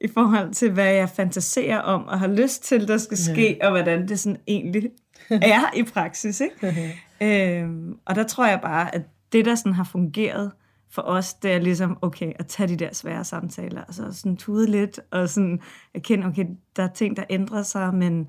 i 0.00 0.08
forhold 0.14 0.52
til, 0.52 0.70
hvad 0.70 0.92
jeg 0.92 1.08
fantaserer 1.08 1.78
om 1.78 2.06
og 2.06 2.20
har 2.20 2.26
lyst 2.26 2.64
til, 2.64 2.88
der 2.88 2.98
skal 2.98 3.16
ske, 3.16 3.56
ja. 3.60 3.66
og 3.66 3.70
hvordan 3.70 4.08
det 4.08 4.20
sådan 4.20 4.38
egentlig 4.48 4.90
er 5.30 5.76
i 5.76 5.82
praksis. 5.82 6.40
Ikke? 6.40 6.96
øhm, 7.60 7.94
og 8.04 8.14
der 8.14 8.22
tror 8.22 8.46
jeg 8.46 8.60
bare, 8.62 8.94
at 8.94 9.02
det, 9.32 9.44
der 9.44 9.54
sådan 9.54 9.72
har 9.72 9.84
fungeret 9.84 10.52
for 10.90 11.02
os, 11.02 11.34
det 11.34 11.52
er 11.52 11.58
ligesom, 11.58 11.98
okay, 12.02 12.32
at 12.38 12.46
tage 12.46 12.68
de 12.68 12.76
der 12.76 12.94
svære 12.94 13.24
samtaler, 13.24 13.84
altså 13.84 14.12
sådan 14.12 14.36
tude 14.36 14.70
lidt, 14.70 15.00
og 15.10 15.28
sådan 15.28 15.60
erkende, 15.94 16.26
okay, 16.26 16.44
der 16.76 16.82
er 16.82 16.92
ting, 16.94 17.16
der 17.16 17.24
ændrer 17.30 17.62
sig, 17.62 17.94
men 17.94 18.28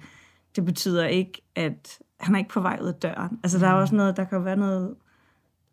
det 0.55 0.65
betyder 0.65 1.05
ikke, 1.05 1.41
at 1.55 1.99
han 2.19 2.35
er 2.35 2.39
ikke 2.39 2.49
på 2.49 2.61
vej 2.61 2.79
ud 2.81 2.87
af 2.87 2.93
døren. 2.93 3.39
Altså, 3.43 3.59
der 3.59 3.67
er 3.67 3.73
også 3.73 3.95
noget, 3.95 4.17
der 4.17 4.23
kan 4.23 4.45
være 4.45 4.57
noget 4.57 4.95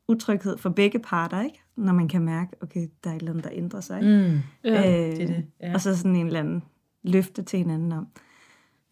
utryghed 0.09 0.59
for 0.59 0.71
begge 0.71 0.99
parter, 0.99 1.43
ikke? 1.43 1.61
Når 1.77 1.93
man 1.93 2.09
kan 2.09 2.23
mærke, 2.23 2.51
okay, 2.63 2.89
der 3.05 3.11
er 3.11 3.15
et 3.15 3.21
eller 3.21 3.33
andet, 3.33 3.45
der 3.45 3.51
ændrer 3.53 3.81
sig. 3.81 4.03
Ikke? 4.03 4.29
Mm. 4.29 4.39
Ja, 4.65 5.09
øh, 5.09 5.17
det 5.17 5.23
er 5.23 5.27
det. 5.27 5.45
Ja. 5.61 5.75
Og 5.75 5.81
så 5.81 5.97
sådan 5.97 6.17
en 6.17 6.27
eller 6.27 6.41
anden 6.41 6.63
løfte 7.03 7.43
til 7.43 7.59
hinanden 7.59 7.93
om, 7.93 8.07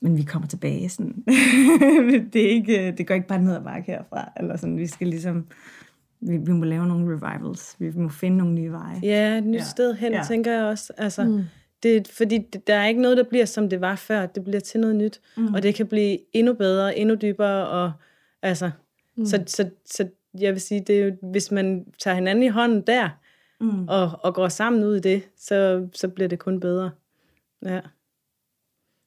men 0.01 0.17
vi 0.17 0.23
kommer 0.23 0.49
tilbage. 0.49 0.89
Sådan. 0.89 1.25
det, 2.33 2.45
er 2.45 2.51
ikke, 2.51 2.95
det 2.99 3.07
går 3.07 3.15
ikke 3.15 3.29
bare 3.29 3.43
ned 3.43 3.57
ad 3.57 3.63
bakke 3.63 3.93
herfra. 3.93 4.33
Eller 4.37 4.57
sådan, 4.57 4.77
vi 4.77 4.87
skal 4.87 5.07
ligesom, 5.07 5.47
vi, 6.21 6.37
vi 6.37 6.53
må 6.53 6.65
lave 6.65 6.87
nogle 6.87 7.17
revivals. 7.17 7.77
Vi 7.79 7.91
må 7.97 8.09
finde 8.09 8.37
nogle 8.37 8.55
nye 8.55 8.73
veje. 8.73 9.01
Ja, 9.03 9.39
et 9.39 9.47
nyt 9.47 9.55
ja. 9.55 9.65
sted 9.65 9.95
hen, 9.95 10.13
ja. 10.13 10.23
tænker 10.29 10.53
jeg 10.53 10.65
også. 10.65 10.93
Altså, 10.97 11.25
mm. 11.25 11.45
Det, 11.83 12.09
fordi 12.09 12.39
der 12.67 12.75
er 12.75 12.87
ikke 12.87 13.01
noget, 13.01 13.17
der 13.17 13.23
bliver, 13.23 13.45
som 13.45 13.69
det 13.69 13.81
var 13.81 13.97
før. 13.97 14.27
Det 14.27 14.45
bliver 14.45 14.61
til 14.61 14.81
noget 14.81 14.97
nyt. 14.97 15.21
Mm. 15.37 15.55
Og 15.55 15.63
det 15.63 15.75
kan 15.75 15.87
blive 15.87 16.19
endnu 16.33 16.53
bedre, 16.53 16.99
endnu 16.99 17.15
dybere. 17.15 17.69
Og, 17.69 17.93
altså, 18.43 18.71
mm. 19.17 19.27
så, 19.27 19.43
så, 19.47 19.71
så 19.87 20.09
jeg 20.39 20.53
vil 20.53 20.61
sige, 20.61 20.81
det 20.81 21.19
hvis 21.23 21.51
man 21.51 21.87
tager 21.99 22.15
hinanden 22.15 22.45
i 22.45 22.49
hånden 22.49 22.81
der, 22.81 23.09
mm. 23.61 23.89
og, 23.89 24.11
og 24.23 24.35
går 24.35 24.49
sammen 24.49 24.85
ud 24.85 24.97
i 24.97 25.01
det, 25.01 25.23
så, 25.39 25.89
så 25.95 26.09
bliver 26.09 26.29
det 26.29 26.39
kun 26.39 26.61
bedre. 26.61 26.91
Ja. 27.65 27.81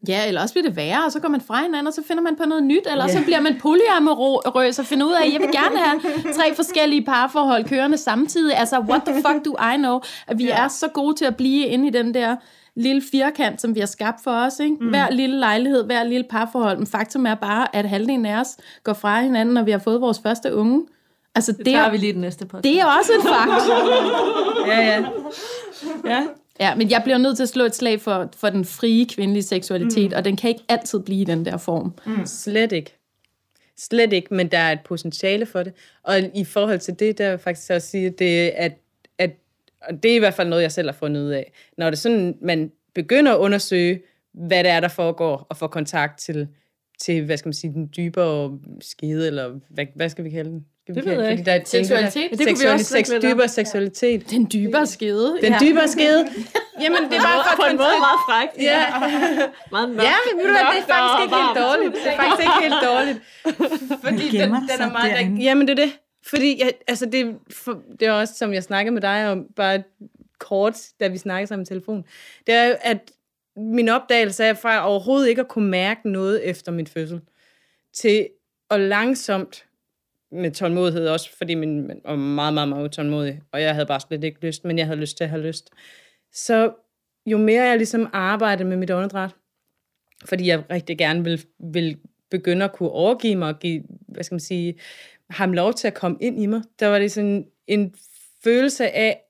Ja, 0.08 0.28
eller 0.28 0.42
også 0.42 0.54
bliver 0.54 0.68
det 0.68 0.76
værre, 0.76 1.06
og 1.06 1.12
så 1.12 1.20
går 1.20 1.30
man 1.30 1.42
fra 1.42 1.62
hinanden, 1.62 1.88
og 1.88 1.94
så 1.94 2.04
finder 2.08 2.24
man 2.24 2.36
på 2.36 2.44
noget 2.46 2.64
nyt, 2.64 2.88
eller 2.92 3.08
yeah. 3.08 3.18
så 3.18 3.24
bliver 3.24 3.42
man 3.42 3.60
polyamorøs 3.60 4.80
og 4.80 4.86
finder 4.86 5.06
ud 5.06 5.12
af, 5.12 5.26
at 5.26 5.34
jeg 5.34 5.42
vil 5.42 5.52
gerne 5.52 5.78
have 5.78 6.02
tre 6.34 6.56
forskellige 6.56 7.06
parforhold 7.06 7.66
kørende 7.66 7.98
samtidig. 7.98 8.58
Altså, 8.58 8.80
what 8.80 9.02
the 9.06 9.16
fuck 9.16 9.46
do 9.46 9.56
I 9.74 9.78
know? 9.78 10.02
At 10.28 10.38
vi 10.38 10.46
yeah. 10.46 10.64
er 10.64 10.68
så 10.68 10.88
gode 10.88 11.16
til 11.16 11.26
at 11.26 11.38
blive 11.38 11.66
inde 11.66 11.88
i 11.88 11.92
den 11.92 12.14
der 12.14 12.36
lille 12.76 13.02
firkant, 13.12 13.62
som 13.62 13.76
vi 13.76 13.80
har 13.80 13.88
skabt 13.88 14.24
for 14.24 14.32
os. 14.32 14.60
Ikke? 14.60 14.76
Mm. 14.76 14.90
Hver 14.90 15.10
lille 15.10 15.40
lejlighed, 15.40 15.86
hver 15.86 16.04
lille 16.04 16.26
parforhold. 16.30 16.78
Men 16.78 16.88
faktum 16.88 17.26
er 17.26 17.36
bare, 17.36 17.76
at 17.76 17.90
halvdelen 17.90 18.26
af 18.26 18.40
os 18.40 18.58
går 18.84 18.94
fra 18.94 19.22
hinanden, 19.22 19.54
når 19.54 19.64
vi 19.64 19.72
har 19.72 19.80
fået 19.80 20.02
vores 20.02 20.20
første 20.24 20.56
unge. 20.56 20.86
Altså, 21.36 21.52
det, 21.52 21.66
det 21.66 21.76
er, 21.76 21.92
vi 21.92 21.98
lige 21.98 22.14
den 22.14 22.22
næste 22.22 22.46
podcast. 22.46 22.64
Det 22.64 22.80
er 22.80 22.86
også 22.86 23.12
et 23.14 23.24
fakt. 23.24 23.64
ja, 24.72 24.80
ja. 24.80 25.04
Ja. 26.06 26.28
Ja, 26.60 26.76
men 26.76 26.90
jeg 26.90 27.02
bliver 27.04 27.18
nødt 27.18 27.36
til 27.36 27.44
at 27.44 27.50
slå 27.50 27.64
et 27.64 27.76
slag 27.76 28.02
for, 28.02 28.30
for 28.36 28.50
den 28.50 28.66
frie 28.66 29.06
kvindelige 29.06 29.44
seksualitet, 29.44 30.12
mm. 30.12 30.18
og 30.18 30.26
den 30.26 30.38
kan 30.38 30.50
ikke 30.50 30.64
altid 30.70 31.00
blive 31.00 31.22
i 31.22 31.24
den 31.24 31.46
der 31.46 31.58
form. 31.58 31.94
Mm. 32.06 32.26
Slet 32.26 32.72
ikke. 32.72 32.98
Slet 33.78 34.14
ikke, 34.14 34.34
men 34.34 34.48
der 34.48 34.58
er 34.58 34.72
et 34.72 34.80
potentiale 34.86 35.46
for 35.46 35.64
det. 35.64 35.74
Og 36.04 36.20
i 36.36 36.44
forhold 36.44 36.80
til 36.80 37.00
det, 37.00 37.18
der 37.18 37.30
vil 37.30 37.40
faktisk 37.40 37.72
også 37.72 37.88
sige, 37.88 38.10
det, 38.10 38.50
at 38.56 38.81
og 39.82 40.04
det 40.04 40.12
er 40.12 40.16
i 40.16 40.20
hvert 40.20 40.34
fald 40.34 40.50
noget, 40.50 40.64
jeg 40.64 40.72
selv 40.72 40.88
har 40.88 40.98
fundet 41.00 41.22
ud 41.22 41.30
af. 41.30 41.52
Når 41.78 41.90
det 41.90 42.00
sådan, 42.00 42.38
man 42.42 42.72
begynder 42.96 43.34
at 43.34 43.38
undersøge, 43.38 44.02
hvad 44.34 44.64
det 44.64 44.72
er, 44.72 44.80
der 44.80 44.88
foregår, 44.88 45.48
og 45.50 45.58
får 45.58 45.68
kontakt 45.68 46.20
til, 46.20 46.48
til 47.00 47.26
hvad 47.26 47.38
skal 47.38 47.48
man 47.48 47.54
sige, 47.54 47.74
den 47.74 47.90
dybere 47.98 48.60
skede, 48.82 49.28
eller 49.28 49.60
hvad, 49.70 49.86
hvad 49.96 50.10
skal 50.10 50.24
vi 50.24 50.30
kalde 50.30 50.50
den? 50.50 50.66
Det 50.88 51.06
ved 51.06 51.22
jeg 51.22 51.32
ikke. 51.32 51.44
Der 51.44 51.52
er 51.52 51.62
seksualitet. 51.66 52.32
Ja, 52.32 52.36
det 52.36 52.48
kunne 52.48 52.60
vi 52.60 52.66
også 52.66 52.86
sex, 52.86 53.10
dybere 53.22 53.48
seksualitet. 53.48 54.30
Den 54.30 54.50
dybere 54.54 54.88
skede. 54.88 55.38
Den 55.42 55.54
dybere 55.62 55.88
skede. 55.88 56.28
Jamen, 56.84 57.04
det 57.10 57.18
er 57.18 57.22
bare 57.22 57.44
for, 57.50 57.64
på 57.64 57.68
en 57.72 57.78
måde 57.78 57.98
meget 58.08 58.22
frækt. 58.30 58.54
Ja. 58.60 58.86
meget 59.76 59.90
mørkt. 59.90 60.04
Ja, 60.04 60.16
men 60.36 60.46
det 60.46 60.62
er 60.62 60.66
faktisk 60.94 61.22
ikke 61.24 61.36
helt 61.42 61.58
dårligt. 61.64 61.94
Det 61.96 62.14
er 62.14 62.18
faktisk 62.22 62.42
ikke 62.46 62.62
helt 62.66 62.82
dårligt. 62.90 63.20
Fordi 64.06 64.38
den, 64.38 64.50
den 64.72 64.80
er 64.80 64.92
meget... 64.92 65.12
Der, 65.12 65.44
jamen, 65.44 65.68
det 65.68 65.80
er 65.80 65.86
det. 65.86 65.94
Fordi, 66.24 66.60
jeg, 66.60 66.74
altså 66.88 67.06
det, 67.06 67.40
for, 67.52 67.84
det 68.00 68.08
er 68.08 68.12
også, 68.12 68.34
som 68.34 68.54
jeg 68.54 68.64
snakkede 68.64 68.94
med 68.94 69.02
dig 69.02 69.32
om, 69.32 69.46
bare 69.56 69.84
kort, 70.38 70.78
da 71.00 71.08
vi 71.08 71.18
snakkede 71.18 71.48
sammen 71.48 71.64
i 71.64 71.66
telefon, 71.66 72.06
det 72.48 72.56
er 72.56 72.66
jo, 72.66 72.76
at 72.82 73.12
min 73.56 73.90
opdagelse 73.90 74.44
er 74.44 74.54
fra 74.54 74.88
overhovedet 74.88 75.30
ikke 75.30 75.42
at 75.42 75.48
kunne 75.48 75.70
mærke 75.70 76.10
noget 76.10 76.50
efter 76.50 76.72
min 76.72 76.88
fødsel, 76.88 77.22
til 77.94 78.28
at 78.70 78.80
langsomt, 78.80 79.66
med 80.32 80.52
tålmodighed 80.52 81.08
også, 81.08 81.38
fordi 81.38 81.54
min 81.54 81.88
man 81.88 82.02
var 82.06 82.16
meget, 82.16 82.54
meget, 82.54 82.70
meget 82.70 82.84
utålmodig, 82.84 83.42
og 83.52 83.62
jeg 83.62 83.74
havde 83.74 83.86
bare 83.86 84.00
slet 84.00 84.24
ikke 84.24 84.46
lyst, 84.46 84.66
men 84.66 84.78
jeg 84.78 84.86
havde 84.86 85.00
lyst 85.00 85.18
til 85.18 85.24
at 85.24 85.30
have 85.30 85.42
lyst. 85.42 85.70
Så 86.34 86.74
jo 87.26 87.38
mere 87.38 87.64
jeg 87.64 87.78
ligesom 87.78 88.10
arbejdede 88.14 88.70
med 88.70 88.78
mit 88.78 88.92
åndedræt, 88.92 89.32
fordi 90.26 90.48
jeg 90.48 90.64
rigtig 90.72 90.98
gerne 90.98 91.24
vil, 91.24 91.46
vil 91.60 91.98
begynde 92.30 92.66
at 92.66 92.74
kunne 92.74 92.90
overgive 92.90 93.36
mig 93.36 93.48
og 93.48 93.60
give, 93.60 93.84
hvad 94.08 94.24
skal 94.24 94.36
man 94.36 94.40
sige, 94.40 94.76
ham 95.32 95.54
lov 95.54 95.74
til 95.74 95.88
at 95.88 95.94
komme 95.94 96.18
ind 96.22 96.42
i 96.42 96.46
mig, 96.46 96.62
der 96.80 96.88
var 96.88 97.00
det 97.00 97.12
sådan 97.12 97.48
en 97.68 97.96
følelse 98.44 98.92
af 98.92 99.22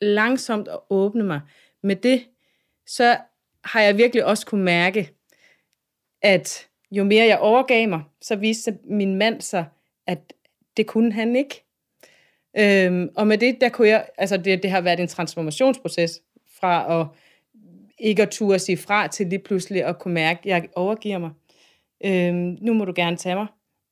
langsomt 0.00 0.68
at 0.68 0.78
åbne 0.90 1.24
mig. 1.24 1.40
Med 1.82 1.96
det, 1.96 2.28
så 2.86 3.16
har 3.64 3.80
jeg 3.80 3.96
virkelig 3.96 4.24
også 4.24 4.46
kunne 4.46 4.64
mærke, 4.64 5.10
at 6.22 6.68
jo 6.90 7.04
mere 7.04 7.26
jeg 7.26 7.38
overgav 7.38 7.88
mig, 7.88 8.02
så 8.20 8.36
viste 8.36 8.78
min 8.84 9.14
mand 9.14 9.40
sig, 9.40 9.64
at 10.06 10.32
det 10.76 10.86
kunne 10.86 11.12
han 11.12 11.36
ikke. 11.36 11.64
Øhm, 12.56 13.10
og 13.16 13.26
med 13.26 13.38
det, 13.38 13.60
der 13.60 13.68
kunne 13.68 13.88
jeg, 13.88 14.08
altså 14.18 14.36
det, 14.36 14.62
det 14.62 14.70
har 14.70 14.80
været 14.80 15.00
en 15.00 15.08
transformationsproces 15.08 16.22
fra 16.60 17.00
at 17.00 17.06
ikke 17.98 18.22
at 18.22 18.30
turde 18.30 18.58
sige 18.58 18.76
fra 18.76 19.06
til 19.06 19.26
lige 19.26 19.38
pludselig 19.38 19.84
at 19.84 19.98
kunne 19.98 20.14
mærke, 20.14 20.40
at 20.40 20.46
jeg 20.46 20.68
overgiver 20.76 21.18
mig. 21.18 21.30
Øhm, 22.04 22.58
nu 22.60 22.74
må 22.74 22.84
du 22.84 22.92
gerne 22.96 23.16
tage 23.16 23.34
mig. 23.34 23.46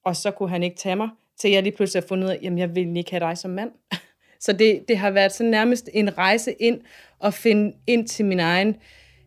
Og 0.04 0.16
så 0.16 0.30
kunne 0.30 0.48
han 0.48 0.62
ikke 0.62 0.76
tage 0.76 0.96
mig, 0.96 1.08
til 1.40 1.50
jeg 1.50 1.62
lige 1.62 1.76
pludselig 1.76 2.02
har 2.02 2.06
fundet 2.08 2.24
ud 2.24 2.30
af, 2.30 2.38
at 2.46 2.58
jeg 2.58 2.74
vil 2.74 2.96
ikke 2.96 3.10
have 3.10 3.20
dig 3.20 3.38
som 3.38 3.50
mand. 3.50 3.70
så 4.44 4.52
det, 4.52 4.80
det 4.88 4.98
har 4.98 5.10
været 5.10 5.32
sådan 5.32 5.50
nærmest 5.50 5.88
en 5.94 6.18
rejse 6.18 6.52
ind 6.52 6.80
og 7.18 7.34
finde 7.34 7.72
ind 7.86 8.08
til 8.08 8.24
min 8.24 8.40
egen 8.40 8.76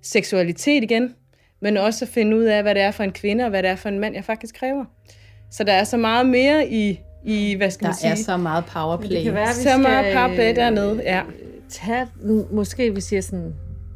seksualitet 0.02 0.84
igen, 0.84 1.16
men 1.62 1.78
også 1.78 2.06
at 2.06 2.10
finde 2.10 2.38
ud 2.38 2.44
af, 2.44 2.62
hvad 2.64 2.76
det 2.76 2.82
er 2.84 2.92
for 2.92 3.04
en 3.04 3.12
kvinde, 3.12 3.44
og 3.44 3.50
hvad 3.50 3.64
det 3.64 3.72
er 3.72 3.76
for 3.76 3.90
en 3.90 4.00
mand, 4.00 4.16
jeg 4.16 4.24
faktisk 4.24 4.56
kræver. 4.56 4.86
Så 5.52 5.64
der 5.64 5.74
er 5.74 5.84
så 5.84 5.98
meget 5.98 6.26
mere 6.26 6.68
i, 6.68 7.00
i 7.26 7.56
hvad 7.56 7.72
skal 7.72 7.84
Der 7.86 7.90
man 7.90 7.96
sige? 7.96 8.12
er 8.12 8.16
så 8.16 8.38
meget 8.38 8.66
powerplay. 8.66 9.10
Det 9.16 9.24
kan 9.24 9.34
være, 9.34 9.48
vi 9.48 9.54
så 9.54 9.62
skal, 9.62 9.80
meget 9.80 10.14
powerplay 10.14 10.56
dernede, 10.56 11.02
ja. 11.04 11.22
tage, 11.70 12.08
nu- 12.22 12.48
måske 12.52 12.96
vi 12.96 13.02
siger 13.02 13.22
sådan, 13.22 13.54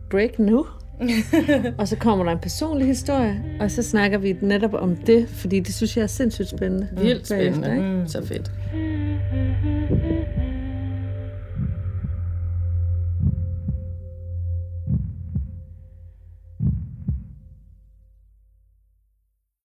break 0.10 0.40
nu, 0.40 0.66
og 1.80 1.88
så 1.88 1.96
kommer 1.96 2.26
der 2.26 2.32
en 2.32 2.40
personlig 2.40 2.88
historie, 2.88 3.44
og 3.60 3.72
så 3.72 3.84
snakker 3.84 4.18
vi 4.18 4.36
netop 4.42 4.74
om 4.74 4.96
det, 4.96 5.30
fordi 5.30 5.60
det 5.60 5.74
synes 5.76 5.98
jeg 5.98 6.04
er 6.04 6.08
sindssygt 6.08 6.50
spændende. 6.50 6.88
Vildt 6.92 7.30
Bagefter, 7.30 7.52
spændende. 7.52 7.76
ikke? 7.76 8.00
Mm. 8.02 8.08
Så 8.08 8.26
fedt. 8.26 8.52